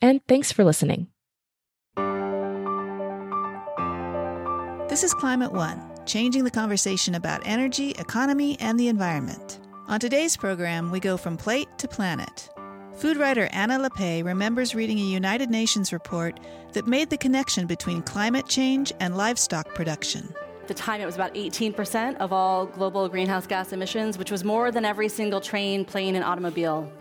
and 0.00 0.20
thanks 0.26 0.52
for 0.52 0.64
listening. 0.64 1.08
This 4.88 5.04
is 5.04 5.12
Climate 5.12 5.52
One, 5.52 5.82
changing 6.06 6.44
the 6.44 6.50
conversation 6.50 7.14
about 7.14 7.46
energy, 7.46 7.90
economy, 7.92 8.56
and 8.58 8.80
the 8.80 8.88
environment. 8.88 9.60
On 9.86 10.00
today's 10.00 10.36
program, 10.36 10.90
we 10.90 10.98
go 10.98 11.16
from 11.16 11.36
plate 11.36 11.68
to 11.78 11.86
planet. 11.86 12.48
Food 12.94 13.16
writer 13.16 13.48
Anna 13.52 13.78
Lappé 13.78 14.24
remembers 14.24 14.74
reading 14.74 14.98
a 14.98 15.02
United 15.02 15.50
Nations 15.50 15.92
report 15.92 16.40
that 16.72 16.86
made 16.86 17.10
the 17.10 17.16
connection 17.16 17.66
between 17.66 18.02
climate 18.02 18.48
change 18.48 18.92
and 18.98 19.16
livestock 19.16 19.74
production. 19.74 20.34
At 20.68 20.76
the 20.76 20.82
time, 20.82 21.00
it 21.00 21.06
was 21.06 21.14
about 21.14 21.34
18% 21.34 22.16
of 22.16 22.30
all 22.30 22.66
global 22.66 23.08
greenhouse 23.08 23.46
gas 23.46 23.72
emissions, 23.72 24.18
which 24.18 24.30
was 24.30 24.44
more 24.44 24.70
than 24.70 24.84
every 24.84 25.08
single 25.08 25.40
train, 25.40 25.82
plane, 25.82 26.14
and 26.14 26.22
automobile. 26.22 26.92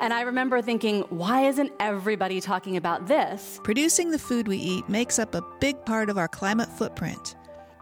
And 0.00 0.12
I 0.12 0.20
remember 0.20 0.60
thinking, 0.60 1.00
why 1.08 1.46
isn't 1.46 1.72
everybody 1.80 2.42
talking 2.42 2.76
about 2.76 3.06
this? 3.06 3.58
Producing 3.64 4.10
the 4.10 4.18
food 4.18 4.46
we 4.46 4.58
eat 4.58 4.86
makes 4.90 5.18
up 5.18 5.34
a 5.34 5.42
big 5.60 5.82
part 5.86 6.10
of 6.10 6.18
our 6.18 6.28
climate 6.28 6.68
footprint. 6.68 7.36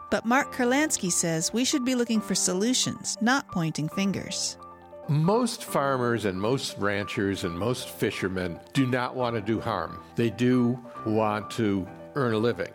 But 0.08 0.24
Mark 0.24 0.54
Kurlansky 0.54 1.10
says 1.10 1.52
we 1.52 1.64
should 1.64 1.84
be 1.84 1.96
looking 1.96 2.20
for 2.20 2.36
solutions, 2.36 3.18
not 3.20 3.50
pointing 3.50 3.88
fingers. 3.88 4.56
Most 5.08 5.64
farmers 5.64 6.26
and 6.26 6.40
most 6.40 6.78
ranchers 6.78 7.42
and 7.42 7.58
most 7.58 7.88
fishermen 7.88 8.60
do 8.72 8.86
not 8.86 9.16
want 9.16 9.34
to 9.34 9.42
do 9.42 9.60
harm. 9.60 10.00
They 10.14 10.30
do 10.30 10.78
want 11.04 11.50
to 11.52 11.88
earn 12.14 12.34
a 12.34 12.38
living. 12.38 12.72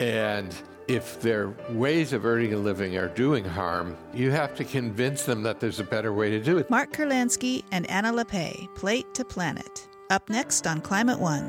And 0.00 0.56
if 0.88 1.20
their 1.20 1.54
ways 1.68 2.14
of 2.14 2.24
earning 2.24 2.54
a 2.54 2.56
living 2.56 2.96
are 2.96 3.08
doing 3.08 3.44
harm, 3.44 3.94
you 4.14 4.30
have 4.30 4.54
to 4.56 4.64
convince 4.64 5.24
them 5.24 5.42
that 5.42 5.60
there's 5.60 5.78
a 5.78 5.84
better 5.84 6.14
way 6.14 6.30
to 6.30 6.40
do 6.40 6.56
it. 6.56 6.70
Mark 6.70 6.92
Kurlansky 6.92 7.62
and 7.70 7.88
Anna 7.90 8.10
Lappé, 8.10 8.74
Plate 8.74 9.12
to 9.14 9.24
Planet. 9.24 9.86
Up 10.08 10.30
next 10.30 10.66
on 10.66 10.80
Climate 10.80 11.20
One. 11.20 11.44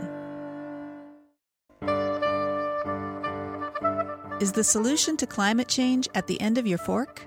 Is 4.41 4.51
the 4.51 4.63
solution 4.63 5.15
to 5.17 5.25
climate 5.25 5.69
change 5.69 6.09
at 6.15 6.27
the 6.27 6.39
end 6.41 6.57
of 6.57 6.67
your 6.67 6.77
fork? 6.77 7.25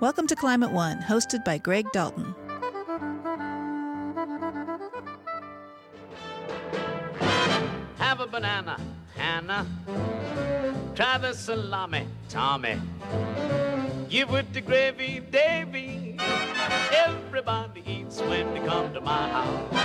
Welcome 0.00 0.26
to 0.26 0.34
Climate 0.34 0.72
One, 0.72 0.98
hosted 0.98 1.44
by 1.44 1.58
Greg 1.58 1.86
Dalton. 1.92 2.34
Have 7.98 8.20
a 8.20 8.26
banana, 8.26 8.80
Hannah. 9.14 9.66
Try 10.96 11.18
the 11.18 11.34
salami, 11.34 12.06
Tommy. 12.30 12.80
Give 14.08 14.30
with 14.30 14.50
the 14.54 14.62
gravy, 14.62 15.20
Davy. 15.30 16.16
Everybody 16.90 17.82
eats 17.86 18.18
when 18.22 18.54
they 18.54 18.60
come 18.60 18.94
to 18.94 19.02
my 19.02 19.28
house. 19.28 19.84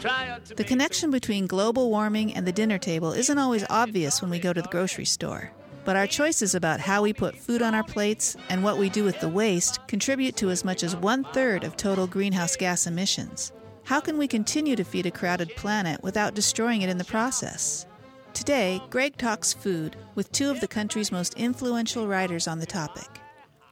Try 0.00 0.38
The 0.54 0.62
connection 0.62 1.10
between 1.10 1.48
global 1.48 1.90
warming 1.90 2.32
and 2.36 2.46
the 2.46 2.52
dinner 2.52 2.78
table 2.78 3.10
isn't 3.10 3.36
always 3.36 3.64
obvious 3.68 4.22
when 4.22 4.30
we 4.30 4.38
go 4.38 4.52
to 4.52 4.62
the 4.62 4.68
grocery 4.68 5.06
store. 5.06 5.50
But 5.84 5.96
our 5.96 6.06
choices 6.06 6.54
about 6.54 6.78
how 6.78 7.02
we 7.02 7.12
put 7.12 7.36
food 7.36 7.60
on 7.60 7.74
our 7.74 7.82
plates 7.82 8.36
and 8.48 8.62
what 8.62 8.78
we 8.78 8.88
do 8.88 9.02
with 9.02 9.18
the 9.18 9.28
waste 9.28 9.84
contribute 9.88 10.36
to 10.36 10.50
as 10.50 10.64
much 10.64 10.84
as 10.84 10.94
one 10.94 11.24
third 11.24 11.64
of 11.64 11.76
total 11.76 12.06
greenhouse 12.06 12.54
gas 12.54 12.86
emissions. 12.86 13.50
How 13.82 13.98
can 13.98 14.18
we 14.18 14.28
continue 14.28 14.76
to 14.76 14.84
feed 14.84 15.06
a 15.06 15.10
crowded 15.10 15.50
planet 15.56 16.00
without 16.04 16.36
destroying 16.36 16.82
it 16.82 16.90
in 16.90 16.98
the 16.98 17.04
process? 17.04 17.86
Today, 18.34 18.82
Greg 18.90 19.16
talks 19.16 19.52
food 19.52 19.96
with 20.16 20.30
two 20.32 20.50
of 20.50 20.60
the 20.60 20.68
country's 20.68 21.12
most 21.12 21.34
influential 21.34 22.08
writers 22.08 22.48
on 22.48 22.58
the 22.58 22.66
topic. 22.66 23.20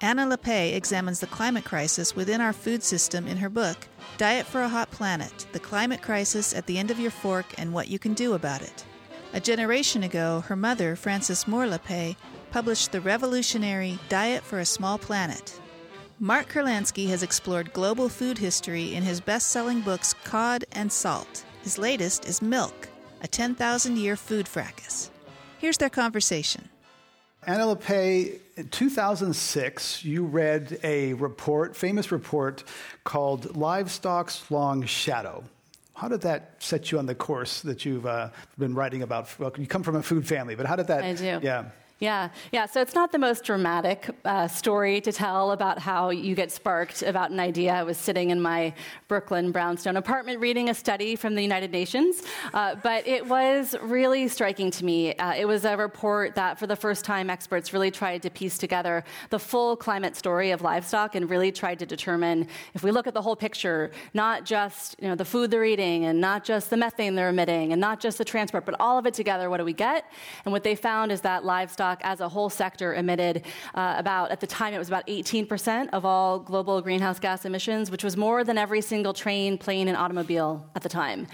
Anna 0.01 0.25
Lappé 0.25 0.75
examines 0.75 1.19
the 1.19 1.27
climate 1.27 1.65
crisis 1.65 2.15
within 2.15 2.41
our 2.41 2.53
food 2.53 2.83
system 2.83 3.27
in 3.27 3.37
her 3.37 3.51
book, 3.51 3.77
Diet 4.19 4.47
for 4.47 4.63
a 4.63 4.69
Hot 4.69 4.91
Planet 4.93 5.47
The 5.53 5.59
Climate 5.59 6.01
Crisis 6.01 6.55
at 6.55 6.67
the 6.67 6.79
End 6.79 6.93
of 6.93 7.01
Your 7.01 7.11
Fork 7.11 7.47
and 7.59 7.73
What 7.73 7.89
You 7.89 7.99
Can 7.99 8.15
Do 8.15 8.35
About 8.35 8.63
It. 8.63 8.85
A 9.33 9.41
generation 9.41 10.05
ago, 10.05 10.41
her 10.47 10.57
mother, 10.57 10.95
Frances 10.95 11.49
Moore 11.49 11.67
Lappé, 11.67 12.15
published 12.53 12.93
the 12.93 13.01
revolutionary 13.01 13.99
Diet 14.09 14.45
for 14.45 14.61
a 14.61 14.65
Small 14.65 14.97
Planet. 14.97 15.61
Mark 16.21 16.49
Kurlansky 16.49 17.09
has 17.09 17.25
explored 17.25 17.73
global 17.73 18.09
food 18.09 18.39
history 18.39 18.95
in 18.95 19.03
his 19.03 19.21
best 19.21 19.49
selling 19.49 19.81
books 19.81 20.15
Cod 20.25 20.65
and 20.71 20.91
Salt. 20.93 21.45
His 21.63 21.79
latest 21.79 22.27
is 22.27 22.41
Milk, 22.41 22.89
a 23.23 23.29
10,000 23.29 23.97
year 23.97 24.17
food 24.17 24.47
fracas. 24.47 25.11
Here's 25.59 25.79
their 25.79 25.91
conversation. 25.91 26.69
Anna 27.45 27.65
Lappé, 27.65 28.39
in 28.57 28.69
2006, 28.69 30.05
you 30.05 30.25
read 30.25 30.79
a 30.85 31.15
report, 31.15 31.75
famous 31.75 32.13
report, 32.13 32.63
called 33.03 33.57
Livestock's 33.57 34.49
Long 34.51 34.85
Shadow. 34.85 35.43
How 35.95 36.09
did 36.09 36.21
that 36.23 36.55
set 36.59 36.93
you 36.93 36.99
on 36.99 37.07
the 37.07 37.15
course 37.15 37.63
that 37.63 37.85
you've 37.85 38.07
uh, 38.07 38.31
been 38.59 38.75
writing 38.75 39.03
about? 39.03 39.29
Well, 39.39 39.53
you 39.57 39.67
come 39.67 39.83
from 39.83 39.97
a 39.97 40.03
food 40.03 40.27
family, 40.27 40.55
but 40.55 40.67
how 40.67 40.77
did 40.77 40.87
that? 40.89 41.05
I 41.05 41.15
do. 41.15 41.41
Yeah. 41.43 41.71
Yeah, 42.03 42.31
yeah. 42.51 42.67
So 42.67 42.81
it's 42.81 42.97
not 42.97 43.13
the 43.13 43.19
most 43.21 43.45
dramatic 43.45 44.11
uh, 44.25 44.49
story 44.49 45.01
to 45.03 45.13
tell 45.13 45.53
about 45.53 45.79
how 45.79 46.11
you 46.11 46.35
get 46.35 46.51
sparked 46.51 47.03
about 47.03 47.31
an 47.31 47.39
idea. 47.39 47.75
I 47.75 47.85
was 47.85 47.97
sitting 47.97 48.31
in 48.31 48.43
my 48.43 48.75
Brooklyn 49.07 49.53
brownstone 49.53 49.97
apartment 49.97 50.41
reading 50.41 50.69
a 50.69 50.75
study 50.75 51.15
from 51.15 51.37
the 51.37 51.43
United 51.43 51.71
Nations, 51.71 52.25
uh, 52.55 52.75
but 52.83 53.07
it 53.07 53.25
was 53.25 53.77
really 53.81 54.27
striking 54.27 54.69
to 54.73 54.85
me. 54.85 55.15
Uh, 55.15 55.35
it 55.35 55.45
was 55.45 55.65
a 55.65 55.77
report 55.77 56.35
that, 56.35 56.59
for 56.59 56.67
the 56.67 56.75
first 56.75 57.05
time, 57.05 57.31
experts 57.31 57.73
really 57.73 57.93
tried 57.93 58.21
to 58.23 58.31
piece 58.31 58.59
together 58.59 59.05
the 59.31 59.39
full 59.39 59.77
climate 59.77 60.17
story 60.17 60.51
of 60.51 60.61
livestock 60.61 61.15
and 61.15 61.31
really 61.31 61.53
tried 61.53 61.79
to 61.79 61.87
determine 61.87 62.49
if 62.75 62.83
we 62.83 62.91
look 62.91 63.07
at 63.07 63.15
the 63.15 63.23
whole 63.23 63.37
picture, 63.37 63.93
not 64.13 64.45
just 64.45 64.97
you 65.01 65.07
know 65.07 65.15
the 65.15 65.25
food 65.25 65.53
they're 65.53 65.65
eating 65.65 66.07
and 66.07 66.21
not 66.21 66.43
just 66.43 66.69
the 66.69 66.77
methane 66.77 67.15
they're 67.15 67.29
emitting 67.29 67.71
and 67.71 67.81
not 67.81 68.01
just 68.01 68.19
the 68.19 68.25
transport, 68.25 68.67
but 68.67 68.75
all 68.81 68.99
of 68.99 69.07
it 69.07 69.15
together. 69.15 69.49
What 69.49 69.59
do 69.59 69.65
we 69.65 69.73
get? 69.73 70.05
And 70.45 70.51
what 70.51 70.65
they 70.65 70.75
found 70.75 71.13
is 71.13 71.21
that 71.21 71.45
livestock 71.45 71.92
as 72.03 72.21
a 72.21 72.29
whole 72.29 72.49
sector 72.51 72.95
emitted 72.95 73.45
uh, 73.75 73.95
about, 73.99 74.31
at 74.31 74.41
the 74.41 74.47
time, 74.47 74.75
it 74.75 74.79
was 74.79 74.89
about 74.89 75.07
18% 75.07 75.91
of 75.93 76.05
all 76.05 76.39
global 76.39 76.81
greenhouse 76.81 77.19
gas 77.19 77.45
emissions, 77.45 77.91
which 77.91 78.05
was 78.05 78.17
more 78.17 78.45
than 78.45 78.59
every 78.59 78.81
single 78.81 79.13
train, 79.13 79.59
plane, 79.59 79.89
and 79.89 79.97
automobile 79.97 80.67
at 80.75 80.83
the 80.83 80.89
time. 80.89 81.27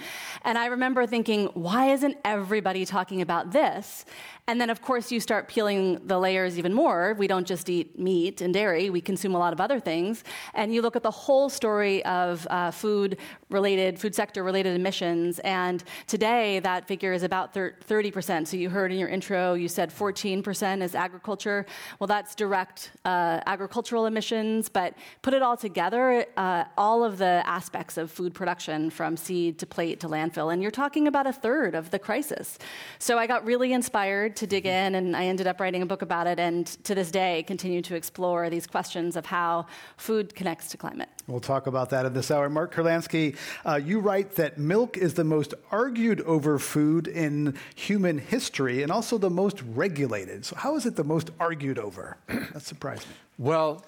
And 0.44 0.58
I 0.58 0.66
remember 0.66 1.06
thinking, 1.06 1.46
why 1.54 1.92
isn't 1.92 2.16
everybody 2.24 2.84
talking 2.84 3.22
about 3.22 3.52
this? 3.52 4.04
And 4.48 4.58
then, 4.58 4.70
of 4.70 4.80
course, 4.80 5.12
you 5.12 5.20
start 5.20 5.46
peeling 5.46 6.00
the 6.06 6.18
layers 6.18 6.58
even 6.58 6.72
more. 6.72 7.14
We 7.18 7.26
don't 7.26 7.46
just 7.46 7.68
eat 7.68 7.98
meat 7.98 8.40
and 8.40 8.54
dairy, 8.54 8.88
we 8.88 9.02
consume 9.02 9.34
a 9.34 9.38
lot 9.38 9.52
of 9.52 9.60
other 9.60 9.78
things. 9.78 10.24
And 10.54 10.72
you 10.72 10.80
look 10.80 10.96
at 10.96 11.02
the 11.02 11.10
whole 11.10 11.50
story 11.50 12.02
of 12.06 12.46
uh, 12.48 12.70
food 12.70 13.18
related, 13.50 13.98
food 13.98 14.14
sector 14.14 14.42
related 14.42 14.74
emissions. 14.74 15.38
And 15.40 15.84
today, 16.06 16.60
that 16.60 16.88
figure 16.88 17.12
is 17.12 17.24
about 17.24 17.52
30%. 17.52 18.46
So 18.46 18.56
you 18.56 18.70
heard 18.70 18.90
in 18.90 18.98
your 18.98 19.10
intro, 19.10 19.52
you 19.52 19.68
said 19.68 19.90
14% 19.90 20.82
is 20.82 20.94
agriculture. 20.94 21.66
Well, 21.98 22.06
that's 22.06 22.34
direct 22.34 22.92
uh, 23.04 23.40
agricultural 23.44 24.06
emissions. 24.06 24.70
But 24.70 24.94
put 25.20 25.34
it 25.34 25.42
all 25.42 25.58
together, 25.58 26.24
uh, 26.38 26.64
all 26.78 27.04
of 27.04 27.18
the 27.18 27.42
aspects 27.44 27.98
of 27.98 28.10
food 28.10 28.32
production 28.32 28.88
from 28.88 29.18
seed 29.18 29.58
to 29.58 29.66
plate 29.66 30.00
to 30.00 30.08
landfill. 30.08 30.54
And 30.54 30.62
you're 30.62 30.70
talking 30.70 31.06
about 31.06 31.26
a 31.26 31.34
third 31.34 31.74
of 31.74 31.90
the 31.90 31.98
crisis. 31.98 32.58
So 32.98 33.18
I 33.18 33.26
got 33.26 33.44
really 33.44 33.74
inspired 33.74 34.37
to 34.38 34.46
dig 34.46 34.66
in, 34.66 34.94
and 34.94 35.16
I 35.16 35.26
ended 35.26 35.46
up 35.46 35.60
writing 35.60 35.82
a 35.82 35.86
book 35.86 36.02
about 36.02 36.26
it, 36.26 36.38
and 36.40 36.66
to 36.84 36.94
this 36.94 37.10
day 37.10 37.44
continue 37.46 37.82
to 37.82 37.94
explore 37.94 38.50
these 38.50 38.66
questions 38.66 39.16
of 39.16 39.26
how 39.26 39.66
food 39.96 40.34
connects 40.34 40.68
to 40.70 40.76
climate. 40.76 41.08
We'll 41.26 41.40
talk 41.40 41.66
about 41.66 41.90
that 41.90 42.06
in 42.06 42.14
this 42.14 42.30
hour. 42.30 42.48
Mark 42.48 42.74
Kurlansky, 42.74 43.36
uh, 43.66 43.76
you 43.76 44.00
write 44.00 44.36
that 44.36 44.58
milk 44.58 44.96
is 44.96 45.14
the 45.14 45.24
most 45.24 45.54
argued 45.70 46.22
over 46.22 46.58
food 46.58 47.06
in 47.06 47.54
human 47.74 48.18
history 48.18 48.82
and 48.82 48.90
also 48.90 49.18
the 49.18 49.30
most 49.30 49.60
regulated. 49.62 50.08
regulated. 50.08 50.44
So, 50.44 50.56
how 50.56 50.76
is 50.76 50.86
it 50.86 50.96
the 50.96 51.04
most 51.04 51.30
argued 51.40 51.78
over? 51.78 52.16
that 52.26 52.62
surprised 52.62 53.06
me. 53.08 53.14
Well, 53.38 53.84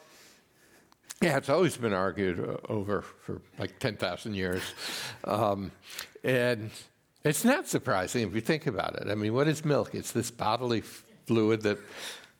yeah, 1.20 1.36
it's 1.36 1.48
always 1.48 1.76
been 1.76 1.92
argued 1.92 2.38
over 2.68 3.02
for 3.02 3.40
like 3.58 3.78
10,000 3.78 4.34
years. 4.34 4.62
Um, 5.24 5.70
and 6.24 6.70
it's 7.24 7.44
not 7.44 7.68
surprising 7.68 8.26
if 8.26 8.34
you 8.34 8.40
think 8.40 8.66
about 8.66 8.96
it. 8.96 9.08
I 9.08 9.14
mean, 9.14 9.34
what 9.34 9.48
is 9.48 9.64
milk? 9.64 9.94
It's 9.94 10.12
this 10.12 10.30
bodily 10.30 10.82
fluid 11.26 11.62
that 11.62 11.78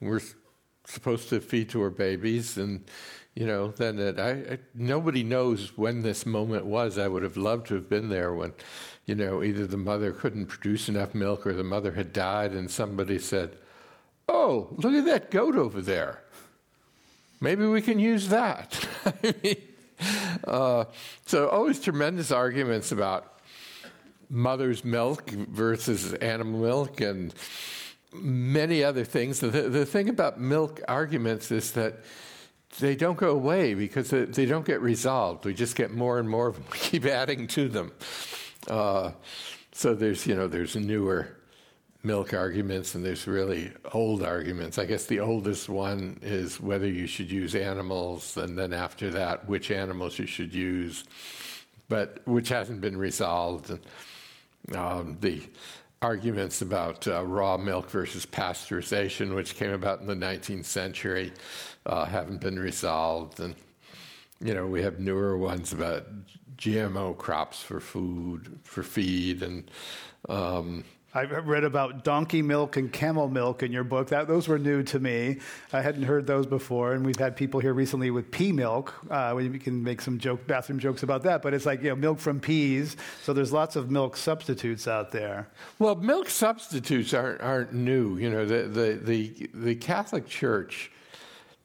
we're 0.01 0.21
supposed 0.87 1.29
to 1.29 1.41
feed 1.41 1.69
to 1.71 1.83
our 1.83 1.91
babies. 1.91 2.57
And, 2.57 2.85
you 3.35 3.47
know, 3.47 3.69
then 3.69 3.99
it, 3.99 4.19
I, 4.19 4.31
I, 4.31 4.59
nobody 4.75 5.23
knows 5.23 5.77
when 5.77 6.03
this 6.03 6.25
moment 6.25 6.65
was. 6.65 6.99
I 6.99 7.09
would 7.09 7.23
have 7.23 7.37
loved 7.37 7.67
to 7.69 7.75
have 7.75 7.89
been 7.89 8.09
there 8.09 8.33
when, 8.33 8.55
you 9.05 9.15
know, 9.15 9.43
either 9.43 9.67
the 9.67 9.77
mother 9.77 10.13
couldn't 10.13 10.47
produce 10.47 10.89
enough 10.89 11.15
milk 11.15 11.47
or 11.47 11.53
the 11.53 11.65
mother 11.65 11.93
had 11.93 12.13
died 12.13 12.53
and 12.53 12.71
somebody 12.71 13.19
said, 13.19 13.57
Oh, 14.29 14.69
look 14.77 14.95
at 14.95 15.05
that 15.07 15.31
goat 15.31 15.57
over 15.57 15.81
there. 15.81 16.23
Maybe 17.41 17.67
we 17.67 17.83
can 17.83 17.99
use 17.99 18.29
that. 18.29 18.87
I 19.05 19.35
mean, 19.43 19.57
uh, 20.45 20.85
so, 21.27 21.49
always 21.49 21.81
tremendous 21.81 22.31
arguments 22.31 22.93
about 22.93 23.40
mother's 24.31 24.85
milk 24.85 25.29
versus 25.31 26.15
animal 26.15 26.61
milk 26.61 27.01
and 27.01 27.35
many 28.13 28.83
other 28.83 29.05
things. 29.05 29.41
The, 29.41 29.49
the 29.49 29.85
thing 29.85 30.09
about 30.09 30.41
milk 30.41 30.81
arguments 30.89 31.51
is 31.51 31.73
that 31.73 31.97
they 32.79 32.95
don't 32.95 33.19
go 33.19 33.31
away 33.31 33.75
because 33.75 34.11
they, 34.11 34.47
don't 34.47 34.65
get 34.65 34.81
resolved. 34.81 35.45
We 35.45 35.55
just 35.55 35.75
get 35.75 35.91
more 35.91 36.19
and 36.19 36.29
more 36.29 36.49
of 36.49 36.55
them. 36.55 36.65
We 36.73 36.79
keep 36.79 37.05
adding 37.05 37.49
to 37.49 37.69
them. 37.69 37.93
Uh, 38.69 39.13
so 39.73 39.95
there's, 39.95 40.27
you 40.27 40.37
know, 40.37 40.47
there's 40.47 40.77
newer 40.77 41.37
milk 42.03 42.33
arguments 42.33 42.95
and 42.95 43.05
there's 43.05 43.27
really 43.27 43.73
old 43.93 44.23
arguments. 44.23 44.79
I 44.79 44.85
guess 44.85 45.07
the 45.07 45.21
oldest 45.21 45.69
one 45.69 46.19
is 46.23 46.61
whether 46.61 46.87
you 46.87 47.07
should 47.07 47.31
use 47.31 47.55
animals, 47.55 48.37
and 48.37 48.57
then 48.57 48.73
after 48.73 49.11
that, 49.11 49.49
which 49.49 49.71
animals 49.71 50.19
you 50.19 50.27
should 50.27 50.55
use, 50.55 51.05
but 51.89 52.27
which 52.27 52.49
hasn't 52.49 52.81
been 52.81 52.97
resolved. 52.97 53.77
Um, 54.75 55.17
the 55.21 55.43
arguments 56.03 56.63
about 56.63 57.07
uh, 57.07 57.25
raw 57.25 57.57
milk 57.57 57.91
versus 57.91 58.25
pasteurization, 58.25 59.35
which 59.35 59.57
came 59.57 59.73
about 59.73 60.01
in 60.01 60.07
the 60.07 60.15
19th 60.15 60.65
century, 60.65 61.33
uh, 61.87 62.05
haven't 62.07 62.41
been 62.41 62.59
resolved. 62.59 63.41
And, 63.41 63.55
you 64.41 64.55
know, 64.55 64.67
we 64.67 64.83
have 64.83 64.99
newer 64.99 65.37
ones 65.37 65.73
about 65.73 66.07
GMO 66.57 67.17
crops 67.17 67.63
for 67.63 67.81
food, 67.81 68.59
for 68.63 68.83
feed, 68.83 69.43
and 69.43 69.71
um, 70.29 70.85
I 71.13 71.25
read 71.25 71.65
about 71.65 72.05
donkey 72.05 72.41
milk 72.41 72.77
and 72.77 72.93
camel 72.93 73.29
milk 73.29 73.65
in 73.65 73.73
your 73.73 73.83
book. 73.83 74.09
That 74.09 74.29
those 74.29 74.47
were 74.47 74.61
new 74.61 74.85
to 74.85 75.01
me. 75.01 75.39
I 75.73 75.81
hadn't 75.81 76.05
heard 76.05 76.25
those 76.27 76.47
before, 76.47 76.93
and 76.93 77.05
we've 77.05 77.19
had 77.19 77.35
people 77.35 77.59
here 77.59 77.75
recently 77.75 78.13
with 78.13 78.31
pea 78.31 78.53
milk. 78.53 78.95
Uh, 79.11 79.33
we 79.37 79.59
can 79.59 79.83
make 79.83 80.01
some 80.01 80.21
joke, 80.21 80.47
bathroom 80.47 80.79
jokes 80.79 81.03
about 81.03 81.25
that, 81.25 81.43
but 81.43 81.53
it's 81.53 81.67
like 81.67 81.83
you 81.83 81.89
know, 81.89 81.97
milk 81.97 82.21
from 82.21 82.39
peas. 82.39 82.97
So 83.25 83.33
there's 83.33 83.53
lots 83.53 83.75
of 83.75 83.91
milk 83.91 84.17
substitutes 84.17 84.87
out 84.87 85.11
there. 85.11 85.49
Well, 85.81 85.97
milk 85.97 86.29
substitutes 86.29 87.13
aren't 87.13 87.41
aren't 87.41 87.73
new. 87.73 88.17
You 88.17 88.31
know, 88.31 88.47
the 88.47 88.69
the 88.69 89.01
the, 89.03 89.51
the 89.53 89.75
Catholic 89.75 90.29
Church. 90.29 90.93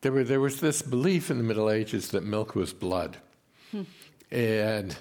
There, 0.01 0.11
were, 0.11 0.23
there 0.23 0.39
was 0.39 0.59
this 0.59 0.83
belief 0.83 1.31
in 1.31 1.37
the 1.37 1.43
Middle 1.43 1.69
Ages 1.69 2.09
that 2.09 2.23
milk 2.23 2.53
was 2.53 2.73
blood. 2.73 3.17
Hmm. 3.71 3.83
And 4.29 4.95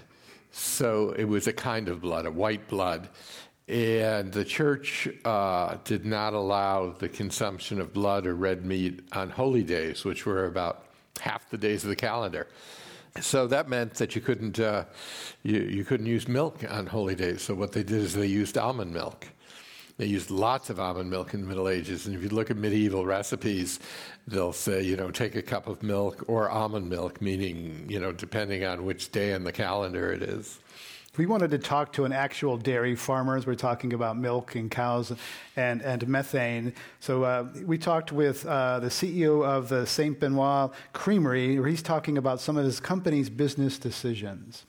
so 0.51 1.11
it 1.11 1.25
was 1.25 1.47
a 1.47 1.53
kind 1.53 1.89
of 1.89 2.01
blood, 2.01 2.25
a 2.25 2.31
white 2.31 2.69
blood. 2.69 3.09
And 3.67 4.31
the 4.31 4.45
church 4.45 5.09
uh, 5.25 5.79
did 5.85 6.05
not 6.05 6.35
allow 6.35 6.91
the 6.91 7.09
consumption 7.09 7.81
of 7.81 7.95
blood 7.95 8.27
or 8.27 8.35
red 8.35 8.65
meat 8.65 9.01
on 9.13 9.31
holy 9.31 9.63
days, 9.63 10.05
which 10.05 10.27
were 10.27 10.47
about 10.47 10.85
half 11.21 11.49
the 11.49 11.57
days 11.57 11.83
of 11.83 11.89
the 11.89 11.97
calendar. 11.97 12.47
So 13.21 13.47
that 13.47 13.69
meant 13.69 13.95
that 13.95 14.15
you 14.15 14.21
couldn't 14.21 14.59
uh, 14.59 14.85
you, 15.45 15.61
you 15.61 15.85
couldn't 15.85 16.07
use 16.07 16.27
milk 16.27 16.65
on 16.69 16.87
holy 16.87 17.15
days. 17.15 17.43
So 17.43 17.55
what 17.55 17.73
they 17.73 17.85
did 17.85 18.03
is 18.03 18.13
they 18.13 18.27
used 18.27 18.59
almond 18.59 18.93
milk. 18.93 19.29
They 19.97 20.07
used 20.07 20.31
lots 20.31 20.71
of 20.71 20.81
almond 20.81 21.09
milk 21.09 21.35
in 21.35 21.41
the 21.41 21.47
Middle 21.47 21.69
Ages, 21.69 22.07
and 22.07 22.17
if 22.17 22.23
you 22.23 22.29
look 22.31 22.51
at 22.51 22.57
medieval 22.57 23.07
recipes, 23.07 23.79
they'll 24.27 24.53
say, 24.53 24.83
you 24.83 24.97
know, 24.97 25.13
take 25.13 25.37
a 25.37 25.43
cup 25.43 25.69
of 25.69 25.85
milk 25.85 26.25
or 26.27 26.51
almond 26.51 26.91
milk, 26.91 27.23
meaning, 27.23 27.87
you 27.89 28.01
know, 28.01 28.11
depending 28.11 28.65
on 28.65 28.85
which 28.85 29.13
day 29.13 29.33
in 29.33 29.45
the 29.45 29.53
calendar 29.53 30.13
it 30.13 30.23
is. 30.23 30.59
We 31.17 31.27
wanted 31.27 31.53
to 31.53 31.59
talk 31.59 31.93
to 31.93 32.07
an 32.07 32.13
actual 32.13 32.57
dairy 32.57 32.97
farmer, 32.97 33.37
as 33.37 33.47
we're 33.47 33.55
talking 33.55 33.93
about 33.93 34.17
milk 34.17 34.57
and 34.57 34.69
cows 34.69 35.13
and, 35.55 35.81
and 35.81 36.09
methane. 36.09 36.73
So 36.99 37.23
uh, 37.23 37.47
we 37.65 37.79
talked 37.79 38.11
with 38.11 38.45
uh, 38.45 38.81
the 38.81 38.89
CEO 38.89 39.45
of 39.45 39.69
the 39.69 39.87
St. 39.87 40.19
Benoit 40.19 40.73
Creamery, 40.93 41.61
where 41.61 41.69
he's 41.69 41.83
talking 41.83 42.19
about 42.19 42.41
some 42.41 42.57
of 42.57 42.65
his 42.65 42.81
company's 42.81 43.31
business 43.31 43.79
decisions. 43.79 44.65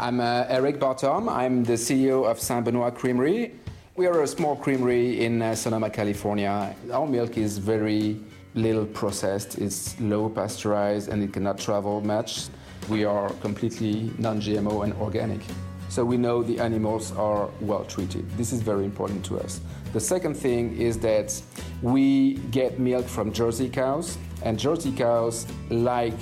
I'm 0.00 0.20
uh, 0.20 0.46
Eric 0.48 0.80
Bartom. 0.80 1.30
I'm 1.30 1.62
the 1.62 1.74
CEO 1.74 2.24
of 2.24 2.40
St. 2.40 2.64
Benoit 2.64 2.94
Creamery. 2.94 3.52
We 3.96 4.06
are 4.06 4.22
a 4.22 4.26
small 4.26 4.56
creamery 4.56 5.22
in 5.22 5.42
uh, 5.42 5.54
Sonoma, 5.54 5.90
California. 5.90 6.74
Our 6.90 7.06
milk 7.06 7.36
is 7.36 7.58
very 7.58 8.18
little 8.54 8.86
processed, 8.86 9.58
it's 9.58 10.00
low 10.00 10.30
pasteurized, 10.30 11.10
and 11.10 11.22
it 11.22 11.34
cannot 11.34 11.58
travel 11.58 12.00
much 12.00 12.48
we 12.90 13.04
are 13.04 13.30
completely 13.40 14.10
non 14.18 14.40
GMO 14.40 14.84
and 14.84 14.92
organic. 14.94 15.40
So 15.88 16.04
we 16.04 16.16
know 16.16 16.42
the 16.42 16.58
animals 16.60 17.12
are 17.16 17.48
well 17.60 17.84
treated. 17.84 18.28
This 18.36 18.52
is 18.52 18.62
very 18.62 18.84
important 18.84 19.24
to 19.26 19.38
us. 19.38 19.60
The 19.92 20.00
second 20.00 20.34
thing 20.34 20.76
is 20.76 20.98
that 20.98 21.40
we 21.82 22.34
get 22.50 22.78
milk 22.78 23.06
from 23.06 23.32
Jersey 23.32 23.68
cows, 23.68 24.18
and 24.42 24.58
Jersey 24.58 24.92
cows 24.92 25.46
like 25.70 26.20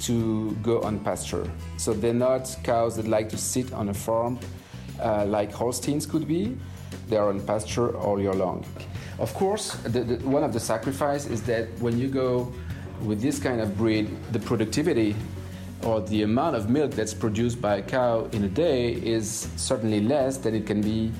to 0.00 0.50
go 0.62 0.82
on 0.82 0.98
pasture. 1.00 1.50
So 1.76 1.92
they're 1.92 2.12
not 2.12 2.56
cows 2.62 2.96
that 2.96 3.06
like 3.06 3.28
to 3.30 3.36
sit 3.36 3.72
on 3.72 3.88
a 3.88 3.94
farm 3.94 4.38
uh, 5.00 5.24
like 5.26 5.52
Holsteins 5.52 6.06
could 6.06 6.26
be. 6.26 6.56
They 7.08 7.16
are 7.16 7.28
on 7.28 7.40
pasture 7.40 7.96
all 7.96 8.20
year 8.20 8.34
long. 8.34 8.64
Of 9.18 9.32
course, 9.34 9.74
the, 9.84 10.00
the, 10.00 10.28
one 10.28 10.42
of 10.42 10.52
the 10.52 10.60
sacrifices 10.60 11.30
is 11.30 11.42
that 11.42 11.68
when 11.78 11.98
you 11.98 12.08
go 12.08 12.52
with 13.02 13.20
this 13.20 13.38
kind 13.38 13.60
of 13.60 13.76
breed, 13.76 14.08
the 14.32 14.38
productivity 14.40 15.14
or 15.84 16.00
the 16.00 16.22
amount 16.22 16.56
of 16.56 16.70
milk 16.70 16.92
that's 16.92 17.14
produced 17.14 17.60
by 17.60 17.76
a 17.76 17.82
cow 17.82 18.24
in 18.32 18.44
a 18.44 18.48
day 18.48 18.92
is 18.94 19.48
certainly 19.56 20.00
less 20.00 20.38
than 20.38 20.54
it 20.54 20.66
can 20.66 20.80
be 20.80 21.12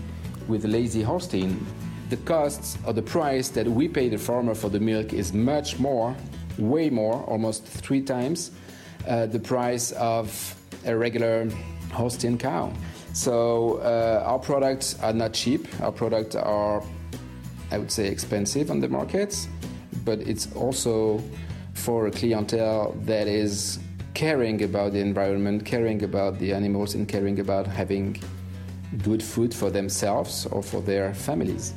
with 0.48 0.64
a 0.64 0.68
lazy 0.68 1.02
Holstein. 1.02 1.64
The 2.08 2.16
cost 2.18 2.78
or 2.86 2.92
the 2.92 3.02
price 3.02 3.48
that 3.50 3.66
we 3.66 3.88
pay 3.88 4.08
the 4.08 4.18
farmer 4.18 4.54
for 4.54 4.70
the 4.70 4.80
milk 4.80 5.12
is 5.12 5.32
much 5.32 5.78
more, 5.78 6.16
way 6.58 6.90
more, 6.90 7.22
almost 7.24 7.64
three 7.64 8.02
times 8.02 8.50
uh, 9.06 9.26
the 9.26 9.38
price 9.38 9.92
of 9.92 10.54
a 10.86 10.96
regular 10.96 11.48
Holstein 11.92 12.38
cow. 12.38 12.72
So 13.12 13.78
uh, 13.78 14.22
our 14.26 14.38
products 14.38 14.98
are 15.00 15.12
not 15.12 15.34
cheap. 15.34 15.68
Our 15.80 15.92
products 15.92 16.34
are, 16.34 16.82
I 17.70 17.78
would 17.78 17.90
say, 17.90 18.08
expensive 18.08 18.70
on 18.70 18.80
the 18.80 18.88
markets, 18.88 19.46
but 20.04 20.20
it's 20.20 20.52
also 20.54 21.22
for 21.74 22.06
a 22.06 22.10
clientele 22.10 22.96
that 23.02 23.28
is 23.28 23.78
caring 24.14 24.62
about 24.62 24.92
the 24.92 25.00
environment, 25.00 25.64
caring 25.64 26.02
about 26.04 26.38
the 26.38 26.52
animals, 26.52 26.94
and 26.94 27.08
caring 27.08 27.40
about 27.40 27.66
having 27.66 28.16
good 29.02 29.22
food 29.22 29.52
for 29.52 29.70
themselves 29.70 30.46
or 30.46 30.62
for 30.62 30.80
their 30.80 31.12
families. 31.12 31.74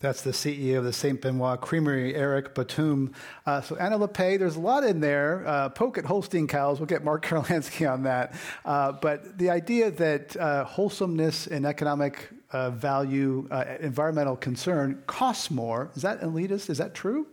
That's 0.00 0.22
the 0.22 0.30
CEO 0.30 0.78
of 0.78 0.84
the 0.84 0.94
St. 0.94 1.20
Benoit 1.20 1.60
Creamery, 1.60 2.14
Eric 2.14 2.54
Batum. 2.54 3.12
Uh, 3.44 3.60
so, 3.60 3.76
Anna 3.76 3.98
Lappé, 3.98 4.38
there's 4.38 4.56
a 4.56 4.60
lot 4.60 4.82
in 4.82 5.00
there. 5.00 5.46
Uh, 5.46 5.68
poke 5.68 5.98
at 5.98 6.06
Holstein 6.06 6.46
cows. 6.46 6.80
We'll 6.80 6.86
get 6.86 7.04
Mark 7.04 7.22
Kurlansky 7.26 7.90
on 7.90 8.04
that. 8.04 8.34
Uh, 8.64 8.92
but 8.92 9.36
the 9.36 9.50
idea 9.50 9.90
that 9.90 10.34
uh, 10.38 10.64
wholesomeness 10.64 11.48
and 11.48 11.66
economic 11.66 12.30
uh, 12.50 12.70
value, 12.70 13.46
uh, 13.50 13.76
environmental 13.80 14.36
concern 14.36 15.02
costs 15.06 15.50
more, 15.50 15.90
is 15.94 16.00
that 16.00 16.22
elitist? 16.22 16.70
Is 16.70 16.78
that 16.78 16.94
true? 16.94 17.26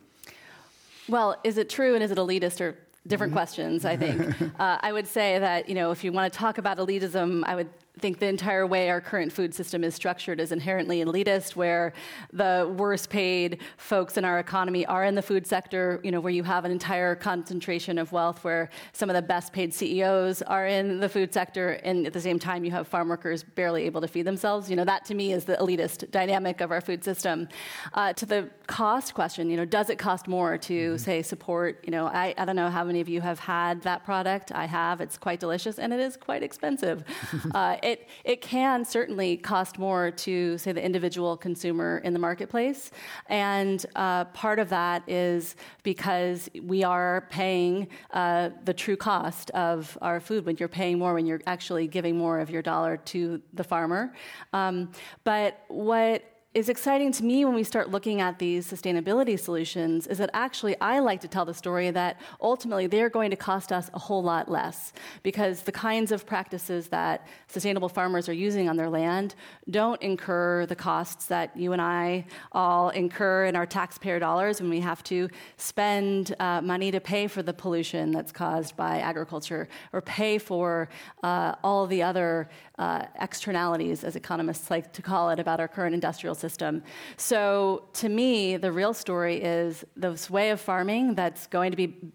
Well, 1.10 1.38
is 1.44 1.58
it 1.58 1.70
true 1.70 1.96
and 1.96 2.04
is 2.04 2.12
it 2.12 2.18
elitist 2.18 2.62
or 2.62 2.78
different 3.08 3.32
mm-hmm. 3.32 3.38
questions, 3.38 3.86
I 3.86 3.96
think. 3.98 4.42
uh, 4.60 4.78
I 4.82 4.92
would 4.92 5.08
say 5.08 5.40
that, 5.40 5.70
you 5.70 5.76
know, 5.76 5.92
if 5.92 6.04
you 6.04 6.12
want 6.12 6.32
to 6.32 6.38
talk 6.38 6.58
about 6.58 6.78
elitism, 6.78 7.44
I 7.46 7.56
would 7.56 7.70
think 8.00 8.20
the 8.20 8.28
entire 8.28 8.66
way 8.66 8.90
our 8.90 9.02
current 9.02 9.32
food 9.32 9.54
system 9.54 9.84
is 9.84 9.96
structured 9.96 10.40
is 10.40 10.52
inherently 10.52 11.04
elitist, 11.04 11.56
where 11.56 11.94
the 12.32 12.74
worst 12.78 13.10
paid 13.10 13.60
folks 13.78 14.18
in 14.18 14.26
our 14.26 14.40
economy 14.40 14.86
are 14.86 15.04
in 15.04 15.16
the 15.16 15.22
food 15.22 15.46
sector, 15.48 16.00
you 16.04 16.12
know, 16.12 16.20
where 16.20 16.34
you 16.34 16.44
have 16.44 16.66
an 16.66 16.72
entire 16.72 17.16
concentration 17.16 17.98
of 17.98 18.12
wealth, 18.12 18.44
where 18.44 18.70
some 18.94 19.10
of 19.10 19.16
the 19.16 19.22
best 19.22 19.54
paid 19.54 19.74
CEOs 19.74 20.42
are 20.44 20.68
in 20.68 21.00
the 21.00 21.10
food 21.10 21.34
sector, 21.34 21.80
and 21.84 22.06
at 22.06 22.14
the 22.14 22.22
same 22.22 22.40
time 22.40 22.64
you 22.64 22.72
have 22.72 22.88
farm 22.88 23.10
workers 23.10 23.44
barely 23.44 23.84
able 23.84 24.02
to 24.02 24.08
feed 24.08 24.24
themselves. 24.24 24.70
You 24.70 24.76
know, 24.76 24.86
that 24.86 25.06
to 25.06 25.16
me 25.16 25.34
is 25.34 25.46
the 25.46 25.56
elitist 25.56 26.12
dynamic 26.12 26.62
of 26.62 26.72
our 26.72 26.82
food 26.82 27.04
system. 27.04 27.48
Uh, 27.94 28.14
to 28.14 28.26
the 28.26 28.50
cost 28.68 29.14
question, 29.14 29.50
you 29.50 29.58
know, 29.58 29.66
does 29.66 29.90
it 29.90 29.98
cost 29.98 30.28
more 30.28 30.58
to, 30.58 30.74
mm-hmm. 30.74 30.98
say, 30.98 31.22
support, 31.22 31.84
you 31.84 31.92
know, 31.92 32.08
I, 32.08 32.34
I 32.38 32.46
don't 32.46 32.56
know 32.56 32.70
how 32.70 32.84
many 32.84 33.02
of 33.02 33.10
you 33.10 33.22
have 33.22 33.40
had 33.40 33.82
that 33.84 34.04
product. 34.04 34.52
I 34.52 34.66
have. 34.66 35.02
It's 35.02 35.18
quite 35.18 35.40
delicious, 35.40 35.80
and 35.80 35.94
it 35.94 36.00
is 36.00 36.18
quite 36.18 36.44
expensive. 36.44 37.04
uh, 37.54 37.78
it, 37.88 38.10
it 38.24 38.42
can 38.42 38.84
certainly 38.84 39.38
cost 39.38 39.80
more 39.80 40.12
to, 40.12 40.58
say, 40.58 40.72
the 40.74 40.84
individual 40.84 41.38
consumer 41.38 42.02
in 42.04 42.12
the 42.14 42.20
marketplace. 42.20 42.92
And 43.28 43.86
uh, 43.96 44.26
part 44.26 44.60
of 44.60 44.68
that 44.70 45.04
is 45.08 45.56
because 45.84 46.50
we 46.62 46.84
are 46.84 47.28
paying 47.30 47.88
uh, 48.12 48.50
the 48.66 48.74
true 48.74 48.98
cost 48.98 49.50
of 49.52 49.98
our 50.02 50.20
food 50.20 50.46
when 50.46 50.58
you're 50.60 50.68
paying 50.68 51.00
more, 51.00 51.14
when 51.14 51.26
you're 51.26 51.42
actually 51.48 51.88
giving 51.88 52.18
more 52.18 52.40
of 52.40 52.50
your 52.50 52.62
dollar 52.62 52.98
to 52.98 53.42
the 53.54 53.64
farmer. 53.64 54.14
Um, 54.54 54.92
but 55.24 55.64
what 55.70 56.24
is 56.58 56.70
exciting 56.70 57.12
to 57.12 57.24
me 57.24 57.46
when 57.46 57.54
we 57.54 57.64
start 57.64 57.92
looking 57.92 58.20
at 58.20 58.40
these 58.40 58.66
sustainability 58.66 59.40
solutions 59.40 60.08
is 60.08 60.18
that 60.18 60.32
actually 60.34 60.76
I 60.82 60.98
like 60.98 61.22
to 61.22 61.28
tell 61.28 61.46
the 61.46 61.54
story 61.54 61.92
that 61.92 62.20
ultimately 62.42 62.88
they're 62.88 63.12
going 63.12 63.30
to 63.30 63.36
cost 63.36 63.72
us 63.72 63.92
a 63.94 64.00
whole 64.00 64.24
lot 64.24 64.50
less 64.50 64.92
because 65.22 65.62
the 65.62 65.72
kinds 65.72 66.12
of 66.12 66.26
practices 66.26 66.88
that 66.88 67.28
sustainable 67.48 67.90
farmers 67.90 68.28
are 68.28 68.34
using 68.34 68.68
on 68.70 68.76
their 68.76 68.90
land 68.90 69.36
don't 69.70 70.02
incur 70.02 70.66
the 70.66 70.76
costs 70.76 71.28
that 71.28 71.56
you 71.56 71.74
and 71.74 71.82
I 71.82 72.26
all 72.54 72.90
incur 72.90 73.46
in 73.46 73.56
our 73.56 73.68
taxpayer 73.68 74.18
dollars 74.18 74.60
when 74.60 74.72
we 74.72 74.80
have 74.80 75.04
to 75.04 75.30
spend 75.58 76.36
uh, 76.40 76.62
money 76.62 76.90
to 76.90 77.00
pay 77.00 77.28
for 77.28 77.44
the 77.44 77.54
pollution 77.54 78.10
that's 78.10 78.32
caused 78.32 78.76
by 78.76 78.98
agriculture 78.98 79.70
or 79.94 80.02
pay 80.02 80.40
for 80.40 80.90
uh, 81.22 81.54
all 81.64 81.86
the 81.86 82.02
other 82.02 82.50
uh, 82.78 83.06
externalities, 83.20 84.04
as 84.04 84.16
economists 84.16 84.70
like 84.70 84.94
to 84.94 85.02
call 85.02 85.30
it, 85.30 85.40
about 85.40 85.60
our 85.60 85.68
current 85.68 85.94
industrial 85.94 86.36
system. 86.36 86.84
So 87.18 87.86
to 87.94 88.10
me, 88.10 88.58
the 88.58 88.72
real 88.72 88.94
story 88.94 89.42
is 89.42 89.84
this 89.96 90.30
way 90.30 90.52
of 90.52 90.62
farming 90.62 91.16
that's 91.16 91.48
going 91.48 91.72
to 91.72 91.78
be 91.78 92.14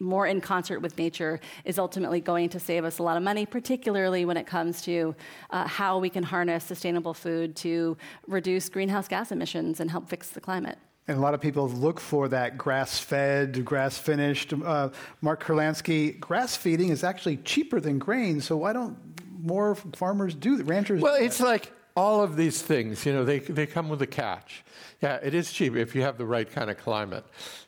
more 0.00 0.26
in 0.26 0.40
concert 0.40 0.80
with 0.80 0.96
nature 0.96 1.40
is 1.64 1.78
ultimately 1.78 2.20
going 2.20 2.48
to 2.48 2.60
save 2.60 2.84
us 2.84 2.98
a 2.98 3.02
lot 3.02 3.16
of 3.16 3.22
money, 3.22 3.44
particularly 3.44 4.24
when 4.24 4.36
it 4.36 4.46
comes 4.46 4.82
to 4.82 5.14
uh, 5.50 5.66
how 5.66 5.98
we 5.98 6.08
can 6.08 6.22
harness 6.22 6.64
sustainable 6.64 7.12
food 7.12 7.54
to 7.56 7.96
reduce 8.26 8.68
greenhouse 8.68 9.08
gas 9.08 9.32
emissions 9.32 9.80
and 9.80 9.90
help 9.90 10.08
fix 10.08 10.30
the 10.30 10.40
climate. 10.40 10.78
And 11.06 11.18
a 11.18 11.20
lot 11.20 11.34
of 11.34 11.40
people 11.40 11.68
look 11.68 12.00
for 12.00 12.28
that 12.28 12.56
grass 12.56 12.98
fed, 12.98 13.62
grass 13.62 13.98
finished. 13.98 14.54
Uh, 14.54 14.88
Mark 15.20 15.44
Kurlansky, 15.44 16.18
grass 16.18 16.56
feeding 16.56 16.88
is 16.88 17.04
actually 17.04 17.36
cheaper 17.38 17.78
than 17.78 17.98
grain, 17.98 18.40
so 18.40 18.56
why 18.56 18.72
don't 18.72 18.96
more 19.44 19.74
farmers 19.74 20.34
do 20.34 20.56
that? 20.56 20.64
Ranchers? 20.64 21.00
Well, 21.00 21.16
it's 21.16 21.40
like 21.40 21.72
all 21.96 22.22
of 22.22 22.36
these 22.36 22.60
things, 22.60 23.06
you 23.06 23.12
know, 23.12 23.24
they, 23.24 23.38
they 23.38 23.66
come 23.66 23.88
with 23.88 24.02
a 24.02 24.06
catch. 24.06 24.64
Yeah, 25.00 25.16
it 25.22 25.34
is 25.34 25.52
cheap 25.52 25.76
if 25.76 25.94
you 25.94 26.02
have 26.02 26.18
the 26.18 26.26
right 26.26 26.50
kind 26.50 26.70
of 26.70 26.78
climate. 26.78 27.24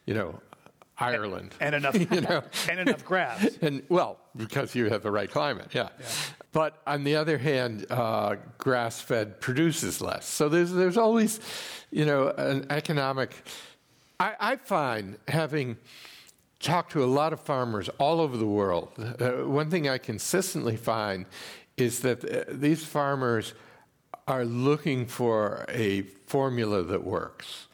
You 0.07 0.15
know, 0.15 0.41
Ireland. 0.99 1.55
And, 1.61 1.75
and 1.75 1.85
enough, 1.97 2.13
you 2.13 2.21
know, 2.21 2.43
and 2.71 2.81
enough 2.81 3.05
grass. 3.05 3.59
And 3.63 3.83
well, 3.89 4.19
because 4.37 4.75
you 4.75 4.89
have 4.91 5.03
the 5.03 5.11
right 5.11 5.31
climate, 5.31 5.69
yeah. 5.73 5.89
yeah. 5.99 6.07
But 6.53 6.81
on 6.87 7.05
the 7.05 7.17
other 7.17 7.39
hand, 7.39 7.87
uh, 7.91 8.37
grass-fed 8.59 9.41
produces 9.41 10.01
less. 10.01 10.27
So 10.27 10.49
there's 10.49 10.73
there's 10.73 10.97
always, 10.97 11.41
you 11.91 12.07
know, 12.07 12.31
an 12.31 12.67
economic. 12.71 13.35
I, 14.19 14.35
I 14.41 14.57
find 14.57 15.19
having 15.29 15.77
talked 16.61 16.93
to 16.93 17.05
a 17.05 17.07
lot 17.07 17.33
of 17.33 17.41
farmers 17.41 17.89
all 17.99 18.21
over 18.21 18.37
the 18.37 18.47
world, 18.47 18.93
uh, 18.99 19.47
one 19.47 19.71
thing 19.71 19.89
I 19.89 19.99
consistently 19.99 20.77
find 20.77 21.27
is 21.77 22.01
that 22.01 22.25
uh, 22.25 22.45
these 22.49 22.85
farmers 22.85 23.55
are 24.27 24.45
looking 24.45 25.07
for 25.07 25.65
a 25.69 26.03
formula 26.27 26.83
that 26.83 27.05
works. 27.05 27.69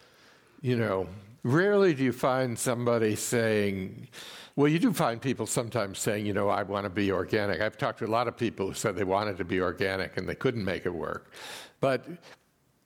You 0.61 0.77
know, 0.77 1.09
rarely 1.43 1.95
do 1.95 2.05
you 2.05 2.13
find 2.13 2.59
somebody 2.59 3.17
saying, 3.17 4.09
well, 4.55 4.69
you 4.69 4.79
do 4.79 4.93
find 4.93 5.21
people 5.21 5.47
sometimes 5.47 5.99
saying, 5.99 6.27
you 6.27 6.35
know, 6.35 6.49
I 6.49 6.63
want 6.63 6.85
to 6.85 6.91
be 6.91 7.11
organic. 7.11 7.61
I've 7.61 7.79
talked 7.79 8.01
to 8.01 8.07
a 8.07 8.09
lot 8.09 8.29
of 8.29 8.37
people 8.37 8.69
who 8.69 8.75
said 8.75 8.97
they 8.97 9.05
wanted 9.05 9.39
to 9.39 9.45
be 9.45 9.61
organic 9.61 10.17
and 10.17 10.29
they 10.29 10.35
couldn't 10.35 10.65
make 10.65 10.85
it 10.85 10.95
work. 10.95 11.33
But 11.81 12.07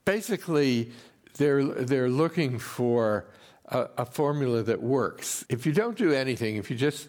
basically, 0.04 0.92
they're, 1.36 1.64
they're 1.64 2.08
looking 2.08 2.58
for 2.58 3.26
a, 3.66 3.88
a 3.98 4.06
formula 4.06 4.62
that 4.62 4.80
works. 4.80 5.44
If 5.48 5.66
you 5.66 5.72
don't 5.72 5.98
do 5.98 6.12
anything, 6.12 6.56
if 6.56 6.70
you 6.70 6.76
just 6.76 7.08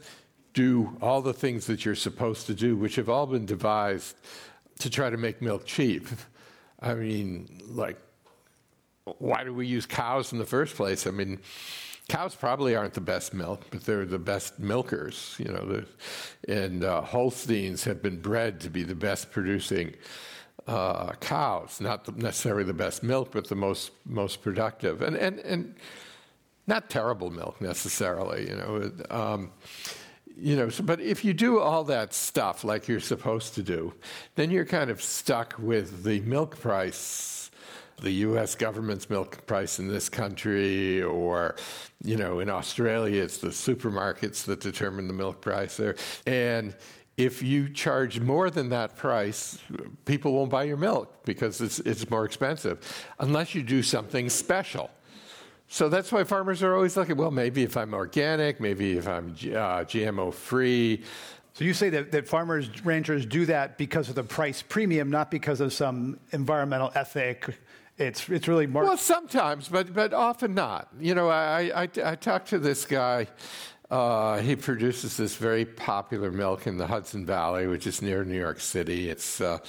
do 0.57 0.97
all 1.03 1.21
the 1.21 1.33
things 1.33 1.67
that 1.67 1.85
you're 1.85 1.93
supposed 1.93 2.47
to 2.47 2.55
do, 2.55 2.75
which 2.75 2.95
have 2.95 3.09
all 3.09 3.27
been 3.27 3.45
devised 3.45 4.15
to 4.79 4.89
try 4.89 5.07
to 5.07 5.15
make 5.15 5.39
milk 5.39 5.67
cheap, 5.67 6.07
I 6.79 6.95
mean, 6.95 7.61
like, 7.69 7.97
why 9.19 9.43
do 9.43 9.53
we 9.53 9.67
use 9.67 9.85
cows 9.85 10.33
in 10.33 10.39
the 10.39 10.47
first 10.47 10.75
place? 10.75 11.05
I 11.05 11.11
mean, 11.11 11.37
cows 12.09 12.33
probably 12.33 12.75
aren't 12.75 12.95
the 12.95 13.01
best 13.01 13.35
milk, 13.35 13.65
but 13.69 13.85
they're 13.85 14.03
the 14.03 14.17
best 14.17 14.57
milkers, 14.57 15.35
you 15.37 15.45
know. 15.45 15.83
And 16.47 16.83
uh, 16.83 17.01
Holsteins 17.01 17.83
have 17.83 18.01
been 18.01 18.19
bred 18.19 18.59
to 18.61 18.71
be 18.71 18.81
the 18.81 18.95
best 18.95 19.29
producing 19.29 19.93
uh, 20.65 21.13
cows, 21.19 21.79
not 21.79 22.17
necessarily 22.17 22.63
the 22.63 22.73
best 22.73 23.03
milk, 23.03 23.29
but 23.31 23.47
the 23.47 23.55
most 23.55 23.91
most 24.05 24.41
productive, 24.41 25.03
and 25.03 25.15
and 25.15 25.39
and 25.39 25.75
not 26.65 26.89
terrible 26.89 27.29
milk 27.29 27.61
necessarily, 27.61 28.49
you 28.49 28.55
know. 28.55 28.91
Um, 29.11 29.51
you 30.39 30.55
know, 30.55 30.69
so, 30.69 30.83
but 30.83 30.99
if 30.99 31.25
you 31.25 31.33
do 31.33 31.59
all 31.59 31.83
that 31.85 32.13
stuff 32.13 32.63
like 32.63 32.87
you're 32.87 32.99
supposed 32.99 33.55
to 33.55 33.63
do, 33.63 33.93
then 34.35 34.51
you're 34.51 34.65
kind 34.65 34.89
of 34.89 35.01
stuck 35.01 35.55
with 35.57 36.03
the 36.03 36.19
milk 36.21 36.59
price, 36.59 37.49
the 38.01 38.11
U.S. 38.11 38.55
government's 38.55 39.09
milk 39.09 39.45
price 39.47 39.79
in 39.79 39.87
this 39.87 40.09
country, 40.09 41.01
or, 41.01 41.55
you 42.03 42.17
know, 42.17 42.39
in 42.39 42.49
Australia, 42.49 43.23
it's 43.23 43.37
the 43.37 43.49
supermarkets 43.49 44.45
that 44.45 44.59
determine 44.59 45.07
the 45.07 45.13
milk 45.13 45.41
price 45.41 45.77
there. 45.77 45.95
And 46.27 46.75
if 47.17 47.41
you 47.41 47.67
charge 47.69 48.19
more 48.19 48.51
than 48.51 48.69
that 48.69 48.95
price, 48.95 49.57
people 50.05 50.33
won't 50.33 50.51
buy 50.51 50.63
your 50.63 50.77
milk 50.77 51.25
because 51.25 51.61
it's, 51.61 51.79
it's 51.79 52.07
more 52.11 52.25
expensive, 52.25 53.05
unless 53.19 53.55
you 53.55 53.63
do 53.63 53.81
something 53.81 54.29
special. 54.29 54.91
So 55.67 55.89
that's 55.89 56.11
why 56.11 56.23
farmers 56.23 56.63
are 56.63 56.73
always 56.73 56.95
looking, 56.95 57.17
well, 57.17 57.31
maybe 57.31 57.63
if 57.63 57.75
I'm 57.75 57.93
organic, 57.93 58.59
maybe 58.61 58.97
if 58.97 59.07
I'm 59.07 59.31
uh, 59.31 59.83
GMO 59.83 60.33
free. 60.33 61.03
So 61.53 61.65
you 61.65 61.73
say 61.73 61.89
that, 61.89 62.11
that 62.11 62.27
farmers, 62.27 62.69
ranchers 62.85 63.25
do 63.25 63.45
that 63.47 63.77
because 63.77 64.09
of 64.09 64.15
the 64.15 64.23
price 64.23 64.61
premium, 64.61 65.09
not 65.09 65.29
because 65.29 65.59
of 65.59 65.73
some 65.73 66.19
environmental 66.31 66.91
ethic. 66.95 67.57
It's, 67.97 68.29
it's 68.29 68.47
really 68.47 68.67
more. 68.67 68.83
Well, 68.83 68.97
sometimes, 68.97 69.67
but, 69.67 69.93
but 69.93 70.13
often 70.13 70.53
not. 70.53 70.87
You 70.99 71.15
know, 71.15 71.29
I, 71.29 71.83
I, 71.83 71.89
I 72.03 72.15
talked 72.15 72.49
to 72.49 72.59
this 72.59 72.85
guy. 72.85 73.27
Uh, 73.89 74.39
he 74.39 74.55
produces 74.55 75.17
this 75.17 75.35
very 75.35 75.65
popular 75.65 76.31
milk 76.31 76.67
in 76.67 76.77
the 76.77 76.87
Hudson 76.87 77.25
Valley, 77.25 77.67
which 77.67 77.87
is 77.87 78.01
near 78.01 78.23
New 78.23 78.39
York 78.39 78.59
City. 78.61 79.09
It's. 79.09 79.41
Uh, 79.41 79.59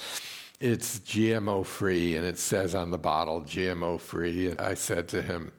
it's 0.59 0.99
GMO 0.99 1.65
free, 1.65 2.17
and 2.17 2.25
it 2.25 2.37
says 2.37 2.75
on 2.75 2.91
the 2.91 2.97
bottle 2.97 3.41
GMO 3.43 3.97
free. 3.97 4.49
And 4.49 4.59
I 4.59 4.73
said 4.73 5.07
to 5.09 5.21
him, 5.21 5.53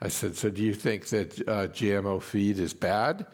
I 0.00 0.08
said, 0.08 0.36
So 0.36 0.50
do 0.50 0.62
you 0.62 0.74
think 0.74 1.06
that 1.08 1.40
uh, 1.48 1.68
GMO 1.68 2.22
feed 2.22 2.58
is 2.58 2.74
bad? 2.74 3.26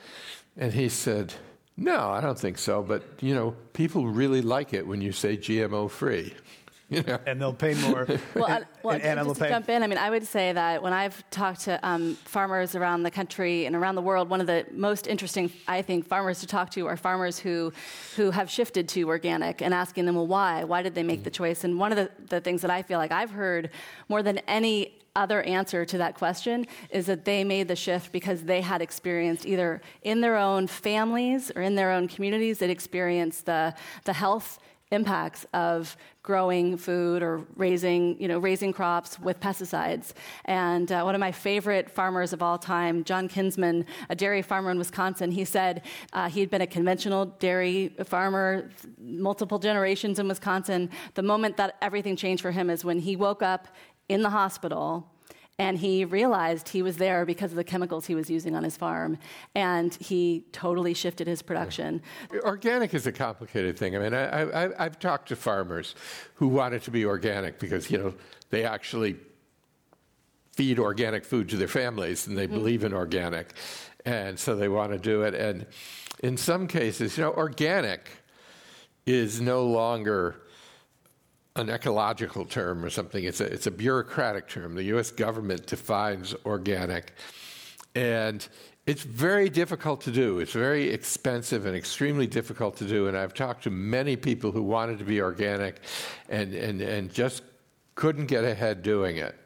And 0.57 0.73
he 0.73 0.89
said, 0.89 1.35
No, 1.77 2.11
I 2.11 2.21
don't 2.21 2.39
think 2.39 2.59
so. 2.59 2.83
But, 2.83 3.03
you 3.21 3.35
know, 3.35 3.57
people 3.73 4.07
really 4.07 4.43
like 4.43 4.73
it 4.73 4.87
when 4.87 5.01
you 5.01 5.13
say 5.13 5.37
GMO 5.37 5.91
free. 5.91 6.35
You 6.93 7.03
know? 7.05 7.19
And 7.27 7.41
they'll 7.41 7.55
pay 7.55 7.73
more. 7.89 8.07
well, 8.35 8.47
and, 8.49 8.67
well 8.83 9.01
and, 9.03 9.19
just 9.27 9.37
to 9.37 9.45
pay. 9.45 9.49
jump 9.49 9.71
in, 9.71 9.83
I 9.83 9.87
mean, 9.87 9.97
I 9.97 10.11
would 10.11 10.27
say 10.27 10.53
that 10.53 10.83
when 10.83 10.93
I've 10.93 11.25
talked 11.31 11.63
to 11.63 11.81
um, 11.83 12.17
farmers 12.17 12.75
around 12.75 13.05
the 13.05 13.11
country 13.11 13.65
and 13.65 13.75
around 13.75 13.95
the 13.95 14.03
world, 14.03 14.29
one 14.29 14.43
of 14.43 14.47
the 14.47 14.67
most 14.73 15.07
interesting, 15.07 15.51
I 15.67 15.81
think, 15.81 16.07
farmers 16.07 16.41
to 16.41 16.47
talk 16.47 16.69
to 16.73 16.87
are 16.89 16.99
farmers 16.99 17.39
who, 17.39 17.73
who 18.17 18.31
have 18.31 18.51
shifted 18.51 18.89
to 18.91 19.09
organic 19.09 19.63
and 19.63 19.73
asking 19.73 20.05
them, 20.05 20.17
well, 20.17 20.27
why? 20.27 20.65
Why 20.65 20.83
did 20.83 20.95
they 20.95 21.03
make 21.03 21.25
the 21.25 21.31
choice? 21.31 21.65
And 21.65 21.79
one 21.79 21.93
of 21.93 21.97
the, 21.97 22.11
the 22.27 22.43
things 22.43 22.61
that 22.61 22.71
I 22.71 22.83
feel 22.83 22.99
like 22.99 23.11
I've 23.11 23.31
heard 23.31 23.71
more 24.11 24.23
than 24.23 24.41
any 24.41 24.99
other 25.15 25.43
answer 25.43 25.85
to 25.85 25.99
that 25.99 26.15
question 26.15 26.67
is 26.91 27.07
that 27.07 27.25
they 27.25 27.45
made 27.45 27.69
the 27.69 27.77
shift 27.77 28.13
because 28.13 28.43
they 28.43 28.61
had 28.61 28.81
experienced 28.81 29.47
either 29.47 29.81
in 30.03 30.21
their 30.21 30.37
own 30.37 30.67
families 30.67 31.51
or 31.55 31.63
in 31.63 31.75
their 31.75 31.91
own 31.91 32.09
communities, 32.09 32.59
they'd 32.59 32.71
experienced 32.71 33.47
the, 33.47 33.75
the 34.05 34.13
health 34.13 34.59
impacts 34.93 35.47
of 35.55 35.97
growing 36.23 36.77
food 36.77 37.23
or 37.23 37.45
raising, 37.57 38.21
you 38.21 38.29
know, 38.29 38.39
raising 38.39 38.73
crops 38.73 39.19
with 39.19 39.41
pesticides. 39.41 40.13
And 40.45 40.93
uh, 40.93 41.03
one 41.03 41.15
of 41.15 41.21
my 41.21 41.33
favorite 41.33 41.91
farmers 41.91 42.33
of 42.33 42.43
all 42.43 42.59
time, 42.59 43.03
John 43.03 43.27
Kinsman, 43.27 43.87
a 44.09 44.15
dairy 44.15 44.43
farmer 44.43 44.71
in 44.71 44.79
Wisconsin, 44.79 45.33
he 45.33 45.45
said 45.45 45.83
uh, 46.13 46.29
he 46.29 46.39
had 46.41 46.51
been 46.51 46.61
a 46.61 46.67
conventional 46.67 47.27
dairy 47.27 47.93
farmer, 48.05 48.71
multiple 49.01 49.59
generations 49.59 50.19
in 50.21 50.29
Wisconsin. 50.29 50.91
The 51.15 51.23
moment 51.23 51.57
that 51.57 51.77
everything 51.83 52.15
changed 52.15 52.43
for 52.43 52.53
him 52.53 52.71
is 52.71 52.85
when 52.85 53.01
he 53.01 53.17
woke 53.17 53.43
up 53.43 53.69
in 54.13 54.23
the 54.23 54.31
hospital 54.31 55.09
and 55.59 55.79
he 55.79 56.05
realized 56.05 56.69
he 56.69 56.83
was 56.83 56.97
there 56.97 57.25
because 57.25 57.53
of 57.53 57.57
the 57.57 57.65
chemicals 57.65 58.07
he 58.07 58.15
was 58.15 58.31
using 58.31 58.57
on 58.57 58.65
his 58.65 58.77
farm 58.77 59.19
and 59.55 59.95
he 59.95 60.45
totally 60.53 60.95
shifted 60.95 61.27
his 61.27 61.43
production. 61.43 62.03
Organic 62.43 62.95
is 62.95 63.07
a 63.07 63.13
complicated 63.13 63.79
thing. 63.79 63.95
I 63.95 63.99
mean 63.99 64.15
I, 64.15 64.83
have 64.83 64.99
talked 64.99 65.29
to 65.29 65.37
farmers 65.37 65.95
who 66.35 66.49
wanted 66.49 66.83
to 66.83 66.91
be 66.91 67.05
organic 67.05 67.59
because 67.59 67.91
you 67.91 67.99
know 67.99 68.15
they 68.51 68.65
actually 68.65 69.17
feed 70.53 70.79
organic 70.79 71.25
food 71.25 71.49
to 71.51 71.57
their 71.57 71.69
families 71.69 72.27
and 72.27 72.37
they 72.37 72.47
mm-hmm. 72.47 72.55
believe 72.55 72.85
in 72.85 72.93
organic 72.93 73.55
and 74.05 74.39
so 74.39 74.57
they 74.57 74.69
want 74.69 74.93
to 74.93 74.99
do 74.99 75.23
it. 75.23 75.35
And 75.35 75.67
in 76.21 76.37
some 76.37 76.67
cases 76.67 77.17
you 77.19 77.25
know 77.25 77.33
organic 77.33 78.11
is 79.05 79.41
no 79.41 79.65
longer 79.67 80.37
an 81.57 81.69
ecological 81.69 82.45
term 82.45 82.85
or 82.85 82.91
something. 82.91 83.25
It's 83.25 83.41
a, 83.41 83.45
it's 83.45 83.67
a 83.67 83.71
bureaucratic 83.71 84.49
term. 84.49 84.75
The 84.75 84.85
U.S. 84.85 85.11
government 85.11 85.67
defines 85.67 86.35
organic. 86.47 87.13
And 87.95 88.47
it's 88.87 89.03
very 89.03 89.49
difficult 89.49 90.01
to 90.03 90.11
do. 90.11 90.41
It's 90.41 90.53
very 90.53 90.91
expensive 90.91 91.67
and 91.67 91.77
extremely 91.77 92.27
difficult 92.27 92.77
to 92.79 92.85
do. 92.85 93.07
And 93.07 93.17
I've 93.17 93.35
talked 93.35 93.65
to 93.65 93.71
many 93.71 94.17
people 94.17 94.51
who 94.51 94.63
wanted 94.63 94.99
to 94.99 95.05
be 95.05 95.21
organic 95.21 95.81
and, 96.29 96.55
and, 96.55 96.81
and 96.81 97.13
just 97.13 97.43
couldn't 97.95 98.27
get 98.27 98.45
ahead 98.45 98.83
doing 98.83 99.19
it. 99.19 99.37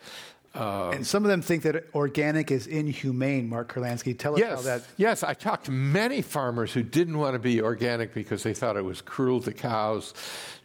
Uh, 0.56 0.90
and 0.90 1.06
some 1.06 1.22
of 1.24 1.28
them 1.28 1.42
think 1.42 1.62
that 1.64 1.84
organic 1.94 2.50
is 2.50 2.66
inhumane. 2.66 3.48
Mark 3.48 3.72
Kurlansky, 3.72 4.18
tell 4.18 4.34
us 4.34 4.40
yes, 4.40 4.56
how 4.56 4.62
that. 4.62 4.82
Yes, 4.96 5.22
I 5.22 5.34
talked 5.34 5.66
to 5.66 5.70
many 5.70 6.22
farmers 6.22 6.72
who 6.72 6.82
didn't 6.82 7.18
want 7.18 7.34
to 7.34 7.38
be 7.38 7.60
organic 7.60 8.14
because 8.14 8.42
they 8.42 8.54
thought 8.54 8.76
it 8.76 8.84
was 8.84 9.02
cruel 9.02 9.40
to 9.42 9.52
cows 9.52 10.14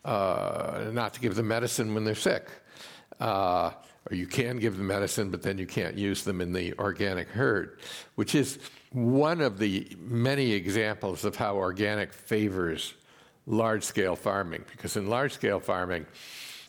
uh, 0.05 0.89
not 0.93 1.13
to 1.15 1.19
give 1.19 1.36
them 1.36 1.50
medicine 1.50 1.93
when 1.93 2.05
they're 2.05 2.15
sick. 2.15 2.48
Uh, 3.19 3.71
or 4.10 4.15
you 4.15 4.25
can 4.25 4.57
give 4.57 4.77
them 4.77 4.88
medicine, 4.88 5.29
but 5.29 5.41
then 5.41 5.57
you 5.57 5.67
can't 5.67 5.95
use 5.95 6.24
them 6.24 6.41
in 6.41 6.53
the 6.53 6.74
organic 6.79 7.29
herd, 7.29 7.79
which 8.15 8.33
is 8.33 8.57
one 8.93 9.41
of 9.41 9.60
the 9.60 9.95
many 10.00 10.53
examples 10.53 11.24
of 11.24 11.36
how 11.36 11.55
organic 11.55 12.12
favors 12.12 12.93
large 13.45 13.83
scale 13.83 14.15
farming. 14.15 14.63
Because 14.71 14.98
in 14.98 15.07
large 15.07 15.33
scale 15.33 15.60
farming, 15.60 16.05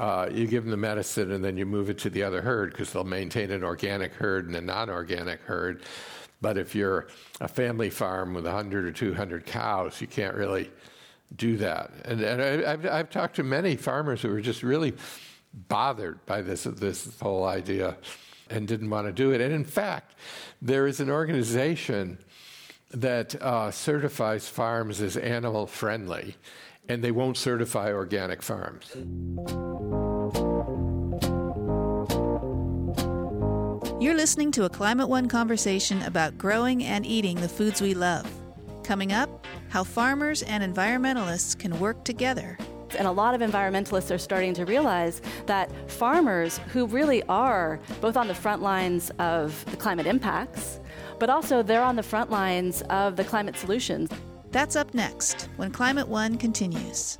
uh, 0.03 0.29
you 0.33 0.49
give 0.49 0.65
them 0.65 0.73
the 0.73 0.77
medicine 0.77 1.31
and 1.31 1.45
then 1.45 1.57
you 1.57 1.65
move 1.65 1.89
it 1.89 1.97
to 1.97 2.11
the 2.11 2.25
other 2.25 2.43
herd 2.43 2.73
because 2.73 2.93
they'll 2.93 3.05
maintain 3.05 3.53
an 3.53 3.63
organic 3.63 4.13
herd 4.13 4.49
and 4.49 4.57
a 4.57 4.61
non 4.61 4.91
organic 4.91 5.41
herd. 5.43 5.85
But 6.41 6.59
if 6.59 6.75
you're 6.75 7.07
a 7.41 7.47
family 7.47 7.89
farm 7.89 8.35
with 8.35 8.45
100 8.45 8.85
or 8.85 8.91
200 8.91 9.47
cows, 9.47 10.01
you 10.01 10.09
can't 10.09 10.35
really 10.35 10.73
do 11.37 11.57
that. 11.59 11.93
And, 12.05 12.21
and 12.21 12.43
I, 12.43 12.71
have 12.71 12.85
I've 12.85 13.11
talked 13.11 13.37
to 13.37 13.45
many 13.45 13.77
farmers 13.77 14.23
who 14.23 14.33
are 14.35 14.41
just 14.41 14.65
really 14.65 14.93
bothered 15.69 16.27
by 16.27 16.43
this, 16.43 16.65
this 16.65 17.17
whole 17.21 17.45
idea 17.45 17.97
and 18.51 18.67
didn't 18.67 18.91
want 18.91 19.07
to 19.07 19.13
do 19.13 19.31
it. 19.31 19.41
And 19.41 19.55
in 19.55 19.65
fact, 19.65 20.17
there 20.61 20.89
is 20.89 20.99
an 20.99 21.11
organization 21.11 22.19
that 22.91 23.41
uh, 23.41 23.71
certifies 23.71 24.49
farms 24.49 25.01
as 25.01 25.17
animal 25.17 25.69
friendly, 25.69 26.35
and 26.89 27.03
they 27.03 27.11
won't 27.11 27.37
certify 27.37 27.93
organic 27.93 28.43
farms. 28.43 28.93
You're 34.03 34.15
listening 34.15 34.51
to 34.53 34.65
a 34.65 34.69
Climate 34.69 35.09
One 35.09 35.29
conversation 35.29 36.03
about 36.03 36.37
growing 36.37 36.83
and 36.83 37.07
eating 37.07 37.41
the 37.41 37.49
foods 37.49 37.81
we 37.81 37.95
love. 37.95 38.29
Coming 38.83 39.13
up, 39.13 39.47
how 39.69 39.85
farmers 39.85 40.43
and 40.43 40.63
environmentalists 40.63 41.57
can 41.57 41.79
work 41.79 42.05
together 42.05 42.59
and 42.99 43.07
a 43.07 43.11
lot 43.11 43.35
of 43.35 43.41
environmentalists 43.41 44.15
are 44.15 44.19
starting 44.19 44.55
to 44.55 44.65
realize 44.65 45.23
that 45.47 45.71
farmers 45.91 46.59
who 46.73 46.87
really 46.87 47.23
are 47.25 47.81
both 48.01 48.17
on 48.17 48.29
the 48.29 48.35
front 48.35 48.63
lines 48.63 49.11
of 49.19 49.65
the 49.71 49.77
climate 49.77 50.07
impacts, 50.07 50.81
but 51.19 51.31
also 51.31 51.63
they're 51.63 51.83
on 51.83 51.97
the 51.97 52.03
front 52.03 52.31
lines 52.31 52.83
of 52.91 53.17
the 53.17 53.25
climate 53.25 53.57
solutions. 53.57 54.11
That's 54.53 54.77
up 54.77 54.93
next 54.93 55.49
when 55.57 55.73
Climate 55.73 56.09
One 56.09 56.37
continues. 56.37 57.17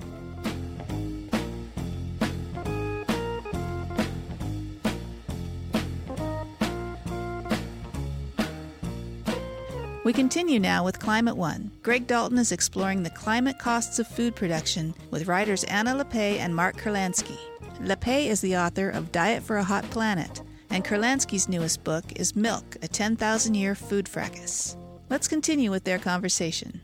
We 10.05 10.13
continue 10.13 10.61
now 10.61 10.85
with 10.85 10.99
Climate 10.99 11.37
One. 11.37 11.71
Greg 11.83 12.07
Dalton 12.07 12.37
is 12.37 12.53
exploring 12.53 13.03
the 13.03 13.11
climate 13.11 13.59
costs 13.59 13.99
of 13.99 14.07
food 14.07 14.37
production 14.37 14.95
with 15.11 15.27
writers 15.27 15.65
Anna 15.65 15.95
Lappé 15.95 16.39
and 16.39 16.55
Mark 16.55 16.77
Kurlansky. 16.77 17.39
Lappé 17.81 18.27
is 18.27 18.43
the 18.43 18.57
author 18.59 18.91
of 18.91 19.11
Diet 19.11 19.43
for 19.43 19.57
a 19.57 19.65
Hot 19.65 19.85
Planet, 19.91 20.43
and 20.69 20.85
Kurlansky's 20.85 21.49
newest 21.49 21.83
book 21.83 22.05
is 22.17 22.37
Milk, 22.37 22.77
a 22.83 22.89
10,000 22.89 23.55
year 23.55 23.75
food 23.75 24.07
fracas. 24.07 24.77
Let's 25.09 25.29
continue 25.29 25.71
with 25.71 25.85
their 25.85 25.99
conversation. 25.99 26.83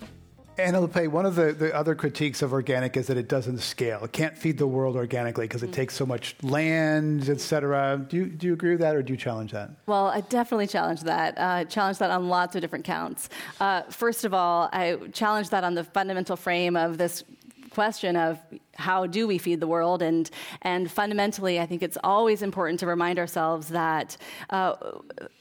Anna 0.59 0.81
Lappé, 0.81 1.07
one 1.07 1.25
of 1.25 1.37
the, 1.37 1.53
the 1.53 1.73
other 1.75 1.95
critiques 1.95 2.43
of 2.43 2.53
organic 2.53 2.97
is 2.97 3.07
that 3.07 3.17
it 3.17 3.29
doesn't 3.29 3.59
scale. 3.59 4.03
It 4.05 4.13
can't 4.13 4.37
feed 4.37 4.59
the 4.59 4.67
world 4.67 4.97
organically 4.97 5.47
because 5.47 5.63
it 5.63 5.71
mm. 5.71 5.75
takes 5.75 5.95
so 5.95 6.05
much 6.05 6.35
land, 6.43 7.29
et 7.29 7.41
cetera. 7.41 8.05
Do 8.09 8.17
you, 8.17 8.27
do 8.27 8.49
you 8.49 8.55
agree 8.55 8.71
with 8.71 8.81
that 8.81 8.97
or 8.97 9.03
do 9.03 9.13
you 9.13 9.17
challenge 9.17 9.53
that? 9.53 9.71
Well, 9.87 10.07
I 10.07 10.23
definitely 10.23 10.67
challenge 10.67 11.03
that. 11.03 11.39
Uh, 11.39 11.65
challenge 11.65 11.99
that 11.99 12.11
on 12.11 12.29
lots 12.29 12.57
of 12.57 12.61
different 12.61 12.85
counts. 12.85 13.29
Uh, 13.61 13.83
first 13.83 14.25
of 14.25 14.35
all, 14.35 14.69
I 14.73 14.97
challenge 15.13 15.51
that 15.51 15.63
on 15.63 15.75
the 15.75 15.85
fundamental 15.85 16.35
frame 16.35 16.77
of 16.77 16.99
this 16.99 17.23
question 17.71 18.17
of 18.17 18.41
how 18.75 19.07
do 19.07 19.29
we 19.29 19.39
feed 19.39 19.61
the 19.61 19.67
world 19.67 20.03
and 20.03 20.31
and 20.63 20.91
fundamentally 20.91 21.61
I 21.61 21.67
think 21.67 21.83
it's 21.83 21.99
always 22.03 22.43
important 22.43 22.81
to 22.81 22.87
remind 22.87 23.19
ourselves 23.19 23.69
that 23.69 24.17
uh, 24.51 24.75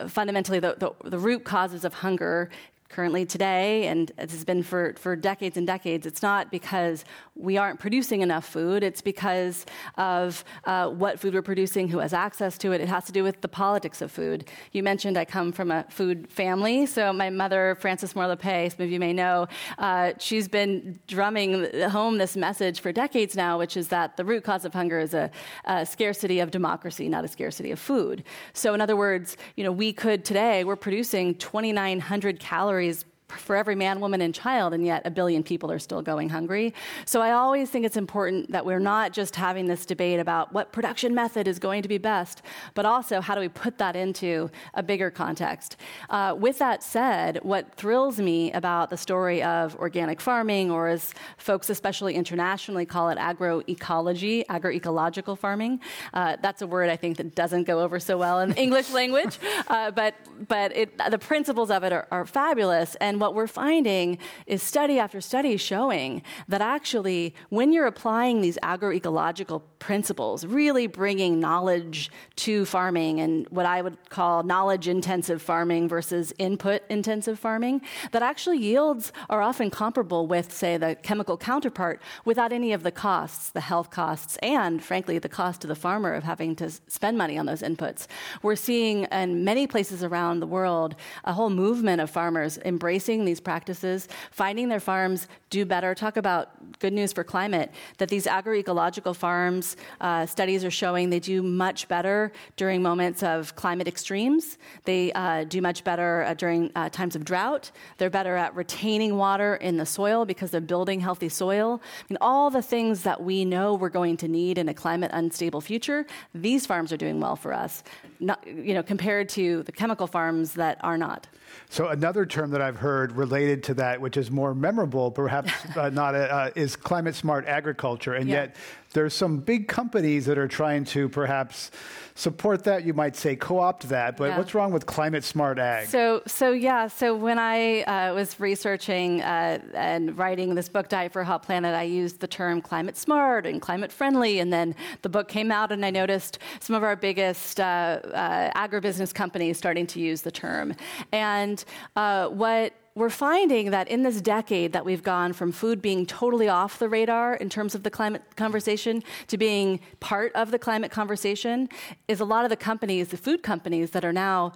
fundamentally 0.08 0.60
the, 0.60 0.75
the, 0.77 1.10
the 1.10 1.17
root 1.17 1.45
causes 1.45 1.86
of 1.86 1.93
hunger 1.93 2.49
currently 2.89 3.26
today, 3.26 3.88
and 3.88 4.12
it 4.17 4.32
has 4.32 4.43
been 4.43 4.63
for, 4.63 4.93
for 4.97 5.15
decades 5.15 5.58
and 5.58 5.67
decades, 5.67 6.06
it's 6.06 6.21
not 6.21 6.50
because 6.52 7.04
we 7.36 7.58
aren't 7.58 7.80
producing 7.80 8.21
enough 8.21 8.45
food, 8.45 8.84
it's 8.84 9.02
because 9.02 9.65
of 9.97 10.43
uh, 10.65 10.89
what 10.89 11.19
food 11.19 11.34
we're 11.34 11.41
producing, 11.41 11.88
who 11.88 12.00
has 12.00 12.13
access 12.13 12.58
to 12.58 12.71
it. 12.71 12.82
It 12.82 12.88
has 12.88 13.06
to 13.06 13.12
do 13.12 13.23
with 13.23 13.41
the 13.41 13.47
politics 13.47 14.02
of 14.02 14.12
food. 14.12 14.50
You 14.71 14.84
mentioned 14.84 15.17
I 15.17 15.26
come 15.26 15.52
from 15.52 15.71
a 15.71 15.86
food 15.89 16.30
family, 16.30 16.86
so 16.86 17.12
my 17.12 17.30
mother, 17.30 17.78
Frances 17.80 18.15
Moore 18.15 18.28
some 18.28 18.86
of 18.86 18.89
you 18.89 19.00
may 19.00 19.13
know, 19.13 19.47
uh, 19.78 20.13
she's 20.17 20.47
been 20.47 21.00
drumming 21.08 21.67
home 21.89 22.17
this 22.17 22.36
message 22.36 22.80
for 22.80 22.91
decades 22.91 23.36
now, 23.36 23.58
which 23.58 23.78
is 23.78 23.89
that 23.89 24.17
the 24.17 24.26
root 24.26 24.43
cause 24.43 24.65
of 24.65 24.73
hunger 24.73 25.00
is 25.00 25.13
a, 25.13 25.30
a 25.65 25.86
scarcity 25.86 26.39
of 26.39 26.52
democracy, 26.52 27.10
not 27.10 27.23
a 27.23 27.28
scarcity 27.28 27.71
of 27.71 27.80
food. 27.80 28.23
So, 28.54 28.73
in 28.73 28.82
other 28.82 28.95
words, 28.95 29.38
you 29.56 29.63
know, 29.63 29.71
we 29.71 29.93
could 29.93 30.26
today, 30.26 30.63
we're 30.63 30.76
producing 30.76 31.36
2,900 31.36 32.39
calories 32.39 32.77
calories 32.78 33.06
for 33.30 33.56
every 33.56 33.76
man, 33.76 34.00
woman, 34.00 34.22
and 34.22 34.34
child, 34.34 34.74
and 34.74 34.86
yet 34.86 35.02
a 35.06 35.12
billion 35.12 35.44
people 35.44 35.70
are 35.72 35.80
still 35.80 36.02
going 36.02 36.30
hungry. 36.30 36.74
So 37.06 37.22
I 37.22 37.32
always 37.32 37.70
think 37.70 37.86
it's 37.86 37.98
important 37.98 38.52
that 38.52 38.66
we're 38.66 38.80
not 38.80 39.12
just 39.12 39.36
having 39.36 39.66
this 39.66 39.86
debate 39.86 40.20
about 40.20 40.54
what 40.54 40.72
production 40.72 41.13
method 41.13 41.48
is 41.48 41.60
going 41.60 41.82
to 41.82 41.90
be 41.90 41.98
best, 41.98 42.42
but 42.74 42.86
also 42.86 43.20
how 43.20 43.36
do 43.36 43.42
we 43.42 43.50
put 43.50 43.78
that 43.80 43.96
into 43.96 44.50
a 44.74 44.82
bigger 44.82 45.12
context. 45.12 45.76
Uh, 46.10 46.36
with 46.38 46.58
that 46.60 46.84
said, 46.84 47.40
what 47.44 47.74
thrills 47.76 48.18
me 48.18 48.52
about 48.54 48.90
the 48.90 48.98
story 48.98 49.44
of 49.44 49.76
organic 49.76 50.22
farming, 50.22 50.72
or 50.72 50.88
as 50.88 51.13
folks 51.38 51.70
especially 51.70 52.16
internationally 52.16 52.86
call 52.86 53.10
it 53.10 53.18
agroecology, 53.18 54.46
agroecological 54.46 55.38
farming, 55.38 55.82
uh, 56.13 56.38
that's 56.42 56.62
a 56.62 56.68
word 56.68 56.90
I 56.90 56.96
think 56.96 57.18
that 57.18 57.36
doesn't 57.36 57.66
go 57.66 57.82
over 57.82 58.00
so 58.00 58.18
well 58.18 58.40
in 58.40 58.50
the 58.50 58.62
English 58.68 58.92
language, 58.92 59.38
uh, 59.68 59.92
but, 59.92 60.16
but 60.48 60.76
it, 60.76 60.98
the 61.10 61.20
principles 61.20 61.70
of 61.70 61.84
it 61.84 61.92
are, 61.92 62.08
are 62.10 62.26
fabulous. 62.26 62.96
And 63.02 63.16
and 63.17 63.21
what 63.21 63.34
we're 63.34 63.47
finding 63.47 64.19
is 64.45 64.62
study 64.62 64.99
after 64.99 65.21
study 65.21 65.58
showing 65.58 66.21
that 66.49 66.62
actually, 66.62 67.34
when 67.49 67.73
you're 67.73 67.88
applying 67.88 68.41
these 68.41 68.60
agroecological 68.62 69.63
principles, 69.80 70.45
really 70.45 70.86
bringing 70.86 71.39
knowledge 71.39 72.12
to 72.36 72.63
farming 72.65 73.19
and 73.19 73.47
what 73.49 73.65
I 73.65 73.82
would 73.82 73.97
call 74.10 74.43
knowledge 74.43 74.88
intensive 74.88 75.41
farming 75.41 75.89
versus 75.89 76.32
input 76.38 76.84
intensive 76.91 77.39
farming, 77.39 77.82
that 78.12 78.21
actually 78.21 78.60
yields 78.60 79.12
are 79.32 79.41
often 79.41 79.71
comparable 79.71 80.27
with, 80.27 80.53
say, 80.53 80.77
the 80.77 80.95
chemical 81.01 81.38
counterpart 81.38 81.99
without 82.23 82.53
any 82.53 82.71
of 82.71 82.84
the 82.84 82.91
costs, 82.91 83.49
the 83.49 83.62
health 83.62 83.89
costs, 83.89 84.38
and 84.43 84.84
frankly, 84.84 85.17
the 85.17 85.30
cost 85.30 85.62
to 85.62 85.67
the 85.67 85.75
farmer 85.75 86.13
of 86.13 86.23
having 86.23 86.56
to 86.58 86.69
spend 86.88 87.17
money 87.17 87.36
on 87.39 87.47
those 87.47 87.63
inputs. 87.63 88.06
We're 88.43 88.56
seeing 88.56 89.06
in 89.06 89.43
many 89.43 89.65
places 89.65 90.03
around 90.03 90.39
the 90.39 90.45
world 90.47 90.95
a 91.23 91.34
whole 91.34 91.49
movement 91.49 91.99
of 91.99 92.12
farmers 92.12 92.60
embracing 92.63 93.07
embracing 93.08 93.26
these 93.26 93.39
practices, 93.39 94.08
finding 94.32 94.70
their 94.70 94.80
farms 94.80 95.28
do 95.50 95.65
better. 95.65 95.96
Talk 95.96 96.17
about 96.17 96.50
good 96.80 96.93
news 96.93 97.13
for 97.13 97.24
climate 97.24 97.72
that 98.00 98.10
these 98.10 98.26
agroecological 98.26 99.15
farms, 99.15 99.78
uh, 100.02 100.26
studies 100.26 100.65
are 100.65 100.72
showing 100.72 101.10
they 101.10 101.20
do 101.20 101.41
much 101.41 101.88
better 101.88 102.32
during 102.58 102.82
moments 102.82 103.24
of 103.24 103.56
climate 103.56 103.88
extremes. 103.88 104.58
They 104.84 105.13
uh, 105.13 105.46
do 105.46 105.62
much 105.62 105.84
better 105.84 106.24
uh, 106.24 106.34
during 106.34 106.72
uh, 106.76 106.89
times 106.89 107.15
of 107.15 107.24
drought. 107.24 107.72
They're 107.98 108.10
better 108.10 108.36
at 108.36 108.54
retaining 108.56 109.15
water 109.15 109.56
in 109.56 109.78
the 109.78 109.86
soil 109.86 110.26
because 110.26 110.52
they're 110.52 110.70
building 110.76 111.00
healthy 111.00 111.30
soil. 111.30 111.80
I 112.02 112.06
mean, 112.10 112.17
all 112.20 112.50
the 112.50 112.62
things 112.62 113.04
that 113.04 113.24
we 113.24 113.46
know 113.46 113.76
we're 113.76 113.98
going 114.02 114.17
to 114.17 114.28
need 114.28 114.58
in 114.58 114.67
a 114.67 114.74
climate 114.74 115.12
unstable 115.13 115.62
future, 115.62 116.06
these 116.34 116.65
farms 116.65 116.91
are 116.91 116.98
doing 116.98 117.22
well 117.22 117.36
for 117.36 117.54
us, 117.54 117.84
not, 118.20 118.46
you 118.46 118.74
know, 118.74 118.84
compared 118.84 119.30
to 119.30 119.63
the 119.63 119.72
chemical 119.72 120.08
farms 120.08 120.54
that 120.54 120.78
are 120.84 120.98
not. 120.98 121.28
So 121.70 121.88
another 121.89 122.26
term 122.26 122.52
that 122.52 122.62
I've 122.62 122.78
heard 122.78 122.96
related 123.05 123.63
to 123.63 123.73
that, 123.75 124.01
which 124.01 124.17
is 124.17 124.31
more 124.31 124.53
memorable, 124.53 125.12
perhaps 125.12 125.51
uh, 125.77 125.89
not, 125.89 126.15
uh, 126.15 126.51
is 126.55 126.75
climate 126.75 127.15
smart 127.15 127.45
agriculture, 127.45 128.13
and 128.13 128.29
yeah. 128.29 128.36
yet 128.36 128.55
there's 128.93 129.13
some 129.13 129.38
big 129.38 129.67
companies 129.67 130.25
that 130.25 130.38
are 130.38 130.47
trying 130.47 130.83
to 130.86 131.10
perhaps 131.10 131.71
support 132.15 132.63
that. 132.63 132.83
You 132.83 132.93
might 132.93 133.15
say 133.15 133.36
co-opt 133.36 133.89
that, 133.89 134.17
but 134.17 134.29
Yeah. 134.29 134.38
what's 134.38 134.55
wrong 134.55 134.71
with 134.71 134.86
climate 134.86 135.23
smart 135.23 135.60
ag? 135.60 135.88
So, 135.88 136.23
so 136.25 136.51
yeah. 136.51 136.88
So 136.88 137.15
when 137.15 137.38
I 137.38 137.81
uh, 137.83 138.15
was 138.15 138.39
researching 138.39 139.21
uh, 139.21 139.60
and 139.75 140.17
writing 140.17 140.55
this 140.55 140.67
book, 140.67 140.89
Diet 140.89 141.12
for 141.12 141.21
a 141.21 141.25
Hot 141.25 141.43
Planet, 141.43 141.75
I 141.75 141.83
used 141.83 142.19
the 142.21 142.27
term 142.27 142.62
climate 142.62 142.97
smart 142.97 143.45
and 143.45 143.62
climate 143.62 143.91
friendly, 143.91 144.39
and 144.39 144.51
then 144.51 144.73
the 145.03 145.10
book 145.10 145.27
came 145.27 145.51
out, 145.51 145.71
and 145.71 145.86
I 145.86 145.91
noticed 145.91 146.39
some 146.60 146.75
of 146.75 146.83
our 146.83 146.95
biggest 146.95 147.60
uh, 147.60 147.63
uh, 147.63 148.67
agribusiness 148.67 149.13
companies 149.13 149.57
starting 149.57 149.86
to 149.88 149.99
use 149.99 150.21
the 150.21 150.31
term. 150.31 150.73
And 151.12 151.63
uh, 151.95 152.29
what 152.29 152.73
we're 152.97 153.12
finding 153.12 153.69
that 153.69 153.88
in 153.88 154.01
this 154.01 154.19
decade 154.21 154.73
that 154.73 154.83
we've 154.83 155.03
gone 155.03 155.31
from 155.31 155.51
food 155.51 155.83
being 155.83 156.03
totally 156.03 156.49
off 156.49 156.79
the 156.79 156.89
radar 156.89 157.36
in 157.36 157.47
terms 157.47 157.75
of 157.75 157.83
the 157.83 157.91
climate 157.91 158.23
conversation 158.36 159.03
to 159.27 159.38
being 159.38 159.79
part 159.99 160.31
of 160.33 160.49
the 160.49 160.57
climate 160.57 160.89
conversation 160.89 161.69
is 162.07 162.19
a 162.19 162.25
lot 162.25 162.43
of 162.43 162.49
the 162.49 162.55
companies, 162.55 163.10
the 163.10 163.17
food 163.17 163.43
companies 163.43 163.91
that 163.91 164.03
are 164.03 164.12
now 164.12 164.51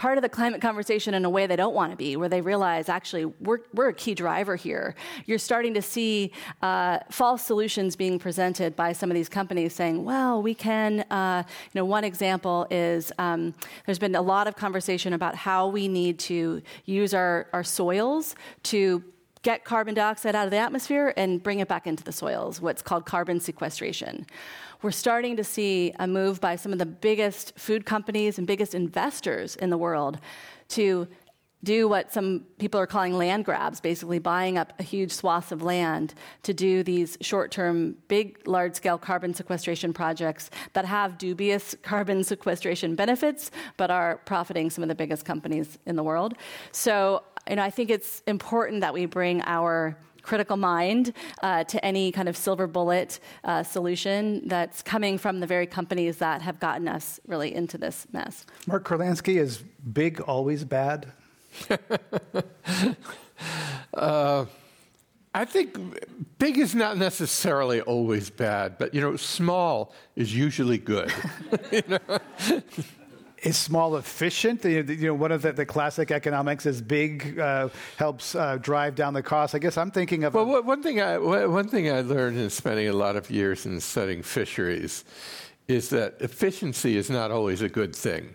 part 0.00 0.16
of 0.16 0.22
the 0.22 0.28
climate 0.30 0.62
conversation 0.62 1.12
in 1.12 1.26
a 1.26 1.28
way 1.28 1.46
they 1.46 1.56
don't 1.56 1.74
want 1.74 1.90
to 1.92 1.96
be, 1.96 2.16
where 2.16 2.30
they 2.30 2.40
realize 2.40 2.88
actually 2.88 3.26
we're, 3.26 3.58
we're 3.74 3.90
a 3.90 3.92
key 3.92 4.14
driver 4.14 4.56
here. 4.56 4.94
You're 5.26 5.38
starting 5.38 5.74
to 5.74 5.82
see 5.82 6.32
uh, 6.62 7.00
false 7.10 7.44
solutions 7.44 7.96
being 7.96 8.18
presented 8.18 8.74
by 8.74 8.94
some 8.94 9.10
of 9.10 9.14
these 9.14 9.28
companies 9.28 9.74
saying, 9.74 10.02
well, 10.02 10.40
we 10.40 10.54
can, 10.54 11.00
uh, 11.10 11.42
you 11.46 11.78
know, 11.78 11.84
one 11.84 12.04
example 12.04 12.66
is 12.70 13.12
um, 13.18 13.52
there's 13.84 13.98
been 13.98 14.14
a 14.14 14.22
lot 14.22 14.48
of 14.48 14.56
conversation 14.56 15.12
about 15.12 15.34
how 15.34 15.68
we 15.68 15.86
need 15.86 16.18
to 16.20 16.62
use 16.86 17.12
our, 17.12 17.48
our 17.52 17.62
soils 17.62 18.34
to 18.62 19.04
get 19.42 19.64
carbon 19.64 19.94
dioxide 19.94 20.34
out 20.34 20.46
of 20.46 20.50
the 20.50 20.56
atmosphere 20.56 21.12
and 21.18 21.42
bring 21.42 21.60
it 21.60 21.68
back 21.68 21.86
into 21.86 22.04
the 22.04 22.12
soils, 22.12 22.58
what's 22.58 22.80
called 22.80 23.04
carbon 23.04 23.38
sequestration. 23.38 24.26
We're 24.82 24.92
starting 24.92 25.36
to 25.36 25.44
see 25.44 25.92
a 25.98 26.06
move 26.06 26.40
by 26.40 26.56
some 26.56 26.72
of 26.72 26.78
the 26.78 26.86
biggest 26.86 27.58
food 27.58 27.84
companies 27.84 28.38
and 28.38 28.46
biggest 28.46 28.74
investors 28.74 29.56
in 29.56 29.68
the 29.68 29.76
world 29.76 30.18
to 30.68 31.06
do 31.62 31.86
what 31.86 32.10
some 32.10 32.46
people 32.58 32.80
are 32.80 32.86
calling 32.86 33.12
land 33.12 33.44
grabs, 33.44 33.80
basically 33.80 34.18
buying 34.18 34.56
up 34.56 34.72
a 34.78 34.82
huge 34.82 35.12
swath 35.12 35.52
of 35.52 35.62
land 35.62 36.14
to 36.42 36.54
do 36.54 36.82
these 36.82 37.18
short 37.20 37.50
term, 37.50 37.96
big, 38.08 38.38
large 38.46 38.74
scale 38.74 38.96
carbon 38.96 39.34
sequestration 39.34 39.92
projects 39.92 40.50
that 40.72 40.86
have 40.86 41.18
dubious 41.18 41.76
carbon 41.82 42.24
sequestration 42.24 42.94
benefits, 42.94 43.50
but 43.76 43.90
are 43.90 44.16
profiting 44.24 44.70
some 44.70 44.82
of 44.82 44.88
the 44.88 44.94
biggest 44.94 45.26
companies 45.26 45.78
in 45.84 45.96
the 45.96 46.02
world. 46.02 46.34
So, 46.72 47.22
you 47.48 47.56
know, 47.56 47.62
I 47.62 47.70
think 47.70 47.90
it's 47.90 48.22
important 48.26 48.80
that 48.80 48.94
we 48.94 49.04
bring 49.04 49.42
our 49.42 49.98
critical 50.30 50.56
mind 50.56 51.12
uh, 51.42 51.64
to 51.64 51.84
any 51.84 52.12
kind 52.12 52.28
of 52.28 52.36
silver 52.36 52.68
bullet 52.68 53.18
uh, 53.42 53.64
solution 53.64 54.46
that's 54.46 54.80
coming 54.80 55.18
from 55.18 55.40
the 55.40 55.46
very 55.46 55.66
companies 55.66 56.18
that 56.18 56.40
have 56.40 56.60
gotten 56.60 56.86
us 56.86 57.18
really 57.26 57.52
into 57.52 57.76
this 57.76 58.06
mess. 58.12 58.46
Mark 58.68 58.84
Kurlansky, 58.84 59.40
is 59.40 59.58
big 59.92 60.20
always 60.20 60.64
bad? 60.64 61.12
I 65.32 65.44
think 65.44 65.76
big 66.38 66.58
is 66.58 66.76
not 66.76 66.96
necessarily 66.96 67.80
always 67.80 68.30
bad, 68.30 68.78
but 68.78 68.94
you 68.94 69.00
know, 69.00 69.16
small 69.16 69.92
is 70.14 70.32
usually 70.32 70.78
good. 70.78 71.12
Is 73.42 73.56
small 73.56 73.96
efficient? 73.96 74.64
You 74.64 74.82
know, 74.82 75.14
one 75.14 75.32
of 75.32 75.40
the, 75.42 75.52
the 75.52 75.64
classic 75.64 76.10
economics 76.10 76.66
is 76.66 76.82
big 76.82 77.38
uh, 77.38 77.70
helps 77.96 78.34
uh, 78.34 78.58
drive 78.58 78.94
down 78.94 79.14
the 79.14 79.22
cost. 79.22 79.54
I 79.54 79.58
guess 79.58 79.78
I'm 79.78 79.90
thinking 79.90 80.24
of 80.24 80.34
well, 80.34 80.44
what- 80.44 80.66
one 80.66 80.82
thing 80.82 81.00
I 81.00 81.16
one 81.46 81.66
thing 81.68 81.90
I 81.90 82.02
learned 82.02 82.36
in 82.38 82.50
spending 82.50 82.88
a 82.88 82.92
lot 82.92 83.16
of 83.16 83.30
years 83.30 83.64
in 83.64 83.80
studying 83.80 84.22
fisheries 84.22 85.04
is 85.68 85.88
that 85.88 86.20
efficiency 86.20 86.96
is 86.98 87.08
not 87.08 87.30
always 87.30 87.62
a 87.62 87.68
good 87.68 87.96
thing. 87.96 88.34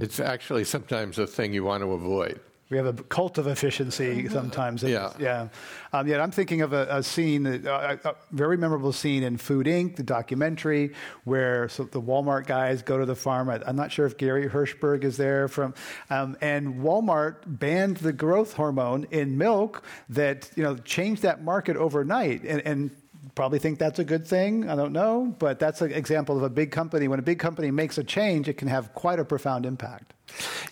It's 0.00 0.20
actually 0.20 0.64
sometimes 0.64 1.18
a 1.18 1.26
thing 1.26 1.52
you 1.54 1.64
want 1.64 1.82
to 1.82 1.90
avoid. 1.92 2.38
We 2.70 2.76
have 2.76 2.86
a 2.86 2.92
cult 2.92 3.38
of 3.38 3.46
efficiency 3.46 4.28
sometimes. 4.28 4.82
Yeah. 4.82 5.12
yeah. 5.18 5.48
Um, 5.92 6.06
yet 6.06 6.20
I'm 6.20 6.30
thinking 6.30 6.60
of 6.60 6.74
a, 6.74 6.86
a 6.90 7.02
scene, 7.02 7.44
that, 7.44 7.66
uh, 7.66 7.96
a 8.04 8.14
very 8.30 8.58
memorable 8.58 8.92
scene 8.92 9.22
in 9.22 9.38
Food 9.38 9.66
Inc., 9.66 9.96
the 9.96 10.02
documentary, 10.02 10.92
where 11.24 11.68
so 11.70 11.84
the 11.84 12.00
Walmart 12.00 12.46
guys 12.46 12.82
go 12.82 12.98
to 12.98 13.06
the 13.06 13.16
farm. 13.16 13.48
I, 13.48 13.60
I'm 13.66 13.76
not 13.76 13.90
sure 13.90 14.04
if 14.04 14.18
Gary 14.18 14.48
Hirshberg 14.48 15.04
is 15.04 15.16
there 15.16 15.48
from, 15.48 15.72
um, 16.10 16.36
and 16.42 16.82
Walmart 16.82 17.36
banned 17.46 17.98
the 17.98 18.12
growth 18.12 18.52
hormone 18.52 19.06
in 19.10 19.38
milk 19.38 19.82
that 20.10 20.50
you 20.54 20.62
know 20.62 20.76
changed 20.76 21.22
that 21.22 21.42
market 21.42 21.76
overnight, 21.76 22.42
and. 22.44 22.60
and 22.62 22.90
Probably 23.34 23.58
think 23.58 23.78
that's 23.78 23.98
a 23.98 24.04
good 24.04 24.26
thing. 24.26 24.68
I 24.68 24.76
don't 24.76 24.92
know, 24.92 25.34
but 25.38 25.58
that's 25.58 25.80
an 25.80 25.92
example 25.92 26.36
of 26.36 26.42
a 26.42 26.50
big 26.50 26.70
company. 26.70 27.08
When 27.08 27.18
a 27.18 27.22
big 27.22 27.38
company 27.38 27.70
makes 27.70 27.98
a 27.98 28.04
change, 28.04 28.48
it 28.48 28.54
can 28.54 28.68
have 28.68 28.94
quite 28.94 29.18
a 29.18 29.24
profound 29.24 29.66
impact. 29.66 30.14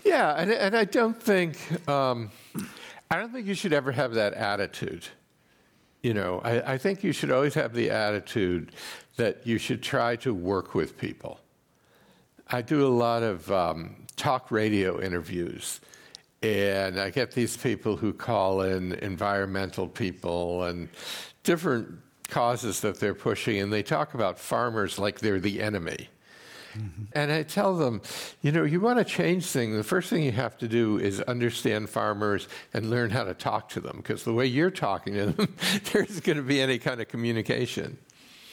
Yeah, 0.05 0.35
and, 0.37 0.51
and 0.51 0.77
I 0.77 0.85
don't 0.85 1.21
think 1.21 1.59
um, 1.89 2.31
I 3.11 3.17
don't 3.17 3.33
think 3.33 3.47
you 3.47 3.55
should 3.55 3.73
ever 3.73 3.93
have 3.93 4.15
that 4.15 4.35
attitude. 4.35 5.07
You 6.03 6.15
know, 6.15 6.41
I, 6.45 6.75
I 6.75 6.79
think 6.79 7.03
you 7.03 7.13
should 7.13 7.31
always 7.31 7.55
have 7.55 7.75
the 7.75 7.91
attitude 7.91 8.73
that 9.17 9.47
you 9.47 9.59
should 9.59 9.83
try 9.83 10.17
to 10.17 10.33
work 10.33 10.75
with 10.75 10.97
people. 10.99 11.41
I 12.49 12.63
do 12.63 12.87
a 12.87 12.89
lot 12.89 13.23
of 13.23 13.51
um, 13.51 13.97
talk 14.15 14.51
radio 14.51 15.01
interviews, 15.01 15.81
and 16.43 17.01
I 17.01 17.11
get 17.11 17.33
these 17.33 17.57
people 17.57 17.97
who 17.97 18.13
call 18.13 18.61
in 18.61 18.93
environmental 18.93 19.89
people 19.89 20.65
and 20.65 20.89
different 21.43 21.99
causes 22.27 22.81
that 22.81 23.01
they're 23.01 23.15
pushing, 23.15 23.59
and 23.59 23.73
they 23.73 23.83
talk 23.83 24.15
about 24.15 24.39
farmers 24.39 24.99
like 24.99 25.21
they're 25.21 25.41
the 25.41 25.63
enemy. 25.63 26.09
Mm-hmm. 26.77 27.05
And 27.15 27.33
I 27.33 27.43
tell 27.43 27.77
them, 27.77 28.03
you 28.43 28.53
know, 28.53 28.65
you 28.65 28.81
want 28.81 28.99
to 28.99 29.05
change 29.05 29.47
things, 29.47 29.77
the 29.77 29.83
first 29.83 30.11
thing 30.11 30.23
you 30.23 30.33
have 30.33 30.59
to 30.59 30.69
do 30.69 30.99
is 30.99 31.21
understand 31.23 31.89
farmers 31.89 32.49
and 32.75 32.91
learn 32.91 33.11
how 33.11 33.25
to 33.25 33.35
talk 33.35 33.69
to 33.71 33.81
them, 33.81 33.99
because 33.99 34.25
the 34.25 34.35
way 34.35 34.47
you're 34.47 34.71
talking 34.71 35.15
to 35.15 35.27
them, 35.27 35.55
there 35.93 36.03
isn't 36.03 36.25
going 36.25 36.37
to 36.37 36.43
be 36.43 36.61
any 36.61 36.79
kind 36.79 37.01
of 37.01 37.09
communication. 37.09 37.99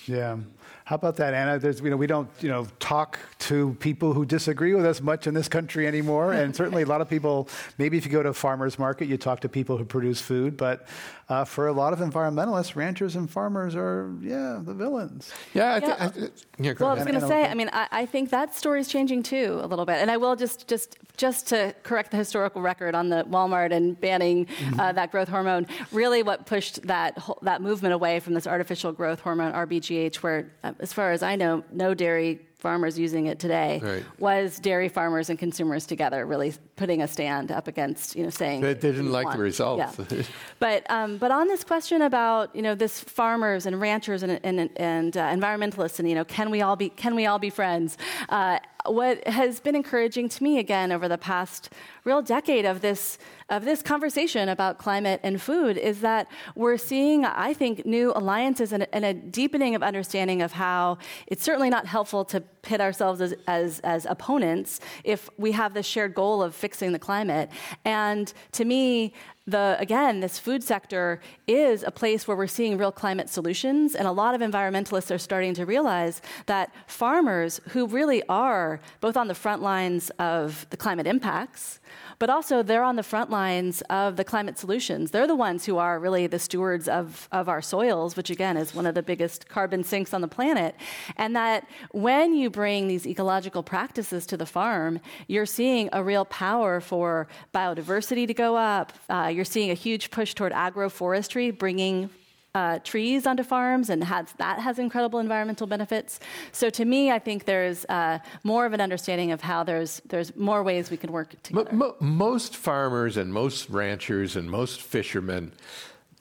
Yeah. 0.05 0.37
How 0.85 0.95
about 0.95 1.15
that, 1.15 1.33
Anna? 1.33 1.59
There's, 1.59 1.79
you 1.79 1.89
know, 1.89 1.95
we 1.95 2.07
don't, 2.07 2.29
you 2.41 2.49
know, 2.49 2.67
talk 2.79 3.17
to 3.39 3.73
people 3.79 4.11
who 4.11 4.25
disagree 4.25 4.73
with 4.73 4.85
us 4.85 4.99
much 4.99 5.27
in 5.27 5.33
this 5.33 5.47
country 5.47 5.87
anymore, 5.87 6.33
and 6.33 6.53
certainly 6.53 6.83
a 6.83 6.85
lot 6.85 6.99
of 6.99 7.09
people. 7.09 7.47
Maybe 7.77 7.97
if 7.97 8.05
you 8.05 8.11
go 8.11 8.21
to 8.21 8.29
a 8.29 8.33
farmers 8.33 8.77
market, 8.77 9.07
you 9.07 9.15
talk 9.15 9.39
to 9.41 9.49
people 9.49 9.77
who 9.77 9.85
produce 9.85 10.19
food, 10.19 10.57
but 10.57 10.85
uh, 11.29 11.45
for 11.45 11.67
a 11.67 11.73
lot 11.73 11.93
of 11.93 11.99
environmentalists, 11.99 12.75
ranchers 12.75 13.15
and 13.15 13.29
farmers 13.29 13.75
are, 13.75 14.11
yeah, 14.21 14.59
the 14.63 14.73
villains. 14.73 15.31
Yeah, 15.53 15.75
I 15.75 15.79
thi- 15.79 15.87
Yeah. 15.87 15.95
I 15.99 16.07
thi- 16.09 16.27
yeah, 16.59 16.73
go 16.73 16.85
Well, 16.85 16.91
I 16.91 16.95
was 16.95 17.05
going 17.05 17.19
to 17.19 17.27
say, 17.27 17.45
I 17.45 17.53
mean, 17.53 17.69
I, 17.73 17.87
I 17.91 18.05
think 18.05 18.29
that 18.31 18.53
story's 18.55 18.87
changing 18.87 19.23
too 19.23 19.59
a 19.63 19.67
little 19.67 19.85
bit, 19.85 19.95
and 19.97 20.11
I 20.11 20.17
will 20.17 20.35
just 20.35 20.67
just 20.67 20.97
just 21.15 21.47
to 21.49 21.73
correct 21.83 22.09
the 22.11 22.17
historical 22.17 22.61
record 22.61 22.95
on 22.95 23.07
the 23.09 23.23
Walmart 23.25 23.71
and 23.71 23.99
banning 24.01 24.47
uh, 24.79 24.91
that 24.93 25.11
growth 25.11 25.27
hormone. 25.29 25.67
Really, 25.91 26.23
what 26.23 26.45
pushed 26.45 26.81
that 26.87 27.17
whole, 27.17 27.37
that 27.43 27.61
movement 27.61 27.93
away 27.93 28.19
from 28.19 28.33
this 28.33 28.47
artificial 28.47 28.91
growth 28.91 29.19
hormone 29.19 29.53
RBGH, 29.53 30.15
where, 30.17 30.51
uh, 30.63 30.73
as 30.79 30.91
far 30.91 31.11
as 31.11 31.21
I 31.23 31.35
know, 31.35 31.63
no 31.71 31.93
dairy 31.93 32.39
farmers 32.63 32.97
using 32.97 33.23
it 33.31 33.37
today, 33.45 33.71
Right. 33.83 34.03
was 34.17 34.57
dairy 34.67 34.89
farmers 34.97 35.29
and 35.29 35.37
consumers 35.45 35.85
together 35.85 36.19
really 36.33 36.51
putting 36.81 37.01
a 37.01 37.07
stand 37.15 37.51
up 37.51 37.67
against, 37.67 38.15
you 38.15 38.23
know, 38.23 38.29
saying 38.41 38.61
They- 38.61 38.73
they 38.83 38.91
didn't 38.97 39.11
like 39.11 39.29
the 39.35 39.37
results. 39.51 39.97
Yeah. 39.99 40.23
But 40.65 40.79
um, 40.97 41.17
but 41.23 41.29
on 41.39 41.45
this 41.53 41.63
question 41.71 42.01
about 42.11 42.55
you 42.57 42.61
know 42.61 42.73
this 42.83 42.95
farmers 43.21 43.65
and 43.67 43.75
ranchers 43.87 44.23
and 44.25 44.39
and, 44.49 44.69
and 44.77 45.11
uh, 45.17 45.23
environmentalists 45.37 45.99
and 45.99 46.07
you 46.09 46.15
know 46.15 46.23
can 46.37 46.47
we 46.55 46.59
all 46.65 46.77
be 46.83 46.87
can 47.03 47.13
we 47.19 47.23
all 47.29 47.39
be 47.47 47.49
friends? 47.61 47.97
Uh, 48.29 48.59
what 49.01 49.15
has 49.27 49.59
been 49.65 49.75
encouraging 49.75 50.27
to 50.29 50.39
me 50.43 50.53
again 50.65 50.91
over 50.95 51.07
the 51.15 51.17
past 51.17 51.61
real 52.05 52.21
decade 52.21 52.65
of 52.65 52.79
this 52.81 53.17
of 53.49 53.65
this 53.65 53.81
conversation 53.81 54.47
about 54.49 54.77
climate 54.77 55.19
and 55.23 55.41
food 55.41 55.77
is 55.77 55.97
that 56.01 56.23
we're 56.55 56.77
seeing 56.77 57.19
I 57.25 57.53
think 57.53 57.85
new 57.85 58.07
alliances 58.15 58.71
and, 58.73 58.87
and 58.95 59.03
a 59.05 59.13
deepening 59.13 59.75
of 59.75 59.81
understanding 59.83 60.41
of 60.41 60.51
how 60.53 60.97
it's 61.27 61.43
certainly 61.43 61.69
not 61.69 61.85
helpful 61.87 62.23
to 62.33 62.43
pit 62.63 62.81
ourselves 62.81 63.21
as, 63.21 63.35
as 63.47 63.79
as 63.81 64.07
opponents 64.07 64.79
if 65.03 65.29
we 65.37 65.51
have 65.51 65.73
this 65.73 65.85
shared 65.85 66.15
goal 66.15 66.41
of 66.41 66.55
fixing 66.55 66.91
the 66.91 66.99
climate. 66.99 67.49
And 67.85 68.33
to 68.53 68.65
me 68.65 69.13
the 69.45 69.75
again 69.77 70.21
this 70.21 70.39
food 70.39 70.63
sector 70.63 71.19
is 71.47 71.83
a 71.83 71.91
place 71.91 72.27
where 72.27 72.37
we're 72.37 72.47
seeing 72.47 72.77
real 72.77 72.93
climate 72.93 73.29
solutions 73.29 73.93
and 73.93 74.07
a 74.07 74.11
lot 74.11 74.33
of 74.33 74.41
environmentalists 74.41 75.13
are 75.13 75.17
starting 75.17 75.53
to 75.53 75.65
realize 75.65 76.21
that 76.45 76.73
farmers 76.87 77.59
who 77.69 77.85
really 77.85 78.23
are 78.29 78.79
both 79.01 79.17
on 79.17 79.27
the 79.27 79.35
front 79.35 79.61
lines 79.61 80.09
of 80.11 80.65
the 80.69 80.77
climate 80.77 81.05
impacts 81.05 81.81
but 82.23 82.29
also 82.29 82.63
they're 82.63 82.85
on 82.85 82.95
the 82.95 83.03
front 83.03 83.29
lines 83.29 83.81
of 83.89 84.15
the 84.15 84.23
climate 84.23 84.57
solutions. 84.57 85.11
They're 85.11 85.27
the 85.27 85.35
ones 85.35 85.65
who 85.65 85.77
are 85.77 85.99
really 85.99 86.25
the 86.25 86.39
stewards 86.39 86.87
of, 86.87 87.27
of 87.33 87.49
our 87.49 87.61
soils 87.61 88.15
which 88.15 88.29
again 88.29 88.55
is 88.55 88.73
one 88.73 88.85
of 88.85 88.95
the 88.95 89.03
biggest 89.03 89.49
carbon 89.49 89.83
sinks 89.83 90.13
on 90.13 90.21
the 90.21 90.29
planet. 90.29 90.73
And 91.17 91.35
that 91.35 91.67
when 91.91 92.33
you 92.33 92.49
bring 92.49 92.87
these 92.87 93.05
ecological 93.05 93.61
practices 93.61 94.25
to 94.27 94.37
the 94.37 94.45
farm 94.45 95.01
you're 95.27 95.45
seeing 95.45 95.89
a 95.91 96.01
real 96.01 96.23
power 96.23 96.79
for 96.79 97.27
biodiversity 97.53 98.25
to 98.25 98.33
go 98.33 98.55
up. 98.55 98.93
Uh, 99.09 99.29
you're 99.35 99.43
seeing 99.43 99.69
a 99.69 99.73
huge 99.73 100.09
push 100.09 100.33
toward 100.33 100.53
agroforestry, 100.53 101.51
bringing 101.57 102.09
uh, 102.55 102.79
trees 102.79 103.25
onto 103.25 103.43
farms, 103.43 103.89
and 103.89 104.03
has, 104.03 104.31
that 104.37 104.59
has 104.59 104.77
incredible 104.77 105.19
environmental 105.19 105.65
benefits. 105.65 106.19
So 106.51 106.69
to 106.69 106.85
me, 106.85 107.11
I 107.11 107.19
think 107.19 107.45
there's 107.45 107.85
uh, 107.85 108.19
more 108.43 108.65
of 108.65 108.73
an 108.73 108.81
understanding 108.81 109.31
of 109.31 109.41
how 109.41 109.63
there's 109.63 110.01
there's 110.05 110.35
more 110.35 110.61
ways 110.63 110.91
we 110.91 110.97
can 110.97 111.11
work 111.11 111.41
together. 111.41 111.73
Mo- 111.73 111.95
most 111.99 112.55
farmers 112.55 113.17
and 113.17 113.33
most 113.33 113.69
ranchers 113.69 114.35
and 114.35 114.49
most 114.49 114.81
fishermen 114.81 115.51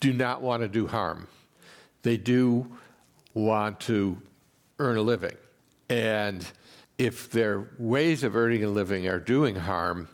do 0.00 0.12
not 0.12 0.40
want 0.40 0.62
to 0.62 0.68
do 0.68 0.86
harm. 0.86 1.28
They 2.02 2.16
do 2.16 2.66
want 3.34 3.80
to 3.80 4.16
earn 4.78 4.96
a 4.96 5.02
living, 5.02 5.36
and 5.90 6.46
if 6.98 7.30
their 7.30 7.68
ways 7.78 8.22
of 8.24 8.36
earning 8.36 8.64
a 8.64 8.68
living 8.68 9.06
are 9.06 9.20
doing 9.20 9.56
harm, 9.56 10.08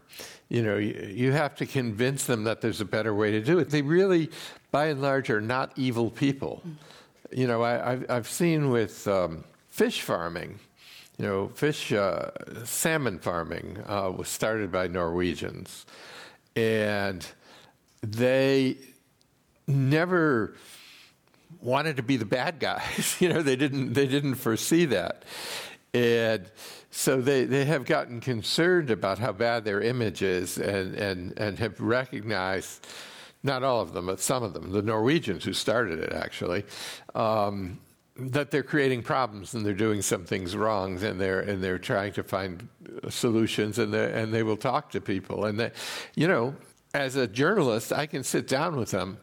you 0.49 0.63
know, 0.63 0.77
you, 0.77 1.33
have 1.33 1.55
to 1.57 1.67
convince 1.67 2.25
them 2.25 2.45
that 2.45 2.63
there's 2.63 2.81
a 2.81 2.87
better 2.87 3.15
way 3.15 3.33
to 3.33 3.41
do 3.41 3.59
it. 3.59 3.69
They 3.69 3.83
really, 3.83 4.31
by 4.71 4.87
and 4.87 5.03
large, 5.03 5.29
are 5.29 5.43
not 5.43 5.73
evil 5.77 6.11
people. 6.11 6.63
You 7.31 7.47
know, 7.47 7.63
I, 7.63 7.99
have 8.09 8.29
seen 8.29 8.71
with 8.71 9.07
um, 9.07 9.45
fish 9.69 10.01
farming, 10.01 10.59
you 11.19 11.27
know, 11.27 11.49
fish 11.49 11.93
uh, 11.93 12.31
salmon 12.65 13.19
farming 13.19 13.79
uh, 13.87 14.11
was 14.17 14.29
started 14.29 14.73
by 14.73 14.87
Norwegians, 14.87 15.85
and 16.57 17.27
they 18.03 18.79
never 19.67 20.55
wanted 21.61 21.99
to 21.99 22.03
be 22.03 22.17
the 22.17 22.25
bad 22.25 22.59
guys. 22.59 23.17
you 23.21 23.29
know, 23.29 23.43
they 23.43 23.57
didn't 23.57 23.93
they 23.93 24.07
didn't 24.07 24.37
foresee 24.37 24.87
that, 24.87 25.25
and 25.93 26.51
so 26.91 27.21
they, 27.21 27.45
they 27.45 27.65
have 27.65 27.85
gotten 27.85 28.21
concerned 28.21 28.91
about 28.91 29.19
how 29.19 29.33
bad 29.33 29.65
their 29.65 29.81
image 29.81 30.23
is 30.23 30.59
and, 30.59 30.95
and, 30.95 31.39
and 31.39 31.59
have 31.59 31.81
recognized, 31.81 32.87
not 33.43 33.63
all 33.63 33.81
of 33.81 33.93
them, 33.93 34.07
but 34.07 34.21
some 34.21 34.43
of 34.43 34.55
them, 34.55 34.73
the 34.73 34.83
Norwegians 34.83 35.45
who 35.45 35.53
started 35.53 35.99
it 35.99 36.13
actually, 36.13 36.65
um, 37.15 37.79
that 38.17 38.51
they're 38.51 38.63
creating 38.63 39.03
problems 39.03 39.55
and 39.55 39.65
they're 39.65 39.75
doing 39.75 40.03
some 40.03 40.25
things 40.25 40.57
wrong 40.57 41.03
and 41.03 41.21
they're, 41.21 41.41
and 41.41 41.63
they're 41.63 41.79
trying 41.79 42.13
to 42.13 42.23
find 42.23 42.67
solutions 43.11 43.79
and, 43.79 43.95
and 43.95 44.33
they 44.33 44.43
will 44.43 44.57
talk 44.57 44.91
to 44.91 45.01
people. 45.01 45.45
And, 45.45 45.61
they, 45.61 45.71
you 46.15 46.27
know, 46.27 46.55
as 46.95 47.17
a 47.17 47.27
journalist, 47.27 47.93
I 47.93 48.07
can 48.07 48.25
sit 48.25 48.49
down 48.49 48.77
with 48.77 48.91
them 48.91 49.19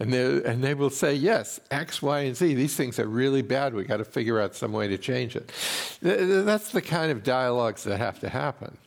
and 0.00 0.12
they, 0.12 0.42
and 0.44 0.64
they 0.64 0.72
will 0.72 0.90
say, 0.90 1.14
yes, 1.14 1.60
X, 1.70 2.00
Y, 2.00 2.20
and 2.20 2.34
Z, 2.34 2.54
these 2.54 2.74
things 2.74 2.98
are 2.98 3.06
really 3.06 3.42
bad. 3.42 3.74
We've 3.74 3.86
got 3.86 3.98
to 3.98 4.04
figure 4.04 4.40
out 4.40 4.54
some 4.54 4.72
way 4.72 4.88
to 4.88 4.96
change 4.96 5.36
it. 5.36 5.52
That's 6.00 6.72
the 6.72 6.80
kind 6.80 7.12
of 7.12 7.22
dialogues 7.22 7.84
that 7.84 7.98
have 7.98 8.18
to 8.20 8.30
happen. 8.30 8.78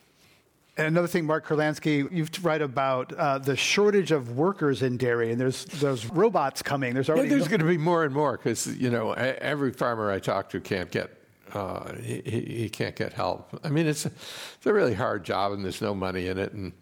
And 0.76 0.88
another 0.88 1.06
thing, 1.06 1.24
Mark 1.24 1.46
Kurlansky, 1.46 2.10
you 2.10 2.26
write 2.42 2.62
about 2.62 3.12
uh, 3.12 3.38
the 3.38 3.54
shortage 3.54 4.10
of 4.10 4.36
workers 4.36 4.82
in 4.82 4.96
dairy, 4.96 5.30
and 5.30 5.40
there's 5.40 5.66
those 5.66 6.04
robots 6.06 6.62
coming. 6.62 6.94
There's 6.94 7.08
already 7.08 7.28
yeah, 7.28 7.36
there's 7.36 7.46
going 7.46 7.60
to 7.60 7.66
be 7.66 7.78
more 7.78 8.02
and 8.02 8.12
more 8.12 8.36
because 8.36 8.66
you 8.76 8.90
know 8.90 9.12
every 9.12 9.70
farmer 9.70 10.10
I 10.10 10.18
talk 10.18 10.50
to 10.50 10.60
can't 10.60 10.90
get 10.90 11.16
uh, 11.52 11.94
he, 12.02 12.22
he, 12.24 12.68
can't 12.68 12.96
get 12.96 13.12
help. 13.12 13.56
I 13.62 13.68
mean, 13.68 13.86
it's 13.86 14.04
a, 14.04 14.08
it's 14.08 14.66
a 14.66 14.72
really 14.72 14.94
hard 14.94 15.22
job, 15.22 15.52
and 15.52 15.64
there's 15.64 15.80
no 15.80 15.94
money 15.94 16.26
in 16.26 16.38
it, 16.38 16.52
and 16.52 16.72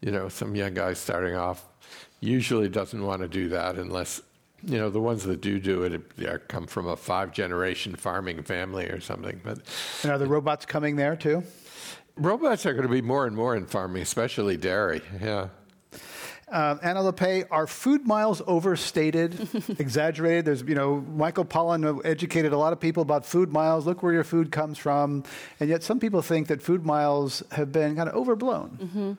you 0.00 0.10
know 0.10 0.30
some 0.30 0.56
young 0.56 0.72
guys 0.72 0.98
starting 0.98 1.36
off 1.36 1.62
usually 2.20 2.68
doesn't 2.68 3.02
want 3.02 3.22
to 3.22 3.28
do 3.28 3.48
that 3.48 3.76
unless 3.76 4.22
you 4.62 4.78
know 4.78 4.90
the 4.90 5.00
ones 5.00 5.24
that 5.24 5.40
do 5.40 5.60
do 5.60 5.82
it 5.82 6.48
come 6.48 6.66
from 6.66 6.88
a 6.88 6.96
five 6.96 7.32
generation 7.32 7.94
farming 7.94 8.42
family 8.42 8.86
or 8.86 9.00
something 9.00 9.40
but 9.44 9.58
and 10.02 10.12
are 10.12 10.18
the 10.18 10.26
robots 10.26 10.64
coming 10.66 10.96
there 10.96 11.16
too? 11.16 11.42
Robots 12.16 12.64
are 12.64 12.72
going 12.72 12.86
to 12.86 12.92
be 12.92 13.02
more 13.02 13.26
and 13.26 13.36
more 13.36 13.54
in 13.54 13.66
farming 13.66 14.02
especially 14.02 14.56
dairy 14.56 15.02
yeah 15.20 15.48
uh, 16.48 16.76
Anna 16.80 17.00
Lappé, 17.00 17.44
are 17.50 17.66
food 17.66 18.06
miles 18.06 18.40
overstated, 18.46 19.48
exaggerated? 19.80 20.44
There's, 20.44 20.62
you 20.62 20.76
know, 20.76 21.04
Michael 21.16 21.44
Pollan 21.44 22.00
educated 22.04 22.52
a 22.52 22.56
lot 22.56 22.72
of 22.72 22.78
people 22.78 23.02
about 23.02 23.26
food 23.26 23.52
miles. 23.52 23.84
Look 23.84 24.04
where 24.04 24.12
your 24.12 24.22
food 24.22 24.52
comes 24.52 24.78
from, 24.78 25.24
and 25.58 25.68
yet 25.68 25.82
some 25.82 25.98
people 25.98 26.22
think 26.22 26.46
that 26.46 26.62
food 26.62 26.86
miles 26.86 27.42
have 27.50 27.72
been 27.72 27.96
kind 27.96 28.08
of 28.08 28.14
overblown. 28.14 28.78
Mm-hmm. 28.80 29.12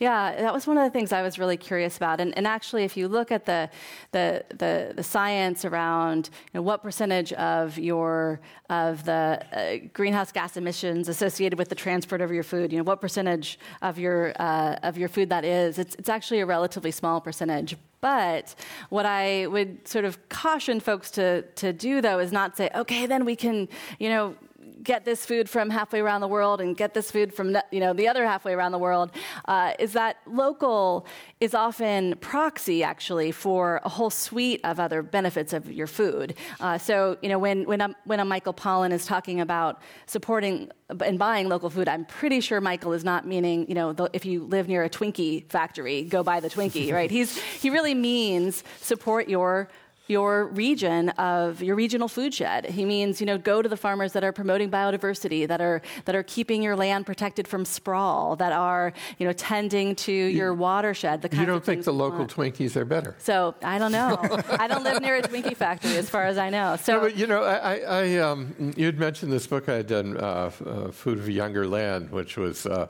Yeah, 0.00 0.34
that 0.34 0.52
was 0.52 0.66
one 0.66 0.76
of 0.76 0.82
the 0.82 0.90
things 0.90 1.12
I 1.12 1.22
was 1.22 1.38
really 1.38 1.56
curious 1.56 1.96
about. 1.96 2.20
And, 2.20 2.36
and 2.36 2.48
actually, 2.48 2.82
if 2.82 2.96
you 2.96 3.06
look 3.06 3.30
at 3.30 3.46
the 3.46 3.70
the 4.10 4.44
the, 4.48 4.92
the 4.96 5.04
science 5.04 5.64
around 5.64 6.30
you 6.52 6.58
know, 6.58 6.62
what 6.62 6.82
percentage 6.82 7.32
of 7.34 7.78
your 7.78 8.40
of 8.70 9.04
the 9.04 9.40
uh, 9.52 9.86
greenhouse 9.92 10.32
gas 10.32 10.56
emissions 10.56 11.08
associated 11.08 11.58
with 11.58 11.68
the 11.68 11.74
transport 11.76 12.20
of 12.20 12.32
your 12.32 12.42
food, 12.42 12.72
you 12.72 12.78
know, 12.78 12.84
what 12.84 13.00
percentage 13.00 13.58
of 13.82 14.00
your 14.00 14.32
uh, 14.40 14.76
of 14.82 14.98
your 14.98 15.08
food 15.08 15.28
that 15.28 15.44
is, 15.44 15.78
it's 15.78 15.94
it's 15.94 16.08
actually 16.08 16.40
a 16.40 16.46
relative 16.46 16.71
relatively 16.72 16.90
small 16.90 17.20
percentage. 17.20 17.76
But 18.00 18.54
what 18.88 19.04
I 19.04 19.46
would 19.46 19.86
sort 19.86 20.04
of 20.04 20.16
caution 20.28 20.80
folks 20.80 21.10
to, 21.12 21.42
to 21.42 21.72
do, 21.72 22.00
though, 22.00 22.18
is 22.18 22.32
not 22.32 22.56
say, 22.56 22.70
okay, 22.74 23.06
then 23.06 23.24
we 23.24 23.36
can, 23.36 23.68
you 23.98 24.08
know, 24.08 24.34
get 24.82 25.04
this 25.04 25.24
food 25.24 25.48
from 25.48 25.70
halfway 25.70 26.00
around 26.00 26.20
the 26.20 26.28
world 26.28 26.60
and 26.60 26.76
get 26.76 26.94
this 26.94 27.10
food 27.10 27.32
from 27.32 27.56
you 27.70 27.80
know 27.80 27.92
the 27.92 28.08
other 28.08 28.24
halfway 28.26 28.52
around 28.52 28.72
the 28.72 28.78
world 28.78 29.10
uh, 29.46 29.72
is 29.78 29.92
that 29.92 30.16
local 30.26 31.06
is 31.40 31.54
often 31.54 32.16
proxy 32.16 32.82
actually 32.82 33.30
for 33.32 33.80
a 33.84 33.88
whole 33.88 34.10
suite 34.10 34.60
of 34.64 34.80
other 34.80 35.02
benefits 35.02 35.52
of 35.52 35.70
your 35.70 35.86
food. 35.86 36.34
Uh, 36.60 36.78
so 36.78 37.16
you 37.22 37.28
know 37.28 37.38
when 37.38 37.64
when 37.64 37.80
a, 37.80 37.94
when 38.04 38.20
a 38.20 38.24
Michael 38.24 38.54
Pollan 38.54 38.92
is 38.92 39.06
talking 39.06 39.40
about 39.40 39.80
supporting 40.06 40.70
and 41.00 41.18
buying 41.18 41.48
local 41.48 41.70
food, 41.70 41.88
I'm 41.88 42.04
pretty 42.04 42.40
sure 42.40 42.60
Michael 42.60 42.92
is 42.92 43.04
not 43.04 43.26
meaning 43.26 43.66
you 43.68 43.74
know 43.74 43.92
the, 43.92 44.10
if 44.12 44.24
you 44.24 44.44
live 44.44 44.68
near 44.68 44.84
a 44.84 44.90
Twinkie 44.90 45.48
factory, 45.48 46.02
go 46.02 46.22
buy 46.22 46.40
the 46.40 46.50
Twinkie, 46.50 46.92
right? 46.92 47.10
He's 47.18 47.38
he 47.38 47.70
really 47.70 47.94
means 47.94 48.64
support 48.80 49.28
your 49.28 49.68
your 50.12 50.46
region 50.46 51.08
of 51.10 51.62
your 51.62 51.74
regional 51.74 52.06
food 52.06 52.32
shed. 52.32 52.66
He 52.66 52.84
means, 52.84 53.20
you 53.20 53.26
know, 53.26 53.38
go 53.38 53.62
to 53.62 53.68
the 53.68 53.76
farmers 53.76 54.12
that 54.12 54.22
are 54.22 54.32
promoting 54.32 54.70
biodiversity, 54.70 55.48
that 55.48 55.60
are 55.60 55.82
that 56.04 56.14
are 56.14 56.22
keeping 56.22 56.62
your 56.62 56.76
land 56.76 57.06
protected 57.06 57.48
from 57.48 57.64
sprawl, 57.64 58.36
that 58.36 58.52
are, 58.52 58.92
you 59.18 59.26
know, 59.26 59.32
tending 59.32 59.96
to 59.96 60.12
you, 60.12 60.26
your 60.26 60.54
watershed. 60.54 61.22
The 61.22 61.36
you 61.36 61.46
don't 61.46 61.64
think 61.64 61.84
the 61.84 61.92
local 61.92 62.18
want. 62.18 62.34
Twinkies 62.34 62.76
are 62.76 62.84
better? 62.84 63.16
So 63.18 63.54
I 63.62 63.78
don't 63.78 63.92
know. 63.92 64.18
I 64.60 64.68
don't 64.68 64.84
live 64.84 65.02
near 65.02 65.16
a 65.16 65.22
Twinkie 65.22 65.56
factory, 65.56 65.96
as 65.96 66.08
far 66.08 66.24
as 66.24 66.38
I 66.38 66.50
know. 66.50 66.76
So, 66.76 66.94
no, 66.94 67.00
but 67.00 67.16
you 67.16 67.26
know, 67.26 67.42
I, 67.42 67.78
I 67.78 68.16
um, 68.18 68.72
you'd 68.76 68.98
mentioned 68.98 69.32
this 69.32 69.46
book 69.46 69.68
I 69.68 69.74
had 69.74 69.86
done, 69.86 70.16
uh, 70.16 70.50
uh, 70.64 70.90
Food 70.92 71.18
of 71.18 71.26
a 71.26 71.32
Younger 71.32 71.66
Land, 71.66 72.10
which 72.10 72.36
was. 72.36 72.66
Uh, 72.66 72.86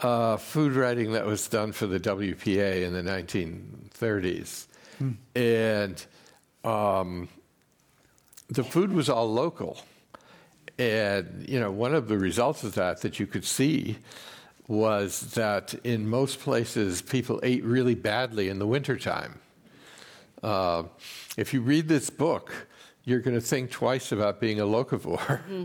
uh, 0.00 0.36
food 0.36 0.74
writing 0.74 1.12
that 1.12 1.24
was 1.24 1.48
done 1.48 1.72
for 1.72 1.86
the 1.86 1.98
WPA 1.98 2.82
in 2.82 2.92
the 2.92 3.00
1930s. 3.00 4.66
Hmm. 4.98 5.12
And 5.34 6.06
um, 6.66 7.28
the 8.48 8.64
food 8.64 8.92
was 8.92 9.08
all 9.08 9.32
local. 9.32 9.78
And, 10.78 11.46
you 11.48 11.58
know, 11.58 11.70
one 11.70 11.94
of 11.94 12.08
the 12.08 12.18
results 12.18 12.62
of 12.64 12.74
that 12.74 13.00
that 13.00 13.18
you 13.18 13.26
could 13.26 13.44
see 13.44 13.98
was 14.68 15.32
that 15.32 15.74
in 15.84 16.08
most 16.08 16.40
places 16.40 17.00
people 17.00 17.40
ate 17.42 17.64
really 17.64 17.94
badly 17.94 18.48
in 18.48 18.58
the 18.58 18.66
wintertime. 18.66 19.38
Uh, 20.42 20.82
if 21.36 21.54
you 21.54 21.60
read 21.60 21.88
this 21.88 22.10
book, 22.10 22.52
you're 23.04 23.20
going 23.20 23.34
to 23.36 23.40
think 23.40 23.70
twice 23.70 24.12
about 24.12 24.40
being 24.40 24.60
a 24.60 24.64
locavore. 24.64 25.18
Mm-hmm. 25.18 25.64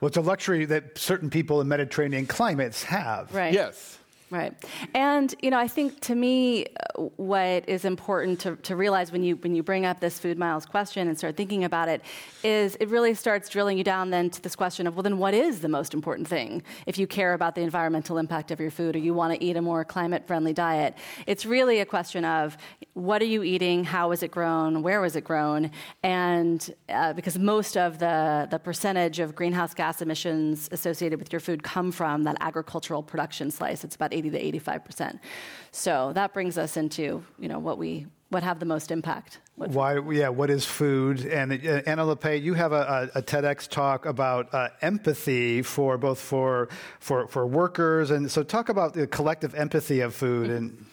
Well, 0.00 0.08
it's 0.08 0.16
a 0.16 0.20
luxury 0.20 0.64
that 0.66 0.98
certain 0.98 1.30
people 1.30 1.60
in 1.60 1.68
Mediterranean 1.68 2.26
climates 2.26 2.82
have. 2.84 3.34
Right. 3.34 3.52
Yes. 3.52 3.98
Right. 4.32 4.54
And, 4.94 5.34
you 5.42 5.50
know, 5.50 5.58
I 5.58 5.68
think 5.68 6.00
to 6.00 6.14
me, 6.14 6.64
uh, 6.64 7.02
what 7.16 7.68
is 7.68 7.84
important 7.84 8.40
to, 8.40 8.56
to 8.56 8.76
realize 8.76 9.12
when 9.12 9.22
you, 9.22 9.36
when 9.36 9.54
you 9.54 9.62
bring 9.62 9.84
up 9.84 10.00
this 10.00 10.18
food 10.18 10.38
miles 10.38 10.64
question 10.64 11.06
and 11.06 11.18
start 11.18 11.36
thinking 11.36 11.64
about 11.64 11.90
it 11.90 12.00
is 12.42 12.74
it 12.76 12.88
really 12.88 13.12
starts 13.12 13.50
drilling 13.50 13.76
you 13.76 13.84
down 13.84 14.08
then 14.08 14.30
to 14.30 14.40
this 14.40 14.56
question 14.56 14.86
of, 14.86 14.96
well, 14.96 15.02
then 15.02 15.18
what 15.18 15.34
is 15.34 15.60
the 15.60 15.68
most 15.68 15.92
important 15.92 16.26
thing 16.26 16.62
if 16.86 16.96
you 16.96 17.06
care 17.06 17.34
about 17.34 17.54
the 17.54 17.60
environmental 17.60 18.16
impact 18.16 18.50
of 18.50 18.58
your 18.58 18.70
food 18.70 18.96
or 18.96 19.00
you 19.00 19.12
want 19.12 19.34
to 19.34 19.44
eat 19.44 19.54
a 19.54 19.60
more 19.60 19.84
climate 19.84 20.26
friendly 20.26 20.54
diet? 20.54 20.94
It's 21.26 21.44
really 21.44 21.80
a 21.80 21.84
question 21.84 22.24
of 22.24 22.56
what 22.94 23.22
are 23.22 23.26
you 23.26 23.42
eating? 23.42 23.84
How 23.84 24.10
was 24.10 24.22
it 24.22 24.30
grown? 24.30 24.82
Where 24.82 25.00
was 25.00 25.16
it 25.16 25.24
grown? 25.24 25.70
And 26.02 26.74
uh, 26.90 27.14
because 27.14 27.38
most 27.38 27.76
of 27.76 27.98
the, 27.98 28.46
the 28.50 28.58
percentage 28.58 29.18
of 29.18 29.34
greenhouse 29.34 29.72
gas 29.72 30.02
emissions 30.02 30.68
associated 30.72 31.18
with 31.18 31.32
your 31.32 31.40
food 31.40 31.62
come 31.62 31.90
from 31.90 32.24
that 32.24 32.36
agricultural 32.40 33.02
production 33.02 33.50
slice. 33.50 33.82
It's 33.82 33.96
about 33.96 34.12
80 34.12 34.30
to 34.30 34.38
85 34.38 34.84
percent. 34.84 35.20
So 35.70 36.12
that 36.14 36.34
brings 36.34 36.58
us 36.58 36.76
into 36.76 37.24
you 37.38 37.48
know 37.48 37.58
what 37.58 37.78
we 37.78 38.06
what 38.28 38.42
have 38.42 38.58
the 38.58 38.66
most 38.66 38.90
impact. 38.90 39.40
Why? 39.56 39.98
Yeah. 40.10 40.30
What 40.30 40.50
is 40.50 40.64
food? 40.64 41.24
And 41.26 41.52
uh, 41.52 41.82
Anna 41.86 42.02
Lappé, 42.04 42.42
you 42.42 42.54
have 42.54 42.72
a, 42.72 43.10
a, 43.14 43.18
a 43.18 43.22
TEDx 43.22 43.68
talk 43.68 44.06
about 44.06 44.52
uh, 44.54 44.68
empathy 44.80 45.62
for 45.62 45.98
both 45.98 46.18
for 46.18 46.68
for 46.98 47.26
for 47.28 47.46
workers, 47.46 48.10
and 48.10 48.30
so 48.30 48.42
talk 48.42 48.68
about 48.68 48.94
the 48.94 49.06
collective 49.06 49.54
empathy 49.54 50.00
of 50.00 50.14
food 50.14 50.50
and. 50.50 50.86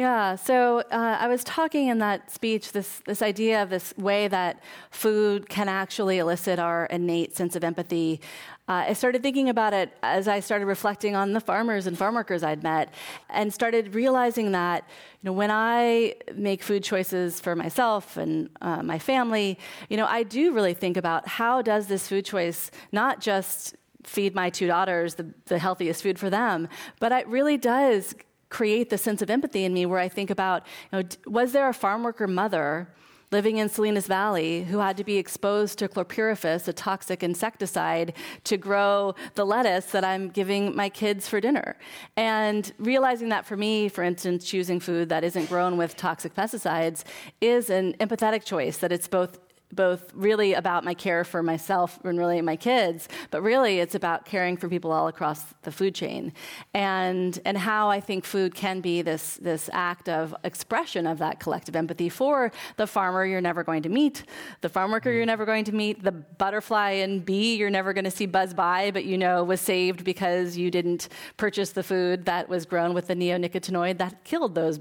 Yeah, 0.00 0.36
so 0.36 0.78
uh, 0.90 1.18
I 1.20 1.28
was 1.28 1.44
talking 1.44 1.88
in 1.88 1.98
that 1.98 2.30
speech 2.30 2.72
this 2.72 3.02
this 3.04 3.20
idea 3.20 3.62
of 3.62 3.68
this 3.68 3.92
way 3.98 4.28
that 4.28 4.62
food 4.90 5.50
can 5.50 5.68
actually 5.68 6.16
elicit 6.16 6.58
our 6.58 6.86
innate 6.86 7.36
sense 7.36 7.54
of 7.54 7.62
empathy. 7.62 8.22
Uh, 8.66 8.84
I 8.88 8.94
started 8.94 9.22
thinking 9.22 9.50
about 9.50 9.74
it 9.74 9.92
as 10.02 10.26
I 10.26 10.40
started 10.40 10.64
reflecting 10.64 11.16
on 11.16 11.34
the 11.34 11.40
farmers 11.40 11.86
and 11.86 11.98
farm 11.98 12.14
workers 12.14 12.42
I'd 12.42 12.62
met, 12.62 12.94
and 13.28 13.52
started 13.52 13.94
realizing 13.94 14.52
that 14.52 14.88
you 15.20 15.26
know 15.26 15.34
when 15.34 15.50
I 15.50 16.14
make 16.34 16.62
food 16.62 16.82
choices 16.82 17.38
for 17.38 17.54
myself 17.54 18.16
and 18.16 18.48
uh, 18.62 18.82
my 18.82 18.98
family, 18.98 19.58
you 19.90 19.98
know 19.98 20.06
I 20.06 20.22
do 20.22 20.54
really 20.54 20.72
think 20.72 20.96
about 20.96 21.28
how 21.28 21.60
does 21.60 21.88
this 21.88 22.08
food 22.08 22.24
choice 22.24 22.70
not 22.90 23.20
just 23.20 23.76
feed 24.04 24.34
my 24.34 24.48
two 24.48 24.66
daughters 24.66 25.16
the, 25.16 25.26
the 25.44 25.58
healthiest 25.58 26.02
food 26.02 26.18
for 26.18 26.30
them, 26.30 26.68
but 27.00 27.12
it 27.12 27.28
really 27.28 27.58
does 27.58 28.14
create 28.50 28.90
the 28.90 28.98
sense 28.98 29.22
of 29.22 29.30
empathy 29.30 29.64
in 29.64 29.72
me 29.72 29.86
where 29.86 29.98
I 29.98 30.08
think 30.08 30.28
about, 30.28 30.66
you 30.92 30.98
know, 30.98 31.08
was 31.26 31.52
there 31.52 31.68
a 31.68 31.72
farm 31.72 32.02
worker 32.02 32.26
mother 32.26 32.88
living 33.30 33.58
in 33.58 33.68
Salinas 33.68 34.08
Valley 34.08 34.64
who 34.64 34.78
had 34.78 34.96
to 34.96 35.04
be 35.04 35.16
exposed 35.16 35.78
to 35.78 35.88
chlorpyrifos, 35.88 36.66
a 36.66 36.72
toxic 36.72 37.22
insecticide, 37.22 38.12
to 38.42 38.56
grow 38.56 39.14
the 39.34 39.46
lettuce 39.46 39.86
that 39.86 40.04
I'm 40.04 40.28
giving 40.30 40.74
my 40.74 40.88
kids 40.88 41.28
for 41.28 41.40
dinner. 41.40 41.76
And 42.16 42.72
realizing 42.78 43.28
that 43.28 43.46
for 43.46 43.56
me, 43.56 43.88
for 43.88 44.02
instance, 44.02 44.44
choosing 44.44 44.80
food 44.80 45.08
that 45.10 45.22
isn't 45.22 45.48
grown 45.48 45.76
with 45.76 45.96
toxic 45.96 46.34
pesticides 46.34 47.04
is 47.40 47.70
an 47.70 47.94
empathetic 47.94 48.44
choice, 48.44 48.78
that 48.78 48.90
it's 48.90 49.06
both 49.06 49.38
both 49.72 50.12
really 50.14 50.54
about 50.54 50.84
my 50.84 50.94
care 50.94 51.24
for 51.24 51.42
myself 51.42 51.98
and 52.04 52.18
really 52.18 52.40
my 52.40 52.56
kids, 52.56 53.08
but 53.30 53.42
really 53.42 53.80
it's 53.80 53.94
about 53.94 54.24
caring 54.24 54.56
for 54.56 54.68
people 54.68 54.90
all 54.92 55.08
across 55.08 55.44
the 55.62 55.72
food 55.72 55.94
chain, 55.94 56.32
and 56.74 57.40
and 57.44 57.56
how 57.58 57.88
I 57.88 58.00
think 58.00 58.24
food 58.24 58.54
can 58.54 58.80
be 58.80 59.02
this 59.02 59.36
this 59.36 59.70
act 59.72 60.08
of 60.08 60.34
expression 60.44 61.06
of 61.06 61.18
that 61.18 61.40
collective 61.40 61.76
empathy 61.76 62.08
for 62.08 62.52
the 62.76 62.86
farmer 62.86 63.24
you're 63.24 63.40
never 63.40 63.62
going 63.62 63.82
to 63.82 63.88
meet, 63.88 64.24
the 64.60 64.68
farm 64.68 64.90
worker 64.90 65.10
you're 65.10 65.24
mm. 65.24 65.28
never 65.34 65.44
going 65.44 65.64
to 65.64 65.72
meet, 65.72 66.02
the 66.02 66.12
butterfly 66.12 66.90
and 66.90 67.24
bee 67.24 67.56
you're 67.56 67.70
never 67.70 67.92
going 67.92 68.04
to 68.04 68.10
see 68.10 68.26
buzz 68.26 68.54
by, 68.54 68.90
but 68.90 69.04
you 69.04 69.16
know 69.16 69.44
was 69.44 69.60
saved 69.60 70.04
because 70.04 70.56
you 70.56 70.70
didn't 70.70 71.08
purchase 71.36 71.70
the 71.70 71.82
food 71.82 72.24
that 72.24 72.48
was 72.48 72.66
grown 72.66 72.94
with 72.94 73.06
the 73.06 73.14
neonicotinoid 73.14 73.98
that 73.98 74.24
killed 74.24 74.54
those 74.54 74.80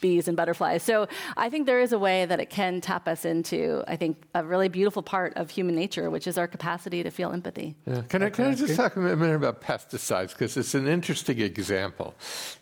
bees 0.00 0.28
and 0.28 0.36
butterflies. 0.36 0.82
So 0.82 1.08
I 1.36 1.50
think 1.50 1.66
there 1.66 1.80
is 1.80 1.92
a 1.92 1.98
way 1.98 2.26
that 2.26 2.40
it 2.40 2.50
can 2.50 2.80
tap 2.80 3.08
us 3.08 3.24
into, 3.24 3.82
I 3.86 3.96
think, 3.96 4.22
a 4.34 4.44
really 4.44 4.68
beautiful 4.68 5.02
part 5.02 5.34
of 5.36 5.50
human 5.50 5.74
nature, 5.74 6.10
which 6.10 6.26
is 6.26 6.38
our 6.38 6.48
capacity 6.48 7.02
to 7.02 7.10
feel 7.10 7.32
empathy. 7.32 7.74
Yeah. 7.86 8.02
Can, 8.08 8.22
I, 8.22 8.30
can 8.30 8.46
I 8.46 8.54
just 8.54 8.76
talk 8.76 8.96
a 8.96 9.00
minute 9.00 9.36
about 9.36 9.60
pesticides? 9.60 10.32
Because 10.32 10.56
it's 10.56 10.74
an 10.74 10.86
interesting 10.86 11.40
example. 11.40 12.14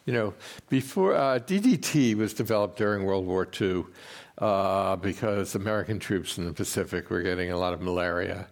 You 0.05 0.12
know, 0.12 0.35
before 0.68 1.14
uh, 1.14 1.38
DDT 1.38 2.14
was 2.14 2.35
developed 2.35 2.79
during 2.79 3.05
World 3.05 3.27
War 3.27 3.46
II 3.61 3.85
uh, 4.38 4.96
because 4.96 5.55
American 5.55 5.99
troops 5.99 6.38
in 6.38 6.46
the 6.46 6.53
Pacific 6.53 7.11
were 7.11 7.22
getting 7.22 7.51
a 7.51 7.57
lot 7.57 7.72
of 7.72 7.81
malaria. 7.81 8.49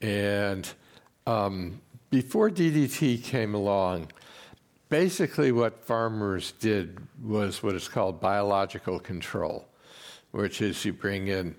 And 0.00 0.68
um, 1.26 1.80
before 2.10 2.50
DDT 2.50 3.22
came 3.22 3.54
along, 3.54 4.08
basically 4.92 5.52
what 5.52 5.82
farmers 5.82 6.52
did 6.60 6.98
was 7.24 7.62
what 7.62 7.74
is 7.74 7.88
called 7.88 8.20
biological 8.20 9.00
control, 9.00 9.66
which 10.32 10.60
is 10.60 10.84
you 10.84 10.92
bring 10.92 11.28
in 11.28 11.54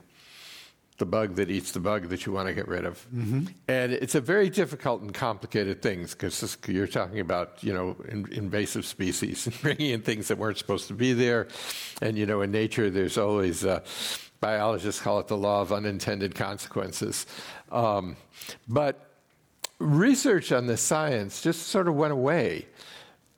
the 1.00 1.06
bug 1.06 1.34
that 1.34 1.50
eats 1.50 1.72
the 1.72 1.80
bug 1.80 2.10
that 2.10 2.28
you 2.28 2.32
want 2.32 2.48
to 2.48 2.54
get 2.54 2.68
rid 2.68 2.86
of. 2.86 3.04
Mm-hmm. 3.12 3.46
And 3.68 3.92
it's 3.92 4.14
a 4.14 4.22
very 4.22 4.52
difficult 4.52 5.02
and 5.02 5.12
complicated 5.12 5.82
thing 5.82 6.04
because 6.04 6.58
you're 6.68 6.86
talking 6.86 7.22
about, 7.22 7.58
you 7.64 7.74
know, 7.74 7.96
in, 8.08 8.32
invasive 8.32 8.86
species 8.86 9.48
and 9.48 9.62
bringing 9.64 9.90
in 9.90 10.04
things 10.04 10.28
that 10.28 10.38
weren't 10.38 10.60
supposed 10.60 10.88
to 10.90 10.94
be 10.94 11.14
there. 11.14 11.48
And, 12.04 12.16
you 12.20 12.28
know, 12.28 12.44
in 12.44 12.52
nature, 12.52 12.92
there's 12.92 13.18
always, 13.18 13.66
uh, 13.66 13.80
biologists 14.42 15.02
call 15.02 15.20
it 15.20 15.28
the 15.28 15.38
law 15.38 15.62
of 15.62 15.74
unintended 15.74 16.36
consequences. 16.36 17.26
Um, 17.72 18.16
but 18.68 19.10
research 19.80 20.52
on 20.52 20.68
this 20.68 20.82
science 20.82 21.42
just 21.42 21.64
sort 21.64 21.88
of 21.88 21.96
went 21.96 22.14
away 22.14 22.68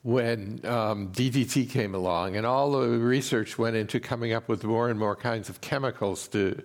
when 0.06 0.60
um, 0.62 1.08
DDT 1.08 1.68
came 1.68 1.92
along, 1.92 2.36
and 2.36 2.46
all 2.46 2.70
the 2.70 2.86
research 2.86 3.58
went 3.58 3.74
into 3.74 3.98
coming 3.98 4.32
up 4.32 4.48
with 4.48 4.62
more 4.62 4.88
and 4.88 5.00
more 5.00 5.16
kinds 5.16 5.48
of 5.48 5.60
chemicals 5.60 6.28
to 6.28 6.62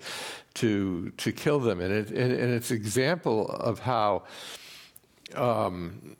to 0.54 1.10
to 1.18 1.32
kill 1.32 1.60
them, 1.60 1.82
and, 1.82 1.92
it, 1.92 2.10
and, 2.12 2.32
and 2.32 2.54
it's 2.54 2.70
an 2.70 2.78
example 2.78 3.50
of 3.50 3.80
how 3.80 4.22
um, 5.34 6.16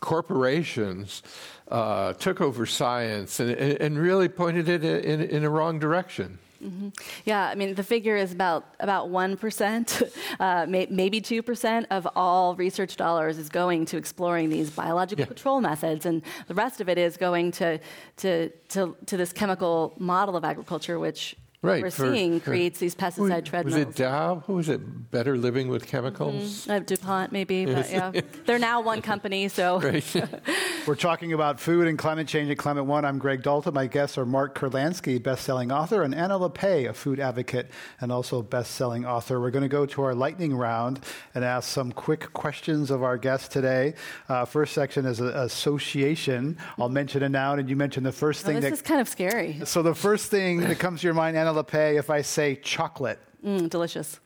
corporations 0.00 1.22
uh, 1.70 2.14
took 2.14 2.40
over 2.40 2.64
science 2.64 3.40
and, 3.40 3.50
and, 3.50 3.98
really 3.98 4.28
pointed 4.30 4.70
it 4.70 4.82
in, 4.82 5.20
in 5.20 5.44
a 5.44 5.50
wrong 5.50 5.78
direction. 5.78 6.38
Mm-hmm. 6.62 6.88
Yeah, 7.24 7.48
I 7.48 7.54
mean 7.54 7.74
the 7.74 7.84
figure 7.84 8.16
is 8.16 8.32
about 8.32 8.74
about 8.80 9.10
one 9.10 9.36
percent, 9.36 10.02
uh, 10.40 10.66
may, 10.68 10.86
maybe 10.90 11.20
two 11.20 11.42
percent 11.42 11.86
of 11.90 12.06
all 12.16 12.56
research 12.56 12.96
dollars 12.96 13.38
is 13.38 13.48
going 13.48 13.84
to 13.86 13.96
exploring 13.96 14.50
these 14.50 14.70
biological 14.70 15.22
yeah. 15.22 15.26
control 15.26 15.60
methods, 15.60 16.04
and 16.04 16.22
the 16.48 16.54
rest 16.54 16.80
of 16.80 16.88
it 16.88 16.98
is 16.98 17.16
going 17.16 17.52
to 17.52 17.78
to 18.18 18.48
to, 18.70 18.96
to 19.06 19.16
this 19.16 19.32
chemical 19.32 19.94
model 19.98 20.36
of 20.36 20.44
agriculture, 20.44 20.98
which 20.98 21.36
right, 21.62 21.82
we're 21.82 21.90
for, 21.90 22.12
seeing 22.12 22.40
creates 22.40 22.78
these 22.78 22.94
pesticide 22.94 23.44
treadmills. 23.44 23.76
Was 23.78 23.88
it 23.88 23.96
Dow? 23.96 24.44
Who 24.46 24.54
was 24.54 24.68
it? 24.68 25.10
Better 25.10 25.36
Living 25.36 25.68
with 25.68 25.86
Chemicals? 25.86 26.66
Mm-hmm. 26.66 26.70
Uh, 26.70 26.78
DuPont, 26.80 27.32
maybe, 27.32 27.66
but 27.74 27.90
yeah. 27.90 28.12
They're 28.46 28.58
now 28.58 28.80
one 28.80 29.02
company, 29.02 29.48
so. 29.48 29.78
we're 30.86 30.94
talking 30.94 31.32
about 31.32 31.58
food 31.58 31.88
and 31.88 31.98
climate 31.98 32.28
change 32.28 32.50
at 32.50 32.58
Climate 32.58 32.84
One. 32.84 33.04
I'm 33.04 33.18
Greg 33.18 33.42
Dalton. 33.42 33.74
My 33.74 33.86
guests 33.86 34.16
are 34.18 34.24
Mark 34.24 34.56
Kurlansky, 34.56 35.20
best-selling 35.20 35.72
author, 35.72 36.02
and 36.02 36.14
Anna 36.14 36.38
Lappé, 36.38 36.88
a 36.88 36.92
food 36.92 37.18
advocate 37.18 37.70
and 38.00 38.12
also 38.12 38.40
best-selling 38.42 39.04
author. 39.04 39.40
We're 39.40 39.50
going 39.50 39.62
to 39.62 39.68
go 39.68 39.84
to 39.86 40.02
our 40.02 40.14
lightning 40.14 40.54
round 40.54 41.00
and 41.34 41.44
ask 41.44 41.68
some 41.68 41.90
quick 41.90 42.32
questions 42.32 42.90
of 42.90 43.02
our 43.02 43.16
guests 43.16 43.48
today. 43.48 43.94
Uh, 44.28 44.44
first 44.44 44.74
section 44.74 45.06
is 45.06 45.20
association. 45.20 46.56
I'll 46.78 46.88
mention 46.88 47.22
a 47.24 47.28
noun, 47.28 47.58
and 47.58 47.68
you 47.68 47.74
mentioned 47.74 48.06
the 48.06 48.12
first 48.12 48.44
thing. 48.44 48.58
Oh, 48.58 48.60
this 48.60 48.70
that, 48.70 48.74
is 48.74 48.82
kind 48.82 49.00
of 49.00 49.08
scary. 49.08 49.60
So 49.64 49.82
the 49.82 49.94
first 49.94 50.30
thing 50.30 50.60
that 50.60 50.78
comes 50.78 51.00
to 51.00 51.06
your 51.06 51.14
mind, 51.14 51.36
Anna 51.36 51.47
Anna 51.48 51.64
Lappé 51.64 51.98
if 51.98 52.10
I 52.10 52.20
say 52.20 52.56
chocolate? 52.56 53.18
Mm, 53.42 53.70
delicious. 53.70 54.20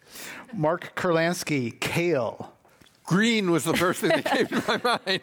Mark 0.53 0.93
Kurlansky, 0.97 1.79
kale. 1.79 2.53
Green 3.05 3.51
was 3.53 3.63
the 3.65 3.77
first 3.77 4.01
thing 4.01 4.11
that 4.11 4.25
came 4.25 4.47
to 4.49 4.65
my 4.67 4.99
mind. 5.07 5.21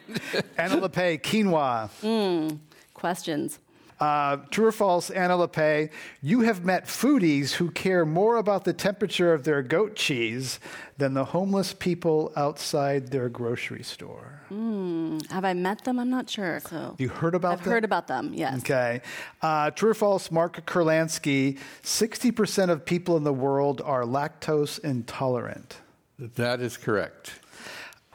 Anna 0.56 0.76
Lappé, 0.76 1.20
quinoa. 1.20 1.90
Mm, 2.02 2.58
questions. 2.94 3.58
Uh, 4.00 4.38
true 4.50 4.66
or 4.66 4.72
false, 4.72 5.10
Anna 5.10 5.34
Lappé, 5.34 5.90
you 6.22 6.40
have 6.40 6.64
met 6.64 6.86
foodies 6.86 7.52
who 7.52 7.70
care 7.70 8.06
more 8.06 8.38
about 8.38 8.64
the 8.64 8.72
temperature 8.72 9.34
of 9.34 9.44
their 9.44 9.62
goat 9.62 9.94
cheese 9.94 10.58
than 10.96 11.12
the 11.12 11.26
homeless 11.26 11.74
people 11.74 12.32
outside 12.34 13.08
their 13.08 13.28
grocery 13.28 13.82
store. 13.82 14.40
Mm, 14.50 15.30
have 15.30 15.44
I 15.44 15.52
met 15.52 15.84
them? 15.84 15.98
I'm 15.98 16.08
not 16.08 16.30
sure. 16.30 16.60
So 16.60 16.96
you 16.98 17.08
heard 17.08 17.34
about 17.34 17.50
them? 17.50 17.58
I've 17.58 17.64
them? 17.64 17.72
heard 17.72 17.84
about 17.84 18.06
them. 18.06 18.32
Yes. 18.32 18.60
Okay. 18.60 19.02
Uh, 19.42 19.70
true 19.70 19.90
or 19.90 19.94
false, 19.94 20.30
Mark 20.30 20.64
Kurlansky, 20.64 21.58
60% 21.82 22.70
of 22.70 22.86
people 22.86 23.18
in 23.18 23.24
the 23.24 23.34
world 23.34 23.82
are 23.84 24.04
lactose 24.04 24.78
intolerant. 24.78 25.76
That 26.18 26.60
is 26.60 26.78
correct. 26.78 27.32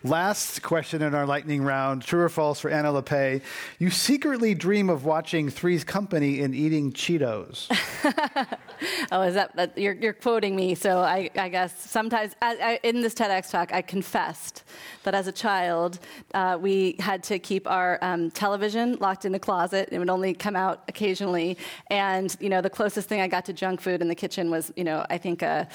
Last 0.06 0.62
question 0.62 1.02
in 1.02 1.16
our 1.16 1.26
lightning 1.26 1.64
round 1.64 2.04
true 2.04 2.22
or 2.22 2.30
false 2.30 2.60
for 2.60 2.70
Anna 2.70 2.90
Lappé. 2.90 3.42
You 3.80 3.90
secretly 3.90 4.54
dream 4.54 4.88
of 4.88 5.04
watching 5.04 5.50
Three's 5.50 5.84
Company 5.84 6.42
and 6.42 6.54
eating 6.54 6.94
Cheetos. 6.94 7.66
oh, 9.12 9.24
is 9.24 9.34
that, 9.34 9.56
that 9.56 9.76
you're, 9.76 9.96
you're, 9.96 10.14
quoting 10.14 10.56
me? 10.56 10.76
So 10.76 11.00
I, 11.00 11.32
I 11.36 11.50
guess 11.50 11.90
sometimes 11.90 12.36
I, 12.40 12.56
I, 12.84 12.88
in 12.88 13.02
this 13.02 13.16
TEDx 13.16 13.50
talk, 13.50 13.74
I 13.74 13.82
confessed 13.82 14.64
that 15.06 15.16
as 15.16 15.26
a 15.26 15.32
child, 15.32 15.98
uh, 16.36 16.60
we 16.62 16.98
had 17.00 17.24
to 17.24 17.40
keep 17.40 17.68
our 17.68 17.98
um, 18.04 18.30
television 18.30 18.98
locked 19.00 19.26
in 19.26 19.34
a 19.34 19.40
closet. 19.40 19.90
It 19.92 19.98
would 19.98 20.12
only 20.12 20.36
come 20.36 20.56
out 20.56 20.84
occasionally. 20.88 21.58
And, 21.88 22.36
you 22.40 22.50
know, 22.50 22.62
the 22.62 22.70
closest 22.70 23.10
thing 23.10 23.22
I 23.22 23.28
got 23.28 23.46
to 23.46 23.54
junk 23.54 23.82
food 23.82 24.04
in 24.04 24.08
the 24.08 24.16
kitchen 24.16 24.52
was, 24.52 24.72
you 24.76 24.84
know, 24.84 25.04
I 25.10 25.18
think 25.18 25.42
a 25.42 25.68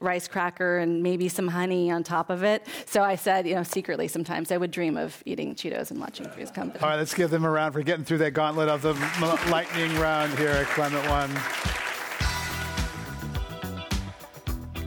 rice 0.00 0.28
cracker 0.28 0.78
and 0.78 1.02
maybe 1.02 1.28
some 1.28 1.48
honey 1.48 1.90
on 1.90 2.02
top 2.02 2.30
of 2.30 2.42
it. 2.42 2.66
So 2.86 3.02
I 3.02 3.14
said, 3.16 3.46
you 3.46 3.54
know, 3.54 3.62
secretly 3.62 4.08
sometimes 4.08 4.50
I 4.50 4.56
would 4.56 4.70
dream 4.70 4.96
of 4.96 5.22
eating 5.24 5.54
Cheetos 5.54 5.90
and 5.90 6.00
watching 6.00 6.28
Three's 6.28 6.50
Company. 6.50 6.82
All 6.82 6.90
right, 6.90 6.96
let's 6.96 7.14
give 7.14 7.30
them 7.30 7.44
a 7.44 7.50
round 7.50 7.72
for 7.74 7.82
getting 7.82 8.04
through 8.04 8.18
that 8.18 8.32
gauntlet 8.32 8.68
of 8.68 8.82
the 8.82 8.94
lightning 9.50 9.96
round 9.98 10.36
here 10.38 10.48
at 10.48 10.66
Climate 10.66 11.08
One. 11.08 11.30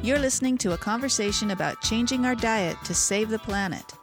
You're 0.03 0.19
listening 0.19 0.57
to 0.59 0.73
a 0.73 0.77
conversation 0.77 1.51
about 1.51 1.81
changing 1.81 2.25
our 2.25 2.35
diet 2.35 2.77
to 2.85 2.93
save 2.93 3.29
the 3.29 3.39
planet. 3.39 3.93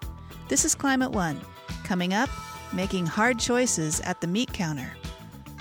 This 0.49 0.65
is 0.65 0.75
Climate 0.75 1.11
One. 1.11 1.41
Coming 1.85 2.13
up, 2.13 2.29
making 2.73 3.07
hard 3.07 3.39
choices 3.39 4.01
at 4.01 4.21
the 4.21 4.27
meat 4.27 4.53
counter. 4.53 4.93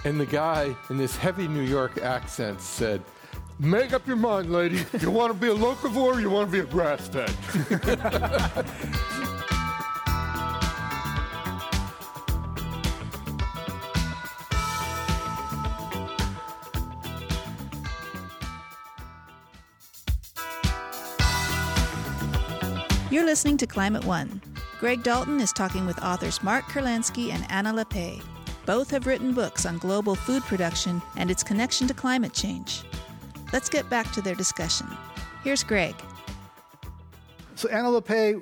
And 0.06 0.19
the 0.19 0.25
guy 0.25 0.75
in 0.89 0.97
this 0.97 1.15
heavy 1.15 1.47
New 1.47 1.62
York 1.62 1.97
accent 1.99 2.60
said, 2.60 3.01
Make 3.59 3.93
up 3.93 4.05
your 4.07 4.17
mind, 4.17 4.51
lady. 4.51 4.83
You 4.99 5.11
want 5.11 5.31
to 5.31 5.39
be 5.39 5.47
a 5.47 5.55
locavore, 5.55 6.19
you 6.19 6.30
want 6.30 6.49
to 6.49 6.51
be 6.51 6.59
a 6.59 6.65
grass 6.65 7.07
fed. 7.07 7.30
You're 23.11 23.25
listening 23.25 23.57
to 23.57 23.67
Climate 23.67 24.03
One. 24.05 24.41
Greg 24.80 25.03
Dalton 25.03 25.39
is 25.39 25.53
talking 25.53 25.86
with 25.86 26.01
authors 26.01 26.41
Mark 26.41 26.65
Kurlansky 26.65 27.32
and 27.32 27.45
Anna 27.49 27.71
Lappé, 27.71 28.21
Both 28.65 28.91
have 28.91 29.07
written 29.07 29.34
books 29.34 29.65
on 29.65 29.78
global 29.78 30.15
food 30.15 30.41
production 30.43 31.01
and 31.17 31.30
its 31.30 31.43
connection 31.43 31.88
to 31.88 31.93
climate 31.93 32.34
change. 32.34 32.84
Let's 33.54 33.70
get 33.70 33.88
back 33.88 34.12
to 34.14 34.22
their 34.22 34.34
discussion. 34.34 34.88
Here's 35.43 35.64
Greg. 35.64 35.95
So, 37.54 37.70
Anna 37.70 37.89
Lappé, 37.89 38.41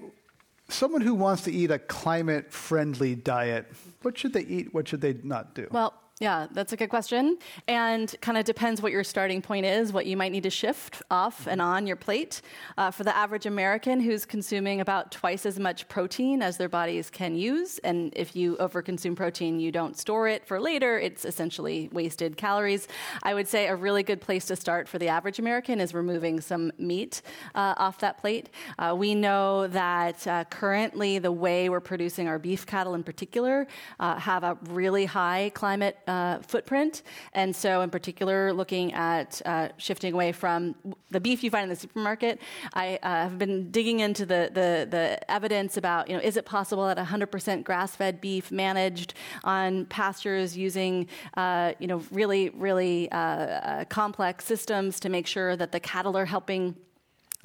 someone 0.70 1.02
who 1.02 1.14
wants 1.14 1.44
to 1.44 1.52
eat 1.52 1.70
a 1.70 1.80
climate 1.80 2.52
friendly 2.52 3.14
diet, 3.16 3.70
what 4.04 4.18
should 4.18 4.32
they 4.32 4.46
eat? 4.46 4.74
What 4.74 4.88
should 4.88 5.02
they 5.02 5.18
not 5.22 5.54
do? 5.54 5.68
Well, 5.70 5.94
yeah, 6.22 6.46
that's 6.52 6.72
a 6.72 6.78
good 6.78 6.92
question. 6.92 7.40
And 7.68 8.14
kind 8.22 8.38
of 8.38 8.46
depends 8.46 8.80
what 8.80 8.92
your 8.92 9.04
starting 9.04 9.42
point 9.42 9.66
is, 9.66 9.92
what 9.92 10.06
you 10.06 10.16
might 10.16 10.32
need 10.32 10.44
to 10.44 10.52
shift 10.52 11.02
off 11.10 11.48
and 11.48 11.60
on 11.60 11.88
your 11.88 11.96
plate. 11.96 12.44
Uh, 12.78 12.92
for 12.92 13.04
the 13.04 13.16
average 13.18 13.48
American 13.48 14.00
who's 14.00 14.24
consuming 14.24 14.82
about 14.82 15.12
twice 15.12 15.48
as 15.48 15.58
much 15.58 15.88
protein 15.88 16.44
as 16.44 16.58
their 16.58 16.70
bodies 16.70 17.10
can 17.10 17.36
use, 17.36 17.80
and 17.80 18.14
if 18.16 18.36
you 18.36 18.56
overconsume 18.58 19.16
protein, 19.16 19.60
you 19.60 19.72
don't 19.72 19.98
store 19.98 20.28
it 20.28 20.46
for 20.46 20.62
later, 20.62 21.00
it's 21.00 21.26
essentially 21.26 21.90
wasted 21.92 22.38
calories. 22.38 22.88
I 23.24 23.34
would 23.34 23.48
say 23.48 23.66
a 23.66 23.76
really 23.76 24.04
good 24.04 24.22
place 24.22 24.46
to 24.46 24.56
start 24.56 24.88
for 24.88 25.00
the 25.00 25.08
average 25.08 25.40
American 25.40 25.82
is 25.82 25.92
removing 25.92 26.40
some 26.40 26.72
meat 26.78 27.24
uh, 27.56 27.74
off 27.78 27.98
that 28.02 28.20
plate. 28.20 28.52
Uh, 28.78 28.94
we 28.96 29.16
know 29.16 29.66
that 29.70 30.28
uh, 30.28 30.44
currently 30.52 31.18
the 31.18 31.32
way 31.32 31.68
we're 31.68 31.80
producing 31.80 32.28
our 32.28 32.38
beef 32.38 32.68
cattle 32.68 32.94
in 32.94 33.02
particular 33.02 33.66
uh, 34.00 34.20
have 34.20 34.44
a 34.44 34.56
really 34.70 35.06
high 35.06 35.50
climate 35.56 35.98
uh, 36.12 36.40
footprint. 36.40 37.04
And 37.32 37.56
so, 37.56 37.82
in 37.82 37.90
particular, 37.90 38.52
looking 38.52 38.92
at 38.94 39.42
uh, 39.46 39.70
shifting 39.78 40.14
away 40.14 40.34
from 40.34 40.76
the 41.10 41.22
beef 41.22 41.42
you 41.42 41.50
find 41.50 41.64
in 41.64 41.70
the 41.70 41.76
supermarket, 41.76 42.42
I 42.74 43.00
uh, 43.02 43.08
have 43.30 43.38
been 43.38 43.72
digging 43.72 44.02
into 44.02 44.26
the, 44.26 44.52
the, 44.54 44.88
the, 44.90 45.32
evidence 45.32 45.78
about, 45.78 46.10
you 46.10 46.16
know, 46.16 46.22
is 46.22 46.36
it 46.36 46.46
possible 46.46 46.86
that 46.86 46.98
100% 46.98 47.64
grass 47.64 47.96
fed 47.96 48.20
beef 48.20 48.52
managed 48.52 49.14
on 49.46 49.86
pastures 49.86 50.58
using, 50.58 51.08
uh, 51.38 51.72
you 51.80 51.88
know, 51.88 52.04
really, 52.12 52.50
really 52.50 53.10
uh, 53.12 53.86
complex 53.86 54.44
systems 54.44 55.00
to 55.00 55.08
make 55.08 55.26
sure 55.26 55.56
that 55.56 55.72
the 55.72 55.80
cattle 55.80 56.18
are 56.18 56.26
helping 56.26 56.76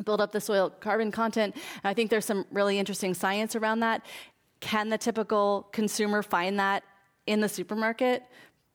build 0.04 0.20
up 0.20 0.32
the 0.32 0.40
soil 0.40 0.70
carbon 0.80 1.12
content. 1.12 1.54
I 1.84 1.94
think 1.94 2.10
there's 2.10 2.24
some 2.24 2.44
really 2.50 2.80
interesting 2.80 3.14
science 3.14 3.54
around 3.54 3.80
that. 3.80 4.04
Can 4.58 4.88
the 4.88 4.98
typical 4.98 5.68
consumer 5.72 6.22
find 6.22 6.58
that 6.58 6.82
in 7.26 7.40
the 7.40 7.48
supermarket? 7.48 8.24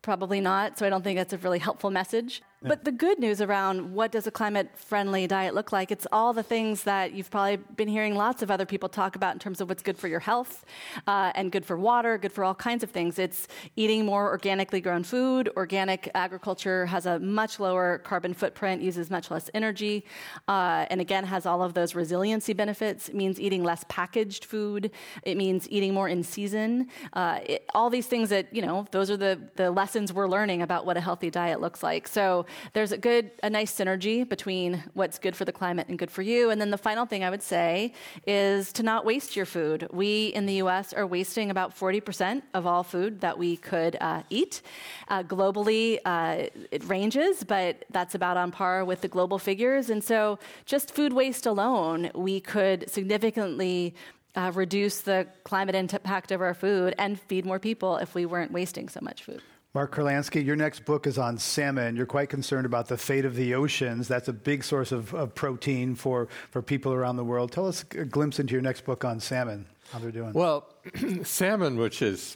Probably 0.02 0.42
not, 0.42 0.80
so 0.80 0.86
I 0.86 0.90
don't 0.90 1.04
think 1.04 1.18
that's 1.18 1.34
a 1.34 1.38
really 1.38 1.60
helpful 1.60 1.92
message. 1.92 2.42
But 2.64 2.86
the 2.86 2.92
good 2.92 3.18
news 3.18 3.42
around 3.42 3.92
what 3.92 4.12
does 4.12 4.28
a 4.28 4.32
climate 4.32 4.70
friendly 4.76 5.26
diet 5.26 5.56
look 5.56 5.72
like, 5.72 5.90
it's 5.90 6.06
all 6.12 6.32
the 6.32 6.44
things 6.44 6.84
that 6.84 7.12
you've 7.12 7.32
probably 7.32 7.58
been 7.58 7.88
hearing 7.88 8.14
lots 8.14 8.44
of 8.44 8.52
other 8.52 8.68
people 8.68 8.88
talk 8.88 9.16
about 9.16 9.34
in 9.34 9.40
terms 9.40 9.62
of 9.62 9.70
what's 9.70 9.82
good 9.82 9.98
for 9.98 10.08
your 10.08 10.20
health 10.20 10.64
uh, 11.08 11.32
and 11.34 11.52
good 11.52 11.66
for 11.66 11.76
water, 11.76 12.20
good 12.20 12.32
for 12.32 12.44
all 12.44 12.54
kinds 12.54 12.84
of 12.84 12.92
things. 12.92 13.18
It's 13.18 13.48
eating 13.76 14.06
more 14.06 14.30
organically 14.30 14.80
grown 14.80 15.04
food. 15.04 15.50
Organic 15.58 16.12
agriculture 16.14 16.86
has 16.86 17.08
a 17.08 17.18
much 17.18 17.60
lower 17.60 17.98
carbon 17.98 18.32
footprint, 18.36 18.84
uses 18.84 19.10
much 19.10 19.32
less 19.32 19.50
energy, 19.56 20.06
uh, 20.48 20.86
and 20.92 21.02
again 21.02 21.24
has 21.26 21.48
all 21.48 21.64
of 21.64 21.74
those 21.74 21.96
resiliency 21.96 22.54
benefits. 22.54 23.10
It 23.10 23.16
means 23.16 23.40
eating 23.40 23.64
less 23.64 23.84
packaged 23.90 24.46
food. 24.46 24.92
It 25.24 25.36
means 25.36 25.68
eating 25.72 25.96
more 25.96 26.10
in 26.10 26.22
season. 26.22 26.90
Uh, 27.14 27.40
it, 27.44 27.66
all 27.74 27.90
these 27.90 28.06
things 28.06 28.30
that, 28.30 28.56
you 28.56 28.62
know, 28.62 28.86
those 28.92 29.10
are 29.10 29.18
the, 29.18 29.40
the 29.56 29.72
lessons 29.72 30.14
we're 30.14 30.30
learning 30.30 30.62
about 30.62 30.86
what 30.86 30.96
a 30.96 31.02
healthy 31.02 31.32
diet 31.32 31.60
looks 31.60 31.82
like. 31.82 32.08
So 32.08 32.46
there's 32.74 32.92
a 32.92 32.98
good, 32.98 33.32
a 33.44 33.50
nice 33.50 33.74
synergy 33.74 34.28
between 34.28 34.84
what's 34.94 35.20
good 35.20 35.36
for 35.36 35.46
the 35.46 35.52
climate 35.52 35.88
and 35.90 35.98
good 35.98 36.12
for 36.12 36.22
you. 36.22 36.50
And 36.50 36.60
then 36.60 36.72
the 36.72 36.78
final 36.78 37.06
thing 37.06 37.24
I 37.24 37.30
would 37.30 37.44
say 37.44 37.94
is 38.28 38.72
to 38.74 38.84
not 38.84 39.06
waste 39.06 39.36
your 39.36 39.46
food. 39.46 39.88
We 39.92 40.28
in 40.28 40.46
the 40.46 40.56
U.S. 40.56 40.94
are 40.94 41.06
wasting 41.06 41.50
about 41.50 41.78
40% 41.78 42.42
of 42.54 42.66
all 42.66 42.84
food 42.84 43.22
that 43.22 43.38
we 43.38 43.58
could 43.58 43.98
uh, 44.00 44.24
eat. 44.30 44.62
Uh, 45.08 45.24
globally, 45.24 46.00
uh, 46.06 46.48
it 46.72 46.84
ranges, 46.88 47.44
but 47.44 47.86
that's 47.90 48.16
about 48.16 48.38
on 48.38 48.52
par 48.52 48.86
with 48.86 49.02
the 49.02 49.08
global 49.08 49.40
figures. 49.40 49.90
And 49.90 50.04
so, 50.04 50.40
just 50.66 50.94
food 50.94 51.14
waste 51.14 51.46
alone, 51.46 52.12
we 52.16 52.40
could 52.40 52.90
significantly 52.90 53.96
uh, 54.36 54.52
reduce 54.54 55.02
the 55.02 55.28
climate 55.44 55.76
impact 55.76 56.32
of 56.32 56.42
our 56.42 56.54
food 56.54 56.96
and 56.98 57.20
feed 57.20 57.46
more 57.46 57.60
people 57.60 57.98
if 57.98 58.16
we 58.16 58.26
weren't 58.26 58.52
wasting 58.52 58.88
so 58.90 59.00
much 59.02 59.24
food. 59.24 59.42
Mark 59.74 59.96
Kurlansky, 59.96 60.46
your 60.46 60.58
next 60.58 60.84
book 60.84 61.08
is 61.08 61.18
on 61.18 61.38
salmon. 61.38 61.96
You're 61.96 62.06
quite 62.06 62.30
concerned 62.30 62.66
about 62.66 62.90
the 62.90 62.98
fate 62.98 63.24
of 63.24 63.36
the 63.36 63.56
oceans. 63.56 64.06
That's 64.06 64.28
a 64.28 64.34
big 64.34 64.66
source 64.66 64.92
of, 64.92 65.14
of 65.14 65.34
protein 65.34 65.96
for, 65.96 66.28
for 66.50 66.62
people 66.62 66.92
around 66.92 67.16
the 67.16 67.24
world. 67.24 67.54
Tell 67.54 67.68
us 67.68 67.86
a 67.92 68.04
glimpse 68.04 68.40
into 68.40 68.52
your 68.52 68.62
next 68.62 68.84
book 68.84 69.06
on 69.06 69.22
salmon, 69.22 69.66
how 69.94 70.00
they're 70.00 70.12
doing. 70.12 70.34
Well, 70.34 70.68
salmon, 71.24 71.78
which 71.78 72.02
is 72.02 72.36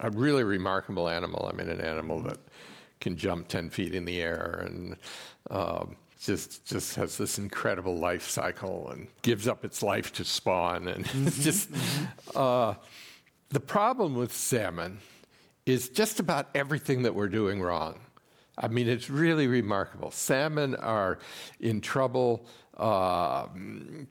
a 0.00 0.10
really 0.10 0.44
remarkable 0.44 1.10
animal, 1.10 1.46
I 1.52 1.54
mean, 1.54 1.68
an 1.68 1.82
animal 1.82 2.22
that 2.22 2.38
can 3.00 3.16
jump 3.18 3.48
10 3.48 3.68
feet 3.68 3.94
in 3.94 4.06
the 4.06 4.22
air 4.22 4.64
and 4.64 4.96
um, 5.50 5.96
just 6.22 6.64
just 6.64 6.94
has 6.96 7.18
this 7.18 7.38
incredible 7.38 7.98
life 7.98 8.26
cycle 8.30 8.88
and 8.90 9.08
gives 9.20 9.46
up 9.46 9.62
its 9.62 9.82
life 9.82 10.10
to 10.14 10.24
spawn. 10.24 10.88
And 10.88 11.06
it's 11.26 11.38
just 11.44 11.68
uh, 12.34 12.72
the 13.50 13.60
problem 13.60 14.14
with 14.14 14.32
salmon 14.32 15.00
is 15.66 15.88
just 15.88 16.20
about 16.20 16.48
everything 16.54 17.02
that 17.02 17.14
we're 17.14 17.28
doing 17.28 17.60
wrong. 17.60 17.98
I 18.56 18.68
mean, 18.68 18.88
it's 18.88 19.10
really 19.10 19.48
remarkable. 19.48 20.10
Salmon 20.10 20.76
are 20.76 21.18
in 21.60 21.82
trouble 21.82 22.46
uh, 22.78 23.48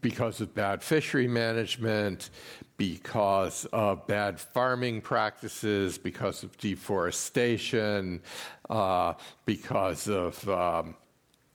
because 0.01 0.41
of 0.41 0.53
bad 0.53 0.83
fishery 0.83 1.27
management, 1.27 2.29
because 2.77 3.65
of 3.71 4.05
bad 4.05 4.39
farming 4.39 5.01
practices, 5.01 5.97
because 5.97 6.43
of 6.43 6.55
deforestation, 6.57 8.21
uh, 8.69 9.13
because 9.45 10.07
of 10.07 10.47
um, 10.49 10.95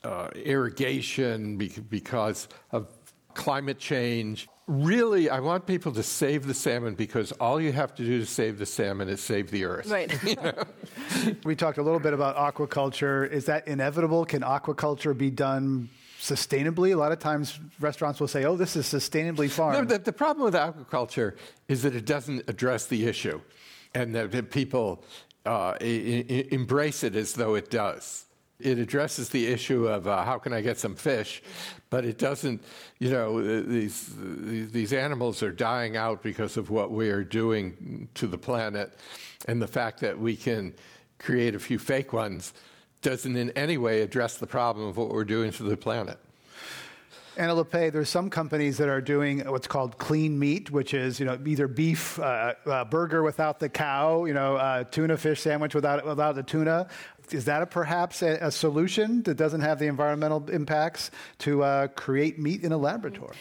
uh, 0.02 0.28
irrigation, 0.34 1.56
because 1.56 2.48
of 2.72 2.88
climate 3.34 3.78
change 3.78 4.48
really, 4.70 5.28
I 5.28 5.40
want 5.40 5.66
people 5.66 5.92
to 5.92 6.02
save 6.02 6.46
the 6.46 6.54
salmon 6.54 6.94
because 6.94 7.32
all 7.32 7.60
you 7.60 7.72
have 7.72 7.94
to 7.96 8.04
do 8.04 8.20
to 8.20 8.26
save 8.26 8.58
the 8.58 8.66
salmon 8.66 9.08
is 9.08 9.20
save 9.20 9.50
the 9.50 9.64
earth. 9.64 9.90
Right. 9.90 10.16
we 11.44 11.56
talked 11.56 11.78
a 11.78 11.82
little 11.82 11.98
bit 11.98 12.12
about 12.12 12.36
aquaculture. 12.36 13.28
Is 13.30 13.46
that 13.46 13.66
inevitable? 13.66 14.24
Can 14.24 14.42
aquaculture 14.42 15.16
be 15.16 15.30
done 15.30 15.88
sustainably? 16.20 16.92
A 16.92 16.96
lot 16.96 17.10
of 17.10 17.18
times 17.18 17.58
restaurants 17.80 18.20
will 18.20 18.28
say, 18.28 18.44
oh, 18.44 18.56
this 18.56 18.76
is 18.76 18.86
sustainably 18.86 19.50
farmed. 19.50 19.78
No, 19.78 19.96
the, 19.96 19.98
the 20.02 20.12
problem 20.12 20.44
with 20.44 20.54
aquaculture 20.54 21.36
is 21.68 21.82
that 21.82 21.96
it 21.96 22.06
doesn't 22.06 22.48
address 22.48 22.86
the 22.86 23.06
issue 23.06 23.40
and 23.94 24.14
that, 24.14 24.30
that 24.30 24.50
people 24.50 25.02
uh, 25.46 25.74
I- 25.80 26.24
I- 26.30 26.48
embrace 26.52 27.02
it 27.02 27.16
as 27.16 27.34
though 27.34 27.54
it 27.56 27.70
does 27.70 28.24
it 28.62 28.78
addresses 28.78 29.28
the 29.28 29.46
issue 29.46 29.86
of 29.86 30.06
uh, 30.06 30.24
how 30.24 30.38
can 30.38 30.52
I 30.52 30.60
get 30.60 30.78
some 30.78 30.94
fish, 30.94 31.42
but 31.88 32.04
it 32.04 32.18
doesn't. 32.18 32.62
You 32.98 33.10
know, 33.10 33.62
these 33.62 34.10
these 34.16 34.92
animals 34.92 35.42
are 35.42 35.52
dying 35.52 35.96
out 35.96 36.22
because 36.22 36.56
of 36.56 36.70
what 36.70 36.90
we 36.90 37.10
are 37.10 37.24
doing 37.24 38.08
to 38.14 38.26
the 38.26 38.38
planet, 38.38 38.92
and 39.46 39.60
the 39.60 39.68
fact 39.68 40.00
that 40.00 40.18
we 40.18 40.36
can 40.36 40.74
create 41.18 41.54
a 41.54 41.58
few 41.58 41.78
fake 41.78 42.12
ones 42.12 42.52
doesn't 43.02 43.36
in 43.36 43.50
any 43.50 43.78
way 43.78 44.02
address 44.02 44.36
the 44.36 44.46
problem 44.46 44.86
of 44.86 44.96
what 44.96 45.10
we're 45.10 45.24
doing 45.24 45.50
to 45.52 45.62
the 45.62 45.76
planet. 45.76 46.18
Lappé, 47.48 47.90
there's 47.90 48.08
some 48.08 48.28
companies 48.28 48.76
that 48.78 48.88
are 48.88 49.00
doing 49.00 49.40
what's 49.46 49.66
called 49.66 49.98
clean 49.98 50.38
meat, 50.38 50.70
which 50.70 50.92
is 50.94 51.18
you 51.18 51.26
know 51.26 51.38
either 51.46 51.68
beef 51.68 52.18
uh, 52.18 52.54
uh, 52.66 52.84
burger 52.84 53.22
without 53.22 53.58
the 53.58 53.68
cow, 53.68 54.24
you 54.24 54.34
know 54.34 54.56
uh, 54.56 54.84
tuna 54.84 55.16
fish 55.16 55.40
sandwich 55.40 55.74
without 55.74 56.04
without 56.04 56.34
the 56.34 56.42
tuna. 56.42 56.88
Is 57.30 57.44
that 57.46 57.62
a, 57.62 57.66
perhaps 57.66 58.22
a, 58.22 58.38
a, 58.40 58.50
solution 58.50 59.22
that 59.22 59.36
doesn't 59.36 59.60
have 59.60 59.78
the 59.78 59.86
environmental 59.86 60.50
impacts 60.50 61.12
to 61.38 61.62
uh, 61.62 61.86
create 61.88 62.38
meat 62.38 62.62
in 62.64 62.72
a 62.72 62.78
laboratory? 62.78 63.36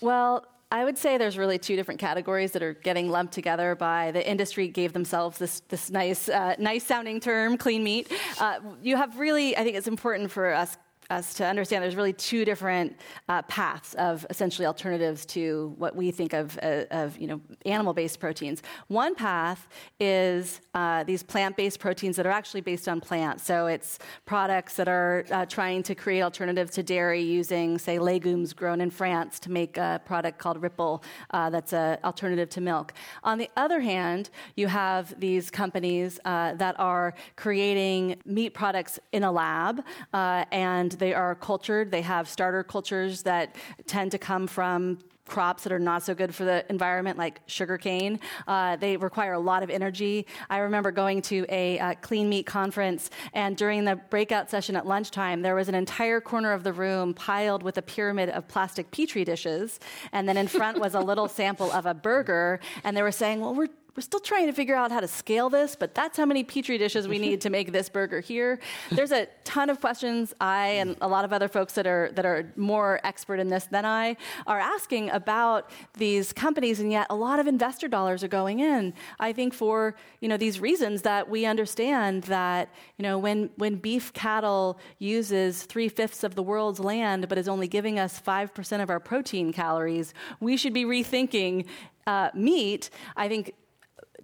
Well. 0.00 0.44
I 0.70 0.84
would 0.84 0.98
say 0.98 1.16
there's 1.16 1.38
really 1.38 1.58
two 1.58 1.76
different 1.76 1.98
categories 1.98 2.52
that 2.52 2.62
are 2.62 2.74
getting 2.74 3.08
lumped 3.08 3.32
together 3.32 3.74
by 3.74 4.10
the 4.10 4.30
industry 4.30 4.68
gave 4.68 4.92
themselves 4.92 5.38
this 5.38 5.60
this 5.70 5.88
nice 5.88 6.28
uh, 6.28 6.56
nice 6.58 6.84
sounding 6.84 7.20
term, 7.20 7.56
clean 7.56 7.82
meat. 7.82 8.12
Uh, 8.38 8.60
you 8.82 8.96
have 8.96 9.18
really, 9.18 9.56
I 9.56 9.64
think 9.64 9.76
it's 9.76 9.88
important 9.88 10.30
for 10.30 10.52
us 10.52 10.76
us 11.10 11.32
to 11.34 11.46
understand 11.46 11.82
there's 11.82 11.96
really 11.96 12.12
two 12.12 12.44
different 12.44 12.94
uh, 13.28 13.40
paths 13.42 13.94
of 13.94 14.26
essentially 14.28 14.66
alternatives 14.66 15.24
to 15.24 15.74
what 15.78 15.96
we 15.96 16.10
think 16.10 16.34
of, 16.34 16.58
uh, 16.62 16.84
of 16.90 17.16
you 17.18 17.26
know, 17.26 17.40
animal-based 17.64 18.20
proteins. 18.20 18.62
One 18.88 19.14
path 19.14 19.68
is 19.98 20.60
uh, 20.74 21.04
these 21.04 21.22
plant-based 21.22 21.80
proteins 21.80 22.16
that 22.16 22.26
are 22.26 22.30
actually 22.30 22.60
based 22.60 22.88
on 22.88 23.00
plants. 23.00 23.44
So 23.44 23.68
it's 23.68 23.98
products 24.26 24.74
that 24.74 24.86
are 24.86 25.24
uh, 25.30 25.46
trying 25.46 25.82
to 25.84 25.94
create 25.94 26.20
alternatives 26.20 26.72
to 26.72 26.82
dairy 26.82 27.22
using, 27.22 27.78
say, 27.78 27.98
legumes 27.98 28.52
grown 28.52 28.82
in 28.82 28.90
France 28.90 29.38
to 29.40 29.50
make 29.50 29.78
a 29.78 30.02
product 30.04 30.38
called 30.38 30.60
Ripple 30.60 31.02
uh, 31.30 31.48
that's 31.48 31.72
an 31.72 31.98
alternative 32.04 32.50
to 32.50 32.60
milk. 32.60 32.92
On 33.24 33.38
the 33.38 33.48
other 33.56 33.80
hand, 33.80 34.28
you 34.56 34.66
have 34.66 35.18
these 35.18 35.50
companies 35.50 36.20
uh, 36.26 36.52
that 36.54 36.78
are 36.78 37.14
creating 37.36 38.20
meat 38.26 38.52
products 38.52 38.98
in 39.12 39.24
a 39.24 39.32
lab 39.32 39.82
and 40.12 40.97
they 40.98 41.14
are 41.14 41.34
cultured. 41.34 41.90
They 41.90 42.02
have 42.02 42.28
starter 42.28 42.62
cultures 42.62 43.22
that 43.22 43.56
tend 43.86 44.10
to 44.12 44.18
come 44.18 44.46
from 44.46 44.98
crops 45.28 45.62
that 45.62 45.72
are 45.72 45.78
not 45.78 46.02
so 46.02 46.14
good 46.14 46.34
for 46.34 46.44
the 46.44 46.64
environment, 46.70 47.18
like 47.18 47.40
sugarcane. 47.46 48.18
Uh, 48.46 48.76
they 48.76 48.96
require 48.96 49.34
a 49.34 49.38
lot 49.38 49.62
of 49.62 49.70
energy. 49.70 50.26
I 50.50 50.58
remember 50.58 50.90
going 50.90 51.22
to 51.22 51.46
a 51.48 51.78
uh, 51.78 51.94
clean 52.00 52.28
meat 52.28 52.46
conference, 52.46 53.10
and 53.34 53.56
during 53.56 53.84
the 53.84 53.96
breakout 53.96 54.50
session 54.50 54.74
at 54.74 54.86
lunchtime, 54.86 55.42
there 55.42 55.54
was 55.54 55.68
an 55.68 55.74
entire 55.74 56.20
corner 56.20 56.52
of 56.52 56.64
the 56.64 56.72
room 56.72 57.14
piled 57.14 57.62
with 57.62 57.78
a 57.78 57.82
pyramid 57.82 58.30
of 58.30 58.48
plastic 58.48 58.90
petri 58.90 59.24
dishes, 59.24 59.78
and 60.12 60.28
then 60.28 60.36
in 60.36 60.48
front 60.48 60.78
was 60.78 60.94
a 60.94 61.00
little 61.00 61.28
sample 61.38 61.70
of 61.72 61.86
a 61.86 61.94
burger, 61.94 62.58
and 62.82 62.96
they 62.96 63.02
were 63.02 63.12
saying, 63.12 63.40
"Well, 63.40 63.54
we're 63.54 63.68
we're 63.98 64.02
still 64.02 64.20
trying 64.20 64.46
to 64.46 64.52
figure 64.52 64.76
out 64.76 64.92
how 64.92 65.00
to 65.00 65.08
scale 65.08 65.50
this, 65.50 65.74
but 65.74 65.92
that's 65.92 66.16
how 66.16 66.24
many 66.24 66.44
petri 66.44 66.78
dishes 66.78 67.08
we 67.08 67.18
need 67.18 67.40
to 67.40 67.50
make 67.50 67.72
this 67.72 67.88
burger 67.88 68.20
here. 68.20 68.60
There's 68.92 69.10
a 69.10 69.26
ton 69.42 69.70
of 69.70 69.80
questions 69.80 70.32
I 70.40 70.68
and 70.68 70.94
a 71.00 71.08
lot 71.08 71.24
of 71.24 71.32
other 71.32 71.48
folks 71.48 71.72
that 71.72 71.84
are 71.84 72.08
that 72.12 72.24
are 72.24 72.52
more 72.54 73.00
expert 73.02 73.40
in 73.40 73.48
this 73.48 73.64
than 73.64 73.84
I 73.84 74.16
are 74.46 74.60
asking 74.60 75.10
about 75.10 75.72
these 75.94 76.32
companies, 76.32 76.78
and 76.78 76.92
yet 76.92 77.08
a 77.10 77.16
lot 77.16 77.40
of 77.40 77.48
investor 77.48 77.88
dollars 77.88 78.22
are 78.22 78.28
going 78.28 78.60
in. 78.60 78.94
I 79.18 79.32
think 79.32 79.52
for 79.52 79.96
you 80.20 80.28
know 80.28 80.36
these 80.36 80.60
reasons 80.60 81.02
that 81.02 81.28
we 81.28 81.44
understand 81.44 82.22
that 82.24 82.72
you 82.98 83.02
know 83.02 83.18
when 83.18 83.50
when 83.56 83.74
beef 83.74 84.12
cattle 84.12 84.78
uses 85.00 85.64
three 85.64 85.88
fifths 85.88 86.22
of 86.22 86.36
the 86.36 86.42
world's 86.44 86.78
land, 86.78 87.28
but 87.28 87.36
is 87.36 87.48
only 87.48 87.66
giving 87.66 87.98
us 87.98 88.16
five 88.20 88.54
percent 88.54 88.80
of 88.80 88.90
our 88.90 89.00
protein 89.00 89.52
calories, 89.52 90.14
we 90.38 90.56
should 90.56 90.72
be 90.72 90.84
rethinking 90.84 91.66
uh, 92.06 92.30
meat. 92.32 92.90
I 93.16 93.26
think 93.26 93.54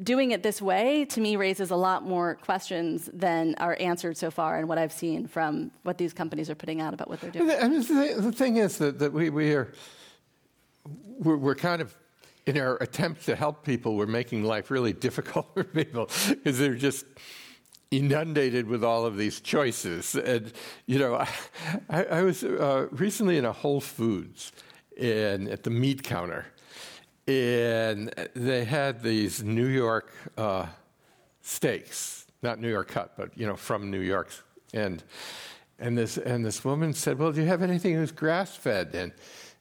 doing 0.02 0.32
it 0.32 0.42
this 0.42 0.60
way 0.60 1.04
to 1.04 1.20
me 1.20 1.36
raises 1.36 1.70
a 1.70 1.76
lot 1.76 2.04
more 2.04 2.34
questions 2.36 3.08
than 3.12 3.54
are 3.58 3.76
answered 3.78 4.16
so 4.16 4.30
far 4.30 4.58
and 4.58 4.68
what 4.68 4.76
I've 4.76 4.92
seen 4.92 5.28
from 5.28 5.70
what 5.84 5.98
these 5.98 6.12
companies 6.12 6.50
are 6.50 6.54
putting 6.54 6.80
out 6.80 6.94
about 6.94 7.08
what 7.08 7.20
they're 7.20 7.30
doing. 7.30 7.50
And 7.50 7.84
the, 7.84 8.14
the 8.18 8.32
thing 8.32 8.56
is 8.56 8.78
that, 8.78 8.98
that 8.98 9.12
we, 9.12 9.30
we 9.30 9.54
are 9.54 9.72
we're, 11.18 11.36
we're 11.36 11.54
kind 11.54 11.80
of 11.80 11.96
in 12.46 12.58
our 12.58 12.76
attempt 12.82 13.24
to 13.26 13.36
help 13.36 13.64
people, 13.64 13.96
we're 13.96 14.06
making 14.06 14.44
life 14.44 14.70
really 14.70 14.92
difficult 14.92 15.46
for 15.54 15.64
people 15.64 16.08
because 16.28 16.58
they're 16.58 16.74
just 16.74 17.06
inundated 17.90 18.66
with 18.66 18.82
all 18.82 19.06
of 19.06 19.16
these 19.16 19.40
choices. 19.40 20.14
And, 20.14 20.52
you 20.86 20.98
know, 20.98 21.14
I, 21.88 22.04
I 22.04 22.22
was 22.22 22.42
uh, 22.44 22.88
recently 22.90 23.38
in 23.38 23.44
a 23.44 23.52
Whole 23.52 23.80
Foods 23.80 24.52
and 25.00 25.48
at 25.48 25.62
the 25.62 25.70
meat 25.70 26.02
counter 26.02 26.46
and 27.26 28.12
they 28.34 28.64
had 28.64 29.02
these 29.02 29.42
New 29.42 29.66
York 29.66 30.12
uh, 30.36 30.66
steaks, 31.40 32.26
not 32.42 32.60
New 32.60 32.68
York 32.68 32.88
cut, 32.88 33.12
but 33.16 33.36
you 33.36 33.46
know 33.46 33.56
from 33.56 33.90
New 33.90 34.00
York, 34.00 34.30
and 34.72 35.02
and 35.78 35.96
this 35.96 36.18
and 36.18 36.44
this 36.44 36.64
woman 36.64 36.92
said, 36.92 37.18
"Well, 37.18 37.32
do 37.32 37.40
you 37.40 37.46
have 37.46 37.62
anything 37.62 37.98
that's 37.98 38.12
grass 38.12 38.54
fed?" 38.54 38.94
And 38.94 39.12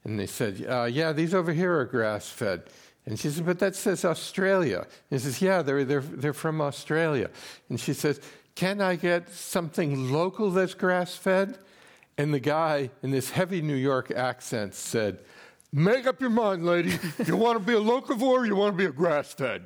and 0.03 0.19
they 0.19 0.27
said, 0.27 0.65
uh, 0.67 0.83
"Yeah, 0.91 1.13
these 1.13 1.33
over 1.33 1.53
here 1.53 1.77
are 1.77 1.85
grass 1.85 2.29
fed." 2.29 2.63
And 3.05 3.19
she 3.19 3.29
said, 3.29 3.45
"But 3.45 3.59
that 3.59 3.75
says 3.75 4.03
Australia." 4.03 4.79
And 4.79 5.19
he 5.19 5.19
says, 5.19 5.41
"Yeah, 5.41 5.61
they're 5.61 5.85
they're 5.85 6.01
they're 6.01 6.33
from 6.33 6.59
Australia." 6.59 7.29
And 7.69 7.79
she 7.79 7.93
says, 7.93 8.19
"Can 8.55 8.81
I 8.81 8.97
get 8.97 9.29
something 9.29 10.11
local 10.11 10.51
that's 10.51 10.73
grass 10.73 11.15
fed?" 11.15 11.59
And 12.17 12.33
the 12.33 12.39
guy 12.39 12.91
in 13.01 13.11
this 13.11 13.31
heavy 13.31 13.61
New 13.61 13.75
York 13.75 14.11
accent 14.11 14.75
said. 14.75 15.19
Make 15.75 16.05
up 16.05 16.21
your 16.21 16.29
mind, 16.29 16.63
lady. 16.63 16.99
You 17.25 17.35
want 17.35 17.57
to 17.57 17.65
be 17.65 17.73
a 17.73 17.79
locavore, 17.79 18.21
or 18.21 18.45
you 18.45 18.55
want 18.55 18.73
to 18.73 18.77
be 18.77 18.85
a 18.85 18.91
grass 18.91 19.33
fed. 19.33 19.63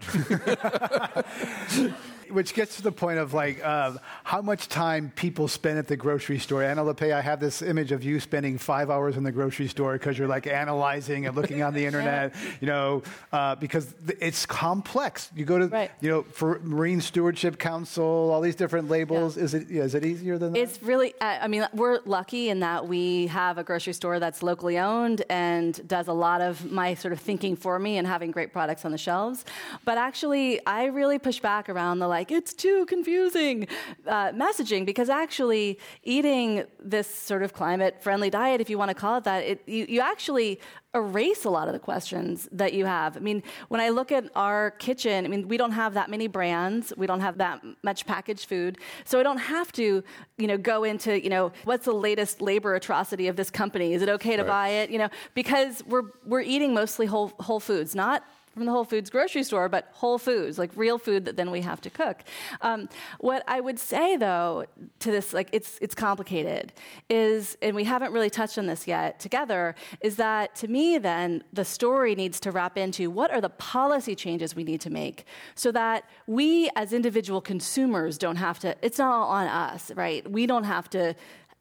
which 2.32 2.54
gets 2.54 2.78
to 2.78 2.82
the 2.82 2.92
point 2.92 3.20
of 3.20 3.34
like 3.34 3.64
uh, 3.64 3.94
how 4.24 4.42
much 4.42 4.68
time 4.68 5.12
people 5.16 5.48
spend 5.48 5.78
at 5.78 5.88
the 5.88 5.98
grocery 5.98 6.40
store. 6.40 6.64
Anna 6.64 6.84
Lappé, 6.84 7.14
I 7.14 7.22
have 7.22 7.40
this 7.40 7.62
image 7.62 7.92
of 7.92 8.04
you 8.04 8.20
spending 8.20 8.58
five 8.58 8.90
hours 8.90 9.18
in 9.18 9.24
the 9.24 9.32
grocery 9.32 9.68
store 9.68 9.94
because 9.94 10.18
you're 10.18 10.28
like 10.28 10.48
analyzing 10.48 11.26
and 11.28 11.36
looking 11.36 11.62
on 11.62 11.74
the 11.74 11.86
internet, 11.90 12.36
you 12.62 12.68
know, 12.68 13.04
uh, 13.32 13.56
because 13.56 13.94
it's 14.20 14.46
complex. 14.46 15.30
You 15.36 15.46
go 15.46 15.60
to, 15.60 15.68
right. 15.68 15.92
you 16.02 16.10
know, 16.10 16.24
for 16.24 16.60
Marine 16.64 17.02
Stewardship 17.02 17.58
Council, 17.58 18.06
all 18.06 18.42
these 18.42 18.56
different 18.56 18.90
labels. 18.90 19.38
Yeah. 19.38 19.44
Is 19.44 19.54
it 19.54 19.70
yeah, 19.70 19.84
is 19.84 19.96
it 19.96 20.06
easier 20.06 20.38
than 20.38 20.54
that? 20.54 20.60
It's 20.60 20.82
really. 20.82 21.14
Uh, 21.22 21.38
I 21.42 21.48
mean, 21.48 21.68
we're 21.74 22.00
lucky 22.06 22.50
in 22.50 22.60
that 22.62 22.88
we 22.88 23.28
have 23.28 23.58
a 23.58 23.64
grocery 23.64 23.94
store 23.94 24.20
that's 24.20 24.42
locally 24.42 24.78
owned 24.80 25.24
and 25.30 25.88
does 25.88 26.08
a 26.08 26.14
lot 26.14 26.42
of 26.42 26.72
my 26.72 26.94
sort 26.96 27.14
of 27.14 27.20
thinking 27.20 27.56
for 27.56 27.80
me 27.80 27.98
and 27.98 28.08
having 28.08 28.32
great 28.32 28.52
products 28.52 28.86
on 28.86 28.92
the 28.92 28.98
shelves. 28.98 29.46
But 29.86 29.98
actually, 29.98 30.66
I 30.66 30.86
really 30.86 31.20
push 31.20 31.40
back 31.40 31.70
around 31.70 32.00
the 32.00 32.08
like, 32.08 32.17
it's 32.32 32.54
too 32.54 32.86
confusing 32.88 33.68
uh, 34.08 34.32
messaging 34.32 34.86
because 34.86 35.10
actually 35.10 35.80
eating 36.04 36.66
this 36.84 37.08
sort 37.08 37.44
of 37.44 37.54
climate 37.54 38.02
friendly 38.02 38.30
diet, 38.30 38.62
if 38.62 38.70
you 38.70 38.78
want 38.78 38.90
to 38.90 38.96
call 38.96 39.18
it 39.18 39.24
that, 39.24 39.44
it, 39.44 39.64
you, 39.68 39.86
you 39.88 40.02
actually 40.02 40.60
erase 40.96 41.46
a 41.46 41.50
lot 41.50 41.68
of 41.68 41.74
the 41.74 41.80
questions 41.80 42.50
that 42.52 42.74
you 42.74 42.86
have. 42.86 43.16
I 43.16 43.20
mean, 43.20 43.44
when 43.68 43.80
I 43.80 43.90
look 43.90 44.12
at 44.12 44.30
our 44.36 44.72
kitchen, 44.72 45.26
I 45.26 45.28
mean, 45.28 45.48
we 45.48 45.58
don't 45.58 45.72
have 45.72 45.94
that 45.94 46.10
many 46.10 46.28
brands, 46.28 46.92
we 46.98 47.06
don't 47.06 47.20
have 47.20 47.38
that 47.38 47.62
much 47.84 48.06
packaged 48.06 48.48
food, 48.48 48.80
so 49.06 49.20
I 49.20 49.24
don't 49.24 49.38
have 49.38 49.72
to, 49.74 50.04
you 50.38 50.48
know, 50.48 50.58
go 50.58 50.84
into, 50.84 51.22
you 51.22 51.30
know, 51.30 51.52
what's 51.66 51.86
the 51.86 51.94
latest 51.94 52.42
labor 52.42 52.76
atrocity 52.76 53.28
of 53.28 53.36
this 53.36 53.50
company? 53.50 53.94
Is 53.94 54.02
it 54.02 54.10
okay 54.10 54.36
to 54.36 54.44
right. 54.44 54.48
buy 54.48 54.70
it? 54.70 54.90
You 54.90 54.98
know, 55.00 55.10
because 55.36 55.84
we're 55.86 56.04
we're 56.26 56.42
eating 56.42 56.74
mostly 56.74 57.06
whole 57.06 57.32
whole 57.40 57.60
foods, 57.60 57.94
not 57.94 58.24
from 58.58 58.66
the 58.66 58.72
Whole 58.72 58.84
Foods 58.84 59.10
grocery 59.10 59.44
store, 59.44 59.70
but 59.70 59.90
whole 59.94 60.18
foods, 60.18 60.58
like 60.58 60.72
real 60.76 60.98
food 60.98 61.26
that 61.26 61.38
then 61.38 61.52
we 61.52 61.62
have 61.62 61.80
to 61.82 61.90
cook. 61.90 62.24
Um, 62.62 62.90
what 63.20 63.44
I 63.48 63.62
would 63.62 63.80
say, 63.80 64.18
though, 64.18 64.66
to 65.00 65.12
this, 65.12 65.34
like 65.34 65.50
it's 65.52 65.78
it's 65.80 65.96
complicated, 65.96 66.74
is, 67.10 67.58
and 67.62 67.76
we 67.76 67.84
haven't 67.84 68.12
really 68.12 68.30
touched 68.30 68.58
on 68.58 68.66
this 68.66 68.88
yet 68.88 69.20
together, 69.20 69.76
is 70.02 70.16
that 70.16 70.56
to 70.56 70.68
me, 70.68 70.98
then 70.98 71.44
the 71.54 71.66
story 71.66 72.16
needs 72.16 72.40
to 72.42 72.52
wrap 72.52 72.78
into 72.78 73.12
what 73.12 73.32
are 73.32 73.42
the 73.42 73.50
policy 73.50 74.16
changes 74.16 74.56
we 74.56 74.64
need 74.64 74.82
to 74.82 74.90
make 74.90 75.26
so 75.56 75.72
that 75.72 76.04
we 76.26 76.70
as 76.76 76.94
individual 76.94 77.42
consumers 77.42 78.18
don't 78.18 78.38
have 78.38 78.60
to. 78.60 78.76
It's 78.82 78.98
not 78.98 79.12
all 79.14 79.30
on 79.30 79.48
us, 79.48 79.92
right? 79.96 80.30
We 80.30 80.48
don't 80.48 80.64
have 80.64 80.90
to 80.92 81.16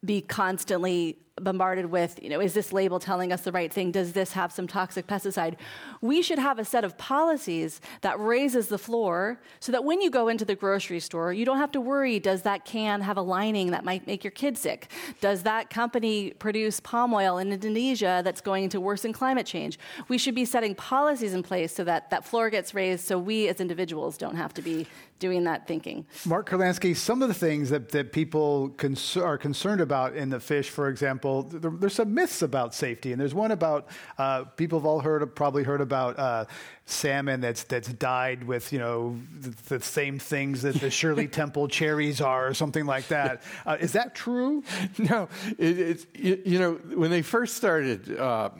be 0.05 0.21
constantly 0.21 1.19
bombarded 1.41 1.87
with, 1.87 2.19
you 2.23 2.31
know, 2.31 2.41
is 2.41 2.55
this 2.55 2.73
label 2.73 2.99
telling 2.99 3.33
us 3.33 3.43
the 3.43 3.53
right 3.53 3.73
thing? 3.73 3.91
Does 3.91 4.13
this 4.13 4.33
have 4.33 4.53
some 4.53 4.67
toxic 4.67 5.07
pesticide? 5.07 5.57
We 6.01 6.23
should 6.23 6.39
have 6.39 6.59
a 6.59 6.65
set 6.65 6.83
of 6.83 6.97
policies 6.97 7.81
that 8.01 8.19
raises 8.19 8.69
the 8.69 8.79
floor 8.79 9.39
so 9.61 9.71
that 9.73 9.85
when 9.85 10.01
you 10.01 10.11
go 10.11 10.29
into 10.29 10.45
the 10.47 10.55
grocery 10.55 11.01
store, 11.01 11.33
you 11.33 11.45
don't 11.45 11.59
have 11.59 11.73
to 11.73 11.81
worry, 11.81 12.19
does 12.19 12.43
that 12.43 12.65
can 12.65 13.03
have 13.03 13.19
a 13.19 13.23
lining 13.23 13.71
that 13.73 13.85
might 13.85 14.07
make 14.07 14.25
your 14.25 14.31
kid 14.31 14.57
sick? 14.57 14.91
Does 15.21 15.43
that 15.43 15.69
company 15.69 16.31
produce 16.31 16.81
palm 16.81 17.13
oil 17.13 17.37
in 17.39 17.53
Indonesia 17.53 18.23
that's 18.25 18.41
going 18.41 18.71
to 18.71 18.81
worsen 18.81 19.13
climate 19.13 19.47
change? 19.47 19.79
We 20.09 20.17
should 20.17 20.35
be 20.35 20.47
setting 20.47 20.75
policies 20.75 21.35
in 21.35 21.43
place 21.43 21.75
so 21.75 21.85
that 21.85 22.09
that 22.11 22.25
floor 22.25 22.49
gets 22.49 22.75
raised 22.75 23.05
so 23.05 23.19
we 23.19 23.49
as 23.49 23.61
individuals 23.61 24.17
don't 24.17 24.37
have 24.37 24.55
to 24.55 24.63
be 24.63 24.87
doing 25.19 25.45
that 25.45 25.67
thinking. 25.67 26.07
Mark 26.27 26.49
Kurlansky, 26.49 26.95
some 26.95 27.23
of 27.23 27.29
the 27.29 27.35
things 27.35 27.71
that, 27.71 27.91
that 27.91 28.13
people 28.13 28.71
cons- 28.77 29.17
are 29.17 29.39
concerned 29.39 29.81
about 29.81 30.15
in 30.15 30.29
the 30.29 30.41
fish, 30.41 30.69
for 30.69 30.89
example, 30.89 31.26
there, 31.43 31.71
there's 31.71 31.95
some 31.95 32.15
myths 32.15 32.43
about 32.43 32.75
safety, 32.75 33.13
and 33.13 33.21
there's 33.21 33.35
one 33.35 33.51
about 33.51 33.89
uh, 34.19 34.45
people 34.45 34.79
have 34.79 34.87
all 34.87 35.01
heard, 35.01 35.35
probably 35.35 35.63
heard 35.63 35.81
about 35.81 36.19
uh, 36.19 36.45
salmon 36.85 37.41
that's 37.41 37.65
that's 37.65 37.93
dyed 37.93 38.45
with 38.45 38.73
you 38.73 38.79
know 38.79 39.17
the, 39.41 39.79
the 39.79 39.85
same 39.85 40.19
things 40.19 40.63
that 40.63 40.77
the 40.77 40.91
Shirley 40.91 41.29
Temple 41.43 41.69
cherries 41.69 42.21
are, 42.21 42.49
or 42.49 42.55
something 42.55 42.87
like 42.87 43.09
that. 43.09 43.43
Uh, 43.67 43.77
is 43.81 43.93
that 43.93 44.15
true? 44.15 44.63
No, 44.99 45.29
it, 45.59 45.79
it's 45.79 46.07
you 46.15 46.59
know 46.59 46.75
when 46.95 47.11
they 47.11 47.23
first 47.23 47.57
started 47.57 48.17
uh, 48.17 48.51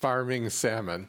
farming 0.00 0.48
salmon 0.50 1.08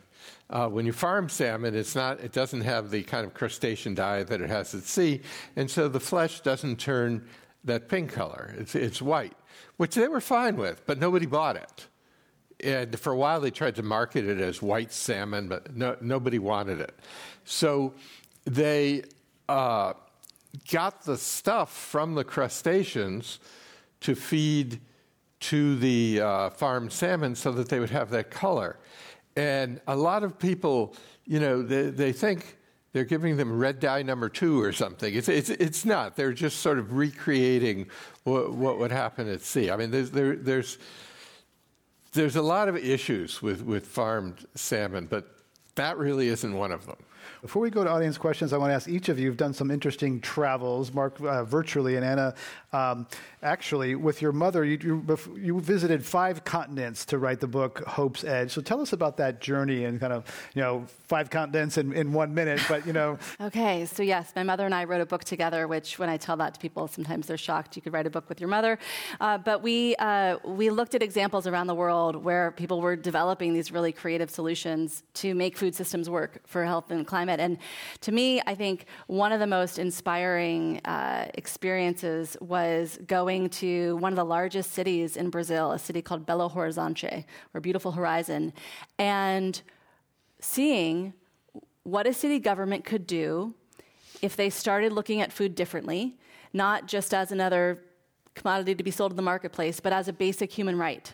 uh, 0.50 0.68
when 0.68 0.86
you 0.86 0.94
farm 0.94 1.28
salmon, 1.28 1.76
it's 1.76 1.96
not, 1.96 2.20
it 2.20 2.32
doesn't 2.32 2.62
have 2.62 2.92
the 2.92 3.02
kind 3.04 3.26
of 3.26 3.34
crustacean 3.34 3.96
diet 3.96 4.28
that 4.28 4.42
it 4.42 4.50
has 4.50 4.76
at 4.76 4.84
sea, 4.84 5.22
and 5.56 5.70
so 5.70 5.88
the 5.88 6.00
flesh 6.00 6.42
doesn't 6.42 6.80
turn 6.80 7.28
that 7.64 7.90
pink 7.90 8.12
color. 8.12 8.54
It's, 8.58 8.76
it's 8.76 9.02
white, 9.02 9.34
which 9.78 9.96
they 9.96 10.08
were 10.08 10.22
fine 10.22 10.56
with, 10.56 10.86
but 10.86 11.00
nobody 11.00 11.26
bought 11.26 11.56
it. 11.56 11.88
And 12.64 12.98
for 12.98 13.12
a 13.12 13.18
while, 13.18 13.42
they 13.42 13.52
tried 13.52 13.76
to 13.76 13.84
market 13.84 14.26
it 14.26 14.40
as 14.40 14.62
white 14.62 14.92
salmon, 14.92 15.48
but 15.48 15.76
no, 15.76 15.98
nobody 16.02 16.40
wanted 16.40 16.80
it. 16.80 16.98
So 17.44 17.94
they 18.46 19.04
uh, 19.50 19.94
got 20.72 21.04
the 21.04 21.18
stuff 21.18 21.76
from 21.76 22.16
the 22.16 22.24
crustaceans 22.24 23.40
to 24.02 24.16
feed 24.16 24.80
to 25.42 25.76
the 25.76 26.22
uh, 26.22 26.50
farmed 26.50 26.92
salmon 26.92 27.36
so 27.36 27.52
that 27.52 27.70
they 27.70 27.80
would 27.80 27.90
have 27.90 28.10
that 28.12 28.32
color. 28.32 28.78
And 29.36 29.82
a 29.88 29.96
lot 29.96 30.24
of 30.24 30.40
people, 30.40 30.96
you 31.26 31.40
know, 31.40 31.62
they, 31.62 31.90
they 31.90 32.14
think 32.14 32.58
they're 32.96 33.04
giving 33.04 33.36
them 33.36 33.60
red 33.60 33.82
dye 33.82 34.04
number 34.04 34.30
two 34.30 34.62
or 34.62 34.72
something. 34.72 35.14
It's, 35.14 35.28
it's, 35.28 35.50
it's 35.50 35.84
not. 35.84 36.16
They're 36.16 36.32
just 36.32 36.62
sort 36.62 36.80
of 36.80 36.94
recreating 36.94 37.88
what, 38.24 38.54
what 38.54 38.80
would 38.80 38.94
happen 38.94 39.28
at 39.28 39.42
sea. 39.42 39.70
I 39.70 39.76
mean, 39.76 39.92
there's, 39.92 40.12
there, 40.12 40.38
there's, 40.38 40.78
there's 42.14 42.38
a 42.38 42.42
lot 42.42 42.70
of 42.70 42.78
issues 42.78 43.42
with, 43.42 43.64
with 43.64 43.86
farmed 43.86 44.48
salmon, 44.56 45.08
but 45.08 45.28
that 45.76 45.98
really 45.98 46.30
isn't 46.30 46.54
one 46.54 46.72
of 46.72 46.86
them. 46.86 46.96
Before 47.46 47.62
we 47.62 47.70
go 47.70 47.84
to 47.84 47.92
audience 47.92 48.18
questions, 48.18 48.54
I 48.54 48.58
want 48.58 48.72
to 48.72 48.74
ask 48.74 48.90
each 48.90 49.08
of 49.08 49.20
you. 49.20 49.26
You've 49.26 49.38
done 49.38 49.54
some 49.54 49.70
interesting 49.70 50.20
travels, 50.20 50.92
Mark, 50.92 51.22
uh, 51.22 51.44
virtually, 51.44 51.96
and 51.96 52.04
Anna, 52.04 52.34
um, 52.74 53.06
actually, 53.44 53.94
with 53.94 54.20
your 54.20 54.32
mother. 54.32 54.66
You, 54.66 54.80
you, 54.82 55.18
you, 55.38 55.60
visited 55.62 56.04
five 56.04 56.44
continents 56.44 57.06
to 57.06 57.20
write 57.20 57.40
the 57.40 57.48
book 57.48 57.84
Hope's 57.86 58.24
Edge. 58.24 58.50
So 58.50 58.62
tell 58.62 58.82
us 58.82 58.94
about 58.94 59.18
that 59.18 59.42
journey 59.42 59.86
and 59.86 60.00
kind 60.00 60.12
of, 60.12 60.26
you 60.56 60.62
know, 60.64 60.86
five 61.08 61.30
continents 61.30 61.78
in, 61.78 61.94
in 61.94 62.14
one 62.14 62.34
minute. 62.34 62.62
But 62.68 62.88
you 62.88 62.94
know. 62.94 63.20
okay, 63.40 63.86
so 63.86 64.02
yes, 64.02 64.34
my 64.36 64.42
mother 64.42 64.66
and 64.66 64.74
I 64.74 64.86
wrote 64.86 65.02
a 65.02 65.06
book 65.06 65.24
together. 65.24 65.68
Which, 65.68 66.00
when 66.00 66.10
I 66.10 66.18
tell 66.18 66.38
that 66.38 66.56
to 66.56 66.60
people, 66.60 66.88
sometimes 66.88 67.28
they're 67.28 67.38
shocked. 67.38 67.76
You 67.76 67.84
could 67.84 67.94
write 67.94 68.08
a 68.08 68.10
book 68.10 68.28
with 68.28 68.42
your 68.42 68.50
mother, 68.50 68.80
uh, 69.22 69.38
but 69.38 69.62
we 69.62 69.96
uh, 69.98 70.38
we 70.44 70.72
looked 70.72 70.96
at 70.96 71.04
examples 71.04 71.46
around 71.46 71.68
the 71.68 71.76
world 71.76 72.16
where 72.16 72.50
people 72.54 72.82
were 72.82 72.96
developing 72.96 73.54
these 73.54 73.72
really 73.72 73.92
creative 73.92 74.32
solutions 74.32 75.04
to 75.14 75.36
make 75.36 75.56
food 75.56 75.76
systems 75.76 76.10
work 76.10 76.42
for 76.48 76.66
health 76.66 76.90
and 76.90 77.06
climate 77.06 77.35
it. 77.36 77.44
And 77.44 77.58
to 78.02 78.12
me, 78.12 78.42
I 78.48 78.56
think 78.56 78.86
one 79.08 79.32
of 79.32 79.40
the 79.40 79.48
most 79.48 79.78
inspiring 79.78 80.82
uh, 80.86 81.28
experiences 81.36 82.36
was 82.42 82.98
going 83.06 83.50
to 83.62 83.98
one 83.98 84.12
of 84.12 84.18
the 84.18 84.26
largest 84.26 84.72
cities 84.72 85.16
in 85.18 85.30
Brazil, 85.30 85.72
a 85.72 85.80
city 85.80 86.02
called 86.02 86.26
Belo 86.26 86.52
Horizonte, 86.52 87.26
or 87.54 87.62
Beautiful 87.62 87.92
Horizon, 87.92 88.54
and 88.98 89.62
seeing 90.40 91.14
what 91.84 92.08
a 92.08 92.14
city 92.14 92.40
government 92.40 92.84
could 92.84 93.06
do 93.06 93.54
if 94.22 94.36
they 94.36 94.50
started 94.50 94.92
looking 94.92 95.22
at 95.22 95.32
food 95.32 95.56
differently, 95.56 96.16
not 96.54 96.88
just 96.88 97.14
as 97.14 97.32
another 97.32 97.84
commodity 98.34 98.76
to 98.76 98.84
be 98.84 98.92
sold 98.92 99.12
in 99.12 99.16
the 99.16 99.22
marketplace, 99.22 99.80
but 99.80 99.94
as 99.94 100.08
a 100.08 100.14
basic 100.14 100.52
human 100.52 100.78
right. 100.78 101.14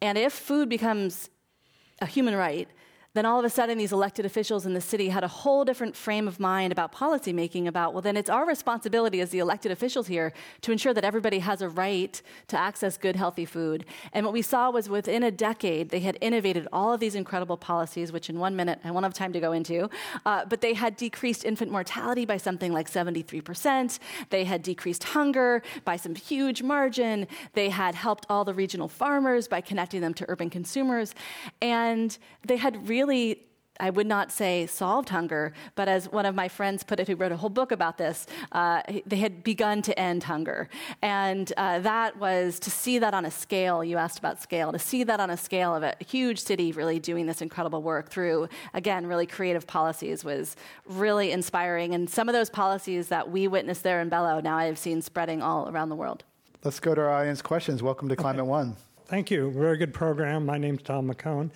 And 0.00 0.18
if 0.18 0.32
food 0.32 0.68
becomes 0.68 1.30
a 2.00 2.06
human 2.06 2.34
right, 2.34 2.68
then 3.14 3.26
all 3.26 3.38
of 3.38 3.44
a 3.44 3.50
sudden 3.50 3.78
these 3.78 3.92
elected 3.92 4.24
officials 4.24 4.66
in 4.66 4.74
the 4.74 4.80
city 4.80 5.08
had 5.08 5.22
a 5.22 5.28
whole 5.28 5.64
different 5.64 5.94
frame 5.94 6.26
of 6.26 6.40
mind 6.40 6.72
about 6.72 6.92
policymaking 6.92 7.66
about 7.66 7.92
well 7.92 8.02
then 8.02 8.16
it's 8.16 8.30
our 8.30 8.46
responsibility 8.46 9.20
as 9.20 9.30
the 9.30 9.38
elected 9.38 9.70
officials 9.70 10.06
here 10.06 10.32
to 10.60 10.72
ensure 10.72 10.94
that 10.94 11.04
everybody 11.04 11.38
has 11.38 11.62
a 11.62 11.68
right 11.68 12.22
to 12.48 12.58
access 12.58 12.96
good 12.96 13.16
healthy 13.16 13.44
food. 13.44 13.84
And 14.12 14.24
what 14.24 14.32
we 14.32 14.42
saw 14.42 14.70
was 14.70 14.88
within 14.88 15.22
a 15.22 15.30
decade 15.30 15.90
they 15.90 16.00
had 16.00 16.18
innovated 16.20 16.68
all 16.72 16.92
of 16.92 17.00
these 17.00 17.14
incredible 17.14 17.56
policies 17.56 18.12
which 18.12 18.30
in 18.30 18.38
one 18.38 18.56
minute 18.56 18.80
i 18.84 18.90
won't 18.90 19.04
have 19.04 19.14
time 19.14 19.32
to 19.32 19.40
go 19.40 19.52
into 19.52 19.88
uh, 20.26 20.44
but 20.44 20.60
they 20.60 20.74
had 20.74 20.96
decreased 20.96 21.44
infant 21.44 21.70
mortality 21.70 22.24
by 22.24 22.36
something 22.36 22.72
like 22.72 22.90
73% 22.90 23.98
they 24.30 24.44
had 24.44 24.62
decreased 24.62 25.04
hunger 25.04 25.62
by 25.84 25.96
some 25.96 26.14
huge 26.14 26.62
margin. 26.62 27.26
They 27.52 27.68
had 27.68 27.94
helped 27.94 28.26
all 28.28 28.44
the 28.44 28.54
regional 28.54 28.88
farmers 28.88 29.48
by 29.48 29.60
connecting 29.60 30.00
them 30.00 30.14
to 30.14 30.26
urban 30.28 30.50
consumers. 30.50 31.14
And 31.60 32.16
they 32.46 32.56
had 32.56 32.88
really 32.88 33.01
really 33.02 33.46
I 33.80 33.90
would 33.90 34.06
not 34.06 34.30
say 34.30 34.66
solved 34.66 35.08
hunger, 35.08 35.54
but 35.74 35.88
as 35.88 36.08
one 36.08 36.26
of 36.26 36.34
my 36.34 36.46
friends 36.46 36.84
put 36.84 37.00
it, 37.00 37.08
who 37.08 37.16
wrote 37.16 37.32
a 37.32 37.36
whole 37.36 37.50
book 37.50 37.72
about 37.72 37.96
this, 37.98 38.26
uh, 38.52 38.82
they 39.06 39.16
had 39.16 39.42
begun 39.42 39.82
to 39.82 39.98
end 39.98 40.22
hunger. 40.22 40.68
And 41.00 41.52
uh, 41.56 41.80
that 41.80 42.16
was 42.18 42.60
to 42.60 42.70
see 42.70 43.00
that 43.00 43.12
on 43.12 43.24
a 43.24 43.30
scale, 43.30 43.82
you 43.82 43.96
asked 43.96 44.18
about 44.18 44.40
scale, 44.40 44.70
to 44.72 44.78
see 44.78 45.02
that 45.04 45.18
on 45.18 45.30
a 45.30 45.36
scale 45.36 45.74
of 45.74 45.82
a 45.82 45.96
huge 46.06 46.38
city 46.38 46.70
really 46.70 47.00
doing 47.00 47.26
this 47.26 47.42
incredible 47.42 47.82
work 47.82 48.08
through, 48.10 48.48
again, 48.74 49.06
really 49.06 49.26
creative 49.26 49.66
policies 49.66 50.22
was 50.22 50.54
really 50.86 51.32
inspiring. 51.32 51.94
And 51.94 52.08
some 52.08 52.28
of 52.28 52.34
those 52.34 52.50
policies 52.50 53.08
that 53.08 53.30
we 53.30 53.48
witnessed 53.48 53.82
there 53.82 54.00
in 54.00 54.10
Belo, 54.10 54.42
now 54.42 54.58
I 54.58 54.66
have 54.66 54.78
seen 54.78 55.02
spreading 55.02 55.42
all 55.42 55.68
around 55.68 55.88
the 55.88 55.96
world. 55.96 56.22
Let's 56.62 56.78
go 56.78 56.94
to 56.94 57.00
our 57.00 57.10
audience 57.10 57.42
questions. 57.42 57.82
Welcome 57.82 58.08
to 58.10 58.16
Climate 58.16 58.42
okay. 58.42 58.48
One. 58.48 58.76
Thank 59.12 59.30
you. 59.30 59.50
Very 59.50 59.76
good 59.76 59.92
program. 59.92 60.46
My 60.46 60.56
name's 60.56 60.80
Tom 60.80 61.12
McCone. 61.12 61.50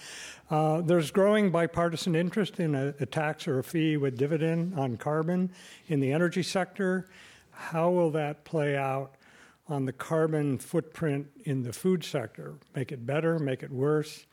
Uh, 0.51 0.83
there's 0.83 1.11
growing 1.11 1.51
bipartisan 1.51 2.15
interest 2.15 2.61
in 2.61 2.75
a, 2.75 2.93
a, 3.01 3.07
tax 3.07 3.49
or 3.49 3.61
a 3.61 3.65
fee 3.65 3.97
with 3.97 4.19
dividend 4.19 4.79
on 4.79 4.99
carbon 4.99 5.51
in 5.87 6.01
the 6.01 6.13
energy 6.13 6.43
sector. 6.43 7.09
How 7.53 7.89
will 7.89 8.11
that 8.11 8.45
play 8.45 8.77
out 8.77 9.15
on 9.71 9.87
the 9.87 9.93
carbon 9.95 10.59
footprint 10.59 11.29
in 11.47 11.63
the 11.63 11.73
food 11.73 12.05
sector? 12.05 12.57
Make 12.75 12.93
it 12.93 13.07
better, 13.07 13.39
make 13.39 13.63
it 13.63 13.71
worse, 13.71 14.27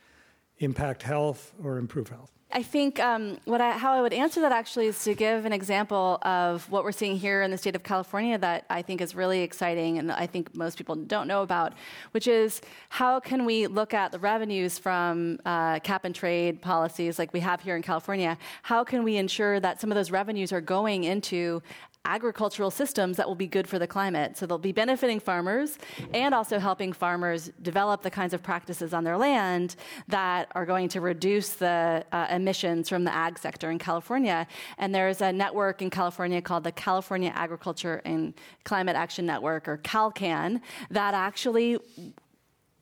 impact 0.57 1.03
health, 1.03 1.53
or 1.63 1.77
improve 1.77 2.09
health? 2.09 2.33
I 2.55 2.61
think 2.61 2.99
um, 2.99 3.39
what 3.45 3.61
I, 3.61 3.71
how 3.71 3.93
I 3.93 4.01
would 4.03 4.13
answer 4.13 4.39
that 4.41 4.51
actually 4.51 4.85
is 4.85 5.03
to 5.05 5.15
give 5.15 5.45
an 5.45 5.53
example 5.53 6.19
of 6.21 6.69
what 6.69 6.83
we're 6.83 6.91
seeing 6.91 7.17
here 7.17 7.41
in 7.41 7.49
the 7.49 7.57
state 7.57 7.75
of 7.75 7.81
California 7.81 8.37
that 8.37 8.65
I 8.69 8.83
think 8.83 9.01
is 9.01 9.15
really 9.15 9.41
exciting 9.41 9.97
and 9.97 10.11
I 10.11 10.27
think 10.27 10.53
most 10.55 10.77
people 10.77 10.93
don't 10.93 11.27
know 11.27 11.41
about, 11.41 11.73
which 12.11 12.27
is 12.27 12.61
how 12.89 13.19
can 13.19 13.45
we 13.45 13.65
look 13.65 13.95
at 13.95 14.11
the 14.11 14.19
revenues 14.19 14.77
from 14.77 15.39
uh, 15.45 15.79
cap 15.79 16.05
and 16.05 16.13
trade 16.13 16.61
policies 16.61 17.17
like 17.17 17.33
we 17.33 17.39
have 17.39 17.59
here 17.59 17.75
in 17.75 17.81
California? 17.81 18.37
How 18.61 18.83
can 18.83 19.03
we 19.03 19.15
ensure 19.17 19.59
that 19.59 19.81
some 19.81 19.91
of 19.91 19.95
those 19.95 20.11
revenues 20.11 20.53
are 20.53 20.61
going 20.61 21.05
into 21.05 21.63
agricultural 22.05 22.69
systems 22.69 23.17
that 23.17 23.27
will 23.27 23.35
be 23.35 23.47
good 23.47 23.67
for 23.67 23.79
the 23.79 23.87
climate. 23.87 24.37
So 24.37 24.45
they'll 24.45 24.57
be 24.57 24.73
benefiting 24.73 25.19
farmers 25.19 25.77
and 26.13 26.35
also 26.35 26.59
helping 26.59 26.91
farmers 26.91 27.51
develop 27.61 28.01
the 28.01 28.11
kinds 28.11 28.33
of 28.33 28.43
practices 28.43 28.93
on 28.93 29.03
their 29.03 29.17
land 29.17 29.75
that 30.09 30.51
are 30.53 30.65
going 30.65 30.89
to 30.89 31.01
reduce 31.01 31.53
the 31.53 32.05
uh, 32.11 32.27
emissions 32.29 32.89
from 32.89 33.05
the 33.05 33.13
ag 33.13 33.39
sector 33.39 33.71
in 33.71 33.79
California. 33.79 34.45
And 34.77 34.93
there's 34.93 35.21
a 35.21 35.31
network 35.31 35.81
in 35.81 35.89
California 35.89 36.41
called 36.41 36.65
the 36.65 36.73
California 36.73 37.31
Agriculture 37.33 38.01
and 38.03 38.33
Climate 38.65 38.97
Action 38.97 39.25
Network, 39.25 39.67
or 39.67 39.77
CalCAN, 39.77 40.59
that 40.91 41.13
actually 41.13 41.77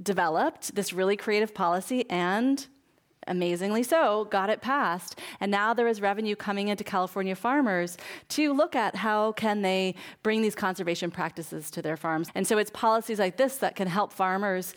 developed 0.01 0.73
this 0.73 0.93
really 0.93 1.15
creative 1.15 1.53
policy 1.53 2.09
and 2.09 2.67
amazingly 3.27 3.83
so, 3.83 4.25
got 4.25 4.49
it 4.49 4.61
passed. 4.61 5.19
And 5.39 5.51
now 5.51 5.73
there 5.73 5.87
is 5.87 6.01
revenue 6.01 6.35
coming 6.35 6.67
into 6.67 6.83
California 6.83 7.35
farmers 7.35 7.97
to 8.29 8.53
look 8.53 8.75
at 8.75 8.95
how 8.95 9.33
can 9.33 9.61
they 9.61 9.95
bring 10.23 10.41
these 10.41 10.55
conservation 10.55 11.11
practices 11.11 11.71
to 11.71 11.81
their 11.81 11.97
farms. 11.97 12.29
And 12.35 12.47
so 12.47 12.57
it's 12.57 12.71
policies 12.71 13.19
like 13.19 13.37
this 13.37 13.57
that 13.57 13.75
can 13.75 13.87
help 13.87 14.13
farmers 14.13 14.73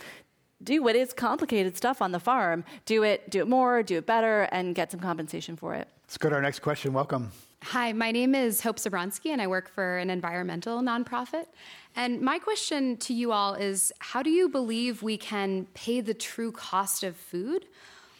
do 0.63 0.83
what 0.83 0.97
is 0.97 1.13
complicated 1.13 1.77
stuff 1.77 2.01
on 2.01 2.13
the 2.13 2.21
farm, 2.21 2.65
do 2.87 3.03
it, 3.03 3.29
do 3.31 3.41
it 3.41 3.49
more, 3.49 3.83
do 3.83 3.99
it 3.99 4.07
better, 4.07 4.43
and 4.53 4.75
get 4.75 4.91
some 4.91 5.01
compensation 5.01 5.57
for 5.57 5.75
it. 5.75 5.89
Let's 6.07 6.19
go 6.19 6.29
to 6.29 6.35
our 6.37 6.43
next 6.43 6.61
question. 6.61 6.93
Welcome. 6.93 7.33
Hi, 7.65 7.93
my 7.93 8.11
name 8.11 8.35
is 8.35 8.61
Hope 8.61 8.77
Zabronsky, 8.77 9.31
and 9.31 9.41
I 9.41 9.47
work 9.47 9.71
for 9.71 9.97
an 9.97 10.11
environmental 10.11 10.81
nonprofit. 10.81 11.47
And 11.97 12.21
my 12.21 12.39
question 12.39 12.99
to 12.99 13.15
you 13.15 13.33
all 13.33 13.55
is 13.55 13.91
how 14.01 14.23
do 14.23 14.29
you 14.29 14.51
believe 14.51 15.03
we 15.03 15.17
can 15.17 15.67
pay 15.73 16.03
the 16.03 16.13
true 16.13 16.53
cost 16.53 17.03
of 17.03 17.17
food 17.17 17.67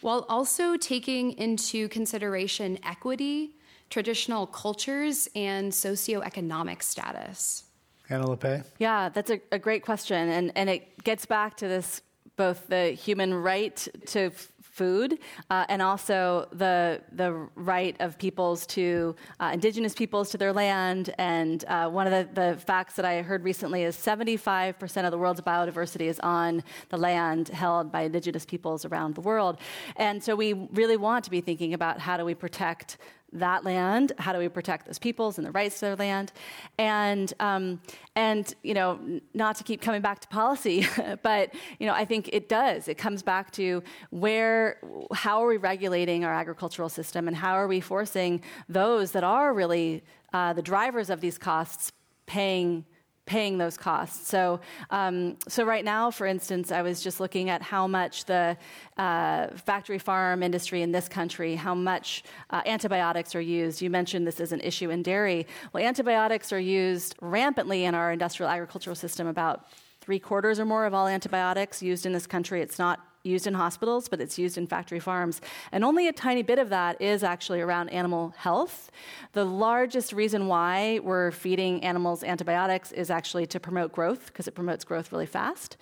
while 0.05 0.23
also 0.29 0.77
taking 0.77 1.31
into 1.31 1.89
consideration 1.89 2.77
equity, 2.83 3.55
traditional 3.89 4.45
cultures, 4.45 5.27
and 5.35 5.71
socioeconomic 5.71 6.83
status? 6.83 7.63
Anna 8.07 8.25
Lappé? 8.25 8.63
Yeah, 8.77 9.09
that's 9.09 9.31
a, 9.31 9.41
a 9.51 9.57
great 9.57 9.81
question. 9.81 10.29
And, 10.29 10.51
and 10.55 10.69
it 10.69 11.03
gets 11.03 11.25
back 11.25 11.57
to 11.57 11.67
this 11.67 12.03
both 12.35 12.67
the 12.67 12.89
human 12.89 13.33
right 13.33 13.87
to 14.05 14.29
food 14.75 15.19
uh, 15.49 15.65
and 15.69 15.81
also 15.81 16.47
the 16.51 17.01
the 17.13 17.31
right 17.55 17.95
of 18.01 18.17
peoples 18.17 18.67
to 18.67 19.15
uh, 19.39 19.51
indigenous 19.53 19.93
peoples 19.93 20.29
to 20.29 20.37
their 20.37 20.51
land. 20.51 21.13
And 21.17 21.63
uh, 21.65 21.89
one 21.89 22.07
of 22.07 22.13
the, 22.13 22.41
the 22.41 22.59
facts 22.59 22.95
that 22.95 23.05
I 23.05 23.21
heard 23.21 23.43
recently 23.43 23.83
is 23.83 23.95
75% 23.95 25.05
of 25.05 25.11
the 25.11 25.17
world's 25.17 25.41
biodiversity 25.41 26.07
is 26.07 26.19
on 26.19 26.61
the 26.89 26.97
land 26.97 27.47
held 27.49 27.91
by 27.91 28.01
indigenous 28.01 28.45
peoples 28.45 28.83
around 28.85 29.15
the 29.15 29.21
world. 29.21 29.57
And 29.95 30.21
so 30.21 30.35
we 30.35 30.53
really 30.73 30.97
want 30.97 31.23
to 31.25 31.31
be 31.31 31.41
thinking 31.41 31.73
about 31.73 31.99
how 31.99 32.17
do 32.17 32.25
we 32.25 32.35
protect 32.35 32.97
that 33.39 33.63
land? 33.63 34.11
How 34.17 34.33
do 34.33 34.39
we 34.39 34.47
protect 34.47 34.85
those 34.85 34.99
peoples 34.99 35.37
and 35.37 35.45
the 35.45 35.51
rights 35.51 35.79
to 35.79 35.85
their 35.85 35.95
land? 35.95 36.31
And 36.77 37.33
um, 37.39 37.81
and 38.15 38.53
you 38.63 38.73
know, 38.73 38.99
not 39.33 39.55
to 39.57 39.63
keep 39.63 39.81
coming 39.81 40.01
back 40.01 40.19
to 40.19 40.27
policy, 40.27 40.87
but 41.23 41.53
you 41.79 41.87
know, 41.87 41.93
I 41.93 42.05
think 42.05 42.29
it 42.31 42.49
does. 42.49 42.87
It 42.87 42.95
comes 42.97 43.23
back 43.23 43.51
to 43.53 43.83
where, 44.09 44.79
how 45.13 45.43
are 45.43 45.47
we 45.47 45.57
regulating 45.57 46.25
our 46.25 46.33
agricultural 46.33 46.89
system, 46.89 47.27
and 47.27 47.35
how 47.35 47.53
are 47.53 47.67
we 47.67 47.79
forcing 47.79 48.41
those 48.69 49.11
that 49.11 49.23
are 49.23 49.53
really 49.53 50.03
uh, 50.33 50.53
the 50.53 50.61
drivers 50.61 51.09
of 51.09 51.21
these 51.21 51.37
costs 51.37 51.91
paying 52.25 52.85
paying 53.25 53.57
those 53.57 53.75
costs. 53.75 54.27
So, 54.27 54.59
um, 54.91 55.37
so 55.47 55.63
right 55.63 55.83
now, 55.83 56.11
for 56.11 56.27
instance, 56.27 56.71
I 56.71 56.81
was 56.81 57.01
just 57.01 57.19
looking 57.19 57.49
at 57.49 57.61
how 57.61 57.87
much 57.87 58.25
the 58.25 58.55
uh, 58.97 59.47
factory 59.55 59.97
farm 59.97 60.43
industry 60.43 60.81
in 60.83 60.91
this 60.91 61.09
country, 61.09 61.55
how 61.55 61.73
much 61.73 62.23
uh, 62.51 62.61
antibiotics 62.65 63.33
are 63.33 63.41
used. 63.41 63.81
You 63.81 63.89
mentioned 63.89 64.27
this 64.27 64.39
is 64.39 64.51
an 64.51 64.61
issue 64.61 64.91
in 64.91 65.01
dairy. 65.01 65.47
Well, 65.73 65.83
antibiotics 65.83 66.53
are 66.53 66.59
used 66.59 67.15
rampantly 67.19 67.85
in 67.85 67.95
our 67.95 68.11
industrial 68.11 68.51
agricultural 68.51 68.95
system. 68.95 69.27
About 69.27 69.67
three 70.01 70.19
quarters 70.19 70.59
or 70.59 70.65
more 70.65 70.85
of 70.85 70.93
all 70.93 71.07
antibiotics 71.07 71.81
used 71.81 72.05
in 72.05 72.13
this 72.13 72.27
country. 72.27 72.61
It's 72.61 72.77
not 72.77 72.99
used 73.25 73.47
in 73.47 73.53
hospitals, 73.53 74.07
but 74.07 74.21
it's 74.21 74.37
used 74.37 74.57
in 74.57 74.67
factory 74.67 74.99
farms. 74.99 75.41
And 75.71 75.83
only 75.83 76.07
a 76.07 76.13
tiny 76.13 76.43
bit 76.43 76.59
of 76.59 76.69
that 76.69 77.01
is 77.01 77.23
actually 77.23 77.61
around 77.61 77.89
animal 77.89 78.33
health. 78.37 78.91
The 79.33 79.45
largest 79.45 80.13
reason 80.13 80.47
why 80.47 80.99
we're 81.03 81.31
feeding 81.31 81.83
animals 81.83 82.23
antibiotics 82.23 82.91
is 82.91 83.09
actually 83.09 83.45
to 83.47 83.59
promote 83.59 83.91
growth, 83.91 84.27
because 84.27 84.47
it 84.47 84.51
promotes 84.51 84.83
growth 84.83 85.11
really 85.11 85.25
fast. 85.25 85.77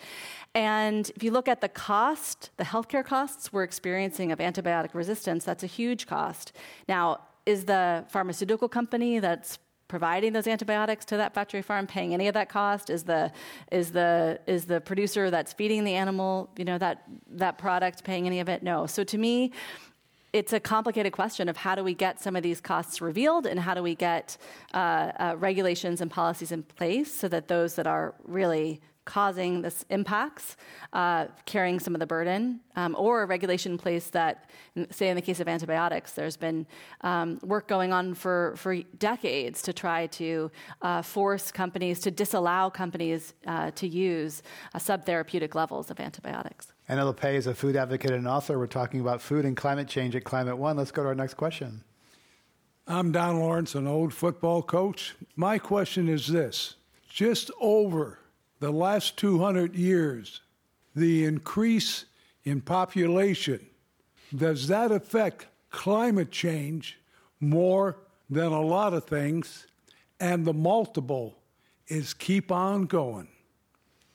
And 0.55 1.11
if 1.15 1.23
you 1.23 1.31
look 1.31 1.47
at 1.47 1.61
the 1.61 1.69
cost, 1.69 2.51
the 2.57 2.63
healthcare 2.63 3.03
costs 3.03 3.51
we're 3.51 3.63
experiencing 3.63 4.31
of 4.31 4.39
antibiotic 4.39 4.93
resistance, 4.93 5.43
that's 5.43 5.63
a 5.63 5.67
huge 5.67 6.07
cost. 6.07 6.53
Now, 6.87 7.21
is 7.45 7.65
the 7.65 8.05
pharmaceutical 8.07 8.69
company 8.69 9.19
that's 9.19 9.57
providing 9.93 10.33
those 10.33 10.47
antibiotics 10.47 11.05
to 11.05 11.17
that 11.17 11.35
factory 11.35 11.61
farm 11.61 11.85
paying 11.85 12.15
any 12.15 12.27
of 12.27 12.33
that 12.33 12.49
cost? 12.49 12.89
Is 12.89 13.03
the 13.03 13.31
is 13.71 13.91
the 13.91 14.39
is 14.47 14.65
the 14.65 14.81
producer 14.81 15.29
that's 15.29 15.53
feeding 15.53 15.83
the 15.83 15.93
animal 15.93 16.49
you 16.57 16.65
know 16.65 16.79
that 16.79 17.03
that 17.43 17.59
product 17.59 18.03
paying 18.03 18.25
any 18.25 18.39
of 18.39 18.49
it? 18.49 18.63
No. 18.63 18.87
So 18.87 19.03
to 19.03 19.17
me 19.19 19.51
it's 20.39 20.51
a 20.51 20.59
complicated 20.59 21.13
question 21.13 21.47
of 21.47 21.57
how 21.57 21.75
do 21.75 21.83
we 21.83 21.93
get 21.93 22.19
some 22.19 22.35
of 22.35 22.41
these 22.41 22.59
costs 22.59 23.01
revealed 23.01 23.45
and 23.45 23.59
how 23.59 23.75
do 23.75 23.83
we 23.83 23.93
get 23.93 24.35
uh, 24.73 24.77
uh, 24.77 25.35
regulations 25.37 26.01
and 26.01 26.09
policies 26.09 26.51
in 26.51 26.63
place 26.63 27.13
so 27.13 27.27
that 27.27 27.47
those 27.47 27.75
that 27.75 27.85
are 27.85 28.15
really 28.23 28.81
causing 29.05 29.61
this 29.61 29.85
impacts, 29.89 30.55
uh, 30.93 31.27
carrying 31.45 31.79
some 31.79 31.93
of 31.93 31.99
the 31.99 32.05
burden, 32.05 32.59
um, 32.75 32.95
or 32.97 33.23
a 33.23 33.25
regulation 33.25 33.73
in 33.73 33.77
place 33.77 34.09
that, 34.09 34.49
say, 34.91 35.09
in 35.09 35.15
the 35.15 35.21
case 35.21 35.39
of 35.39 35.47
antibiotics, 35.47 36.13
there's 36.13 36.37
been 36.37 36.65
um, 37.01 37.39
work 37.43 37.67
going 37.67 37.91
on 37.91 38.13
for, 38.13 38.53
for 38.57 38.75
decades 38.97 39.61
to 39.61 39.73
try 39.73 40.07
to 40.07 40.49
uh, 40.81 41.01
force 41.01 41.51
companies 41.51 41.99
to 41.99 42.11
disallow 42.11 42.69
companies 42.69 43.33
uh, 43.47 43.71
to 43.71 43.87
use 43.87 44.41
uh, 44.73 44.79
subtherapeutic 44.79 45.55
levels 45.55 45.91
of 45.91 45.99
antibiotics. 45.99 46.71
Anna 46.87 47.03
Lappé 47.03 47.35
is 47.35 47.47
a 47.47 47.55
food 47.55 47.75
advocate 47.75 48.11
and 48.11 48.27
author. 48.27 48.57
We're 48.57 48.67
talking 48.67 48.99
about 48.99 49.21
food 49.21 49.45
and 49.45 49.55
climate 49.55 49.87
change 49.87 50.15
at 50.15 50.23
Climate 50.23 50.57
One. 50.57 50.77
Let's 50.77 50.91
go 50.91 51.03
to 51.03 51.09
our 51.09 51.15
next 51.15 51.35
question. 51.35 51.83
I'm 52.85 53.13
Don 53.13 53.39
Lawrence, 53.39 53.75
an 53.75 53.87
old 53.87 54.13
football 54.13 54.61
coach. 54.61 55.15
My 55.37 55.57
question 55.57 56.09
is 56.09 56.27
this 56.27 56.75
just 57.07 57.49
over 57.61 58.19
the 58.63 58.71
last 58.71 59.17
200 59.17 59.75
years, 59.75 60.39
the 60.95 61.25
increase 61.25 62.05
in 62.45 62.61
population, 62.61 63.59
does 64.33 64.69
that 64.69 64.89
affect 64.89 65.47
climate 65.69 66.31
change 66.31 66.97
more 67.41 67.97
than 68.29 68.53
a 68.53 68.61
lot 68.61 68.93
of 68.93 69.03
things? 69.03 69.67
And 70.21 70.45
the 70.45 70.53
multiple 70.53 71.35
is 71.87 72.13
keep 72.13 72.53
on 72.53 72.85
going. 72.85 73.27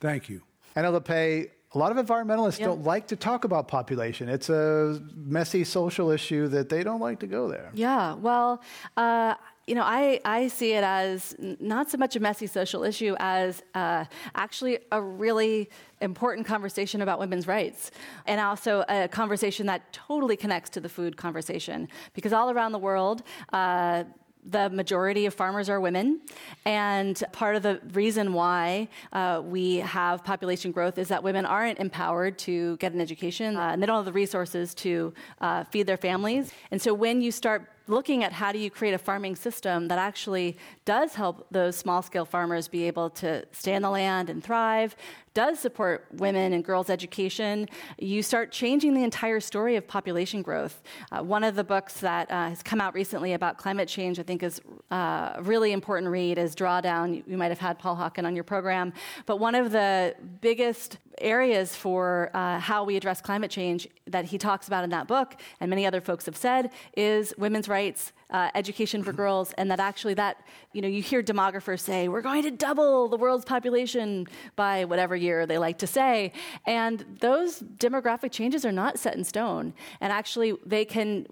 Thank 0.01 0.31
you. 0.31 0.41
Anna 0.75 0.93
Lappé, 0.99 1.51
a 1.75 1.79
lot 1.79 1.95
of 1.95 1.99
environmentalists 2.07 2.59
Yeah. 2.59 2.69
don't 2.69 2.85
like 2.85 3.07
to 3.09 3.17
talk 3.17 3.45
about 3.45 3.69
population. 3.69 4.31
It's 4.31 4.49
a 4.49 4.99
messy 5.15 5.63
social 5.63 6.11
issue 6.11 6.49
that 6.49 6.71
they 6.71 6.83
don't 6.83 7.01
like 7.01 7.19
to 7.21 7.27
go 7.27 7.49
there. 7.49 7.71
Yeah, 7.75 8.15
well, 8.15 8.63
uh, 8.97 9.35
you 9.69 9.75
know, 9.75 9.83
I, 9.85 10.19
I 10.25 10.49
see 10.49 10.73
it 10.73 10.83
as 10.83 11.37
not 11.39 11.91
so 11.91 11.99
much 11.99 12.17
a 12.17 12.21
messy 12.21 12.47
social 12.47 12.85
issue 12.85 13.15
as 13.19 13.63
uh, 13.75 14.07
actually 14.35 14.79
a 14.91 15.01
really 15.01 15.69
important 16.01 16.47
conversation 16.47 17.03
about 17.03 17.19
women's 17.19 17.47
rights, 17.47 17.91
and 18.27 18.41
also 18.41 18.85
a 18.89 19.09
conversation 19.09 19.67
that 19.67 19.93
totally 19.93 20.37
connects 20.37 20.71
to 20.71 20.81
the 20.81 20.89
food 20.89 21.19
conversation. 21.19 21.87
Because 22.15 22.33
all 22.33 22.51
around 22.51 22.73
the 22.73 22.79
world, 22.79 23.23
uh, 23.53 24.05
the 24.47 24.71
majority 24.71 25.27
of 25.27 25.35
farmers 25.35 25.69
are 25.69 25.81
women, 25.81 26.21
and 26.65 27.23
part 27.33 27.55
of 27.55 27.63
the 27.63 27.79
reason 27.93 28.33
why 28.33 28.89
uh, 29.13 29.43
we 29.45 29.77
have 29.77 30.25
population 30.25 30.73
growth 30.73 30.97
is 30.97 31.09
that 31.09 31.23
women 31.23 31.45
aren't 31.45 31.79
empowered 31.79 32.39
to 32.39 32.79
get 32.79 32.93
an 32.95 33.03
education, 33.03 33.57
uh, 33.57 33.71
and 33.73 33.83
they 33.83 33.87
don't 33.87 33.97
have 33.97 34.07
the 34.07 34.13
resources 34.13 34.73
to 34.75 35.13
uh, 35.43 35.65
feed 35.65 35.87
their 35.87 35.99
families. 35.99 36.53
And 36.71 36.81
so, 36.81 36.95
when 36.95 37.21
you 37.21 37.31
start 37.31 37.69
looking 37.89 38.25
at 38.25 38.33
how 38.33 38.53
do 38.53 38.59
you 38.59 38.71
create 38.71 38.95
a 38.95 38.99
farming 38.99 39.37
system 39.37 39.89
that 39.89 39.99
actually 39.99 40.57
does 40.85 41.15
help 41.15 41.47
those 41.51 41.77
small 41.77 42.03
scale 42.03 42.25
farmers 42.25 42.69
be 42.69 42.85
able 42.85 43.11
to 43.11 43.45
stay 43.53 43.75
on 43.75 43.83
the 43.83 43.91
land 43.91 44.31
and 44.31 44.43
thrive, 44.43 44.97
does 45.39 45.61
support 45.61 46.05
women 46.15 46.53
and 46.53 46.65
girls' 46.65 46.91
education, 46.91 47.69
you 47.97 48.25
start 48.25 48.51
changing 48.51 48.93
the 48.93 49.05
entire 49.05 49.39
story 49.39 49.77
of 49.77 49.87
population 49.87 50.43
growth. 50.43 50.83
Uh, 51.13 51.23
one 51.23 51.45
of 51.45 51.55
the 51.55 51.63
books 51.63 52.01
that 52.01 52.29
uh, 52.29 52.49
has 52.49 52.61
come 52.61 52.81
out 52.81 52.93
recently 52.93 53.35
about 53.35 53.57
climate 53.57 53.87
change, 53.87 54.19
I 54.19 54.25
think, 54.25 54.43
is 54.43 54.61
uh, 54.91 55.35
a 55.37 55.43
really 55.43 55.71
important 55.71 56.11
read, 56.11 56.39
is 56.39 56.57
Drawdown. 56.57 57.23
You, 57.25 57.37
might 57.37 57.53
have 57.53 57.61
had 57.61 57.79
Paul 57.79 57.97
Hawken 57.97 58.25
on 58.27 58.35
your 58.35 58.43
program. 58.43 58.93
But 59.27 59.37
one 59.39 59.55
of 59.55 59.71
the 59.71 60.17
biggest 60.41 60.99
areas 61.19 61.77
for 61.77 62.33
uh, 62.35 62.59
how 62.59 62.83
we 62.83 62.97
address 62.97 63.21
climate 63.21 63.53
change 63.53 63.87
that 64.09 64.25
he 64.25 64.39
talks 64.39 64.67
about 64.67 64.83
in 64.83 64.91
that 64.91 65.07
book, 65.07 65.41
and 65.61 65.71
many 65.71 65.87
other 65.87 66.01
folks 66.01 66.27
have 66.27 66.37
said, 66.37 66.73
is 66.97 67.33
women's 67.39 67.69
rights, 67.69 68.13
uh, 68.31 68.51
education 68.55 69.03
for 69.03 69.13
girls, 69.13 69.53
and 69.59 69.71
that 69.71 69.81
actually 69.81 70.15
that 70.15 70.41
you 70.73 70.83
know 70.83 70.89
you 70.89 71.03
hear 71.03 71.23
demographers 71.23 71.81
say 71.81 72.09
we're 72.09 72.23
going 72.23 72.43
to 72.43 72.51
double 72.51 73.09
the 73.09 73.17
world's 73.17 73.45
population 73.45 74.27
by 74.57 74.85
whatever 74.85 75.17
year 75.17 75.47
they 75.47 75.59
like 75.59 75.79
to 75.79 75.87
say, 75.87 76.33
and 76.67 77.05
those 77.21 77.61
demographic 77.61 78.31
changes 78.31 78.65
are 78.65 78.73
not 78.73 78.99
set 78.99 79.15
in 79.17 79.25
stone, 79.25 79.73
and 80.01 80.13
actually 80.13 80.55
they 80.67 80.85
can 80.85 81.25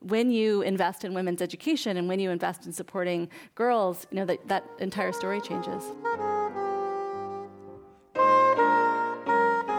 when 0.00 0.30
you 0.30 0.62
invest 0.62 1.04
in 1.04 1.14
women's 1.14 1.42
education 1.42 1.96
and 1.96 2.08
when 2.08 2.20
you 2.20 2.30
invest 2.30 2.66
in 2.66 2.72
supporting 2.72 3.28
girls, 3.54 4.06
you 4.10 4.16
know 4.16 4.24
that 4.24 4.46
that 4.48 4.64
entire 4.78 5.12
story 5.12 5.40
changes. 5.40 5.82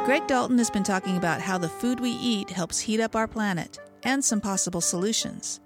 Greg 0.05 0.27
Dalton 0.27 0.59
has 0.59 0.69
been 0.69 0.83
talking 0.83 1.17
about 1.17 1.41
how 1.41 1.57
the 1.57 1.67
food 1.67 1.99
we 1.99 2.11
eat 2.11 2.51
helps 2.51 2.79
heat 2.79 2.99
up 2.99 3.15
our 3.15 3.27
planet 3.27 3.79
and 4.03 4.23
some 4.23 4.39
possible 4.39 4.79
solutions. 4.79 5.61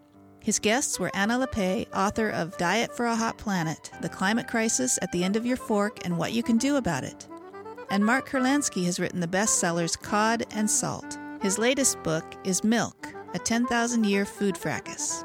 His 0.50 0.58
guests 0.58 1.00
were 1.00 1.12
Anna 1.14 1.38
Lappé, 1.38 1.86
author 1.94 2.30
of 2.30 2.58
Diet 2.58 2.92
for 2.98 3.06
a 3.06 3.16
Hot 3.16 3.38
Planet 3.38 3.92
The 4.02 4.10
Climate 4.10 4.48
Crisis 4.48 4.98
at 5.04 5.12
the 5.12 5.24
End 5.24 5.36
of 5.36 5.46
Your 5.46 5.58
Fork 5.58 6.04
and 6.06 6.18
What 6.18 6.34
You 6.34 6.42
Can 6.42 6.58
Do 6.58 6.78
About 6.78 7.04
It. 7.04 7.28
And 7.92 8.04
Mark 8.04 8.28
Kurlansky 8.28 8.84
has 8.86 9.00
written 9.00 9.20
the 9.20 9.28
bestsellers 9.28 9.96
Cod 10.02 10.48
and 10.50 10.68
Salt. 10.68 11.20
His 11.40 11.60
latest 11.60 12.02
book 12.02 12.26
is 12.44 12.64
Milk 12.64 13.14
A 13.36 13.38
10,000 13.38 14.04
Year 14.04 14.26
Food 14.26 14.58
Fracas. 14.58 15.24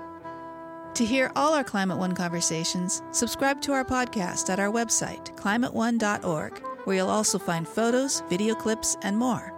To 0.92 1.06
hear 1.06 1.32
all 1.34 1.54
our 1.54 1.64
Climate 1.64 1.96
One 1.96 2.14
conversations, 2.14 3.00
subscribe 3.10 3.62
to 3.62 3.72
our 3.72 3.82
podcast 3.82 4.50
at 4.50 4.60
our 4.60 4.70
website, 4.70 5.34
climateone.org, 5.38 6.58
where 6.84 6.96
you'll 6.96 7.08
also 7.08 7.38
find 7.38 7.66
photos, 7.66 8.22
video 8.28 8.54
clips, 8.54 8.98
and 9.00 9.16
more. 9.16 9.54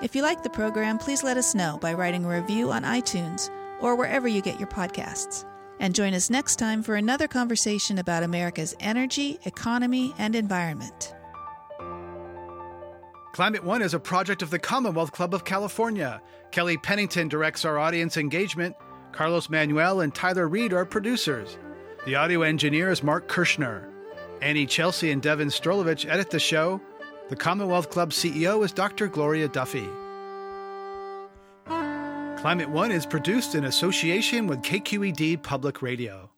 If 0.00 0.16
you 0.16 0.22
like 0.22 0.42
the 0.42 0.48
program, 0.48 0.96
please 0.96 1.22
let 1.22 1.36
us 1.36 1.54
know 1.54 1.76
by 1.78 1.92
writing 1.92 2.24
a 2.24 2.30
review 2.30 2.72
on 2.72 2.84
iTunes 2.84 3.50
or 3.80 3.96
wherever 3.96 4.28
you 4.28 4.40
get 4.40 4.58
your 4.58 4.68
podcasts. 4.68 5.44
And 5.78 5.94
join 5.94 6.12
us 6.12 6.30
next 6.30 6.56
time 6.56 6.82
for 6.82 6.94
another 6.94 7.26
conversation 7.26 7.98
about 7.98 8.22
America's 8.22 8.74
energy, 8.80 9.38
economy, 9.44 10.14
and 10.18 10.36
environment. 10.36 11.14
Climate 13.32 13.64
One 13.64 13.80
is 13.80 13.94
a 13.94 14.00
project 14.00 14.42
of 14.42 14.50
the 14.50 14.58
Commonwealth 14.58 15.12
Club 15.12 15.32
of 15.34 15.44
California. 15.44 16.20
Kelly 16.50 16.76
Pennington 16.76 17.28
directs 17.28 17.64
our 17.64 17.78
audience 17.78 18.16
engagement. 18.16 18.74
Carlos 19.12 19.48
Manuel 19.48 20.00
and 20.00 20.14
Tyler 20.14 20.48
Reed 20.48 20.72
are 20.72 20.84
producers. 20.84 21.56
The 22.04 22.16
audio 22.16 22.42
engineer 22.42 22.90
is 22.90 23.02
Mark 23.02 23.28
Kirschner. 23.28 23.88
Annie 24.42 24.66
Chelsea 24.66 25.10
and 25.10 25.22
Devon 25.22 25.48
Strolovitch 25.48 26.08
edit 26.08 26.30
the 26.30 26.40
show. 26.40 26.80
The 27.28 27.36
Commonwealth 27.36 27.90
Club 27.90 28.10
CEO 28.10 28.64
is 28.64 28.72
Dr. 28.72 29.06
Gloria 29.06 29.48
Duffy. 29.48 29.88
Climate 32.40 32.70
One 32.70 32.90
is 32.90 33.04
produced 33.04 33.54
in 33.54 33.66
association 33.66 34.46
with 34.46 34.62
KQED 34.62 35.42
Public 35.42 35.82
Radio. 35.82 36.29